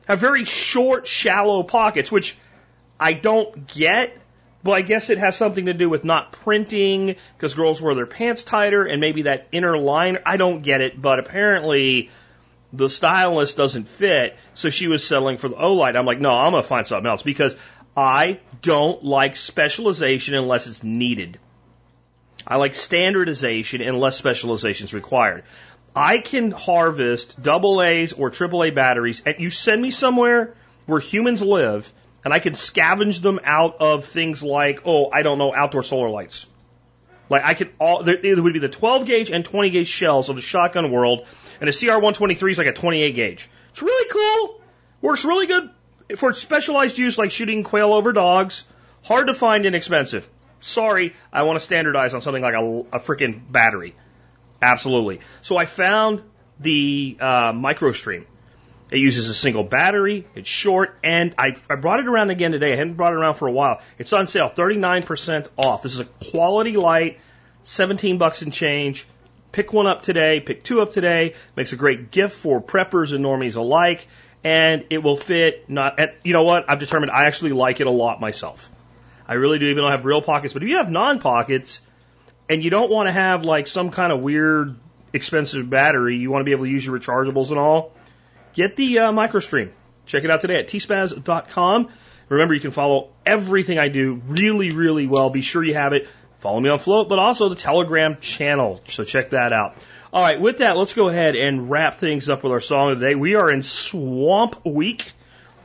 [0.07, 2.37] have very short, shallow pockets, which
[2.99, 4.17] I don't get.
[4.65, 8.07] But I guess it has something to do with not printing because girls wear their
[8.07, 10.19] pants tighter and maybe that inner line.
[10.27, 12.11] I don't get it, but apparently
[12.73, 14.37] the Stylus doesn't fit.
[14.55, 15.97] So she was settling for the Olight.
[15.97, 17.55] I'm like, no, I'm going to find something else because
[17.97, 21.39] I don't like specialization unless it's needed.
[22.49, 25.45] I like standardization unless specialization is required.
[25.95, 30.55] I can harvest double A's or triple A batteries and you send me somewhere
[30.87, 31.93] where humans live
[32.25, 36.09] and I can scavenge them out of things like, oh, I don't know, outdoor solar
[36.09, 36.47] lights.
[37.29, 40.31] Like I could all, there, it would be the 12 gauge and 20 gauge shells
[40.31, 41.27] of the shotgun world,
[41.61, 43.51] and a CR123 is like a 28 gauge.
[43.71, 44.63] It's really cool.
[45.03, 45.71] Works really good
[46.17, 48.65] for specialized use like shooting quail over dogs.
[49.03, 50.29] Hard to find, inexpensive.
[50.61, 53.95] Sorry, I want to standardize on something like a, a freaking battery.
[54.61, 55.21] Absolutely.
[55.43, 56.23] So I found
[56.59, 58.25] the uh, MicroStream.
[58.91, 60.27] It uses a single battery.
[60.35, 62.73] It's short, and I, I brought it around again today.
[62.73, 63.83] I hadn't brought it around for a while.
[63.99, 65.83] It's on sale, 39% off.
[65.83, 67.21] This is a quality light,
[67.65, 69.07] 17 bucks and change.
[69.53, 70.41] Pick one up today.
[70.41, 71.35] Pick two up today.
[71.55, 74.07] Makes a great gift for preppers and normies alike,
[74.43, 75.69] and it will fit.
[75.69, 76.65] Not, at, you know what?
[76.71, 78.71] I've determined I actually like it a lot myself.
[79.29, 80.55] I really do, even I have real pockets.
[80.55, 81.83] But if you have non pockets,
[82.49, 84.77] and you don't want to have like some kind of weird
[85.13, 87.93] expensive battery, you want to be able to use your rechargeables and all
[88.55, 89.71] get the uh, MicroStream.
[90.07, 91.89] Check it out today at tspaz.com.
[92.29, 95.31] Remember, you can follow everything I do really, really well.
[95.31, 96.09] Be sure you have it.
[96.39, 98.81] Follow me on Flote, but also the Telegram channel.
[98.87, 99.77] So check that out.
[100.13, 103.01] All right, with that, let's go ahead and wrap things up with our song of
[103.01, 103.15] the day.
[103.15, 105.13] We are in Swamp Week.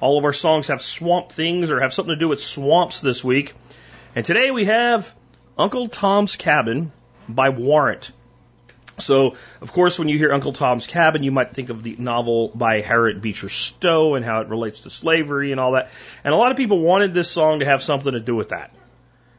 [0.04, 3.24] All of our songs have swamp things or have something to do with swamps this
[3.24, 3.54] week.
[4.18, 5.16] And today we have
[5.58, 6.92] Uncle Tom's Cabin
[7.30, 8.12] by Warrant.
[9.00, 12.50] So, of course, when you hear Uncle Tom's Cabin, you might think of the novel
[12.50, 15.90] by Harriet Beecher Stowe and how it relates to slavery and all that.
[16.26, 18.72] And a lot of people wanted this song to have something to do with that.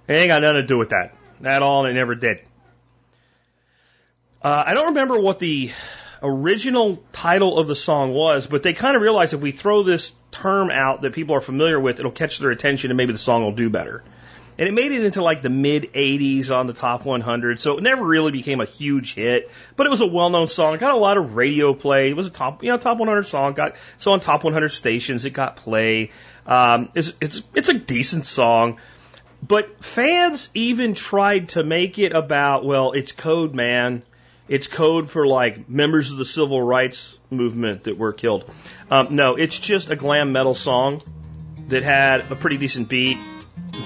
[0.09, 1.15] It ain't got nothing to do with that
[1.45, 2.39] at all, and it never did.
[4.41, 5.73] Uh, I don't remember what the
[6.25, 10.13] original title of the song was, but they kind of realized if we throw this
[10.33, 13.45] term out that people are familiar with, it'll catch their attention and maybe the song
[13.45, 14.03] will do better.
[14.57, 17.83] And it made it into like the mid 80s on the top 100, so it
[17.83, 20.75] never really became a huge hit, but it was a well known song.
[20.75, 22.11] It got a lot of radio play.
[22.11, 23.55] It was a top, you know, top 100 song.
[23.55, 26.13] Got, so on top 100 stations, it got play.
[26.47, 28.79] Um, it's, it's, it's a decent song.
[29.47, 34.03] But fans even tried to make it about, well, it's code, man.
[34.47, 38.51] It's code for like members of the civil rights movement that were killed.
[38.91, 41.03] Um, no, it's just a glam metal song
[41.69, 43.19] that had a pretty decent beat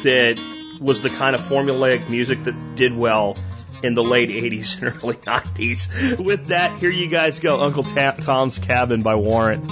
[0.02, 0.40] that
[0.80, 3.36] was the kind of formulaic music that did well
[3.82, 6.24] in the late 80s and early 90s.
[6.24, 9.70] With that, here you guys go Uncle Tom's Cabin by Warrant.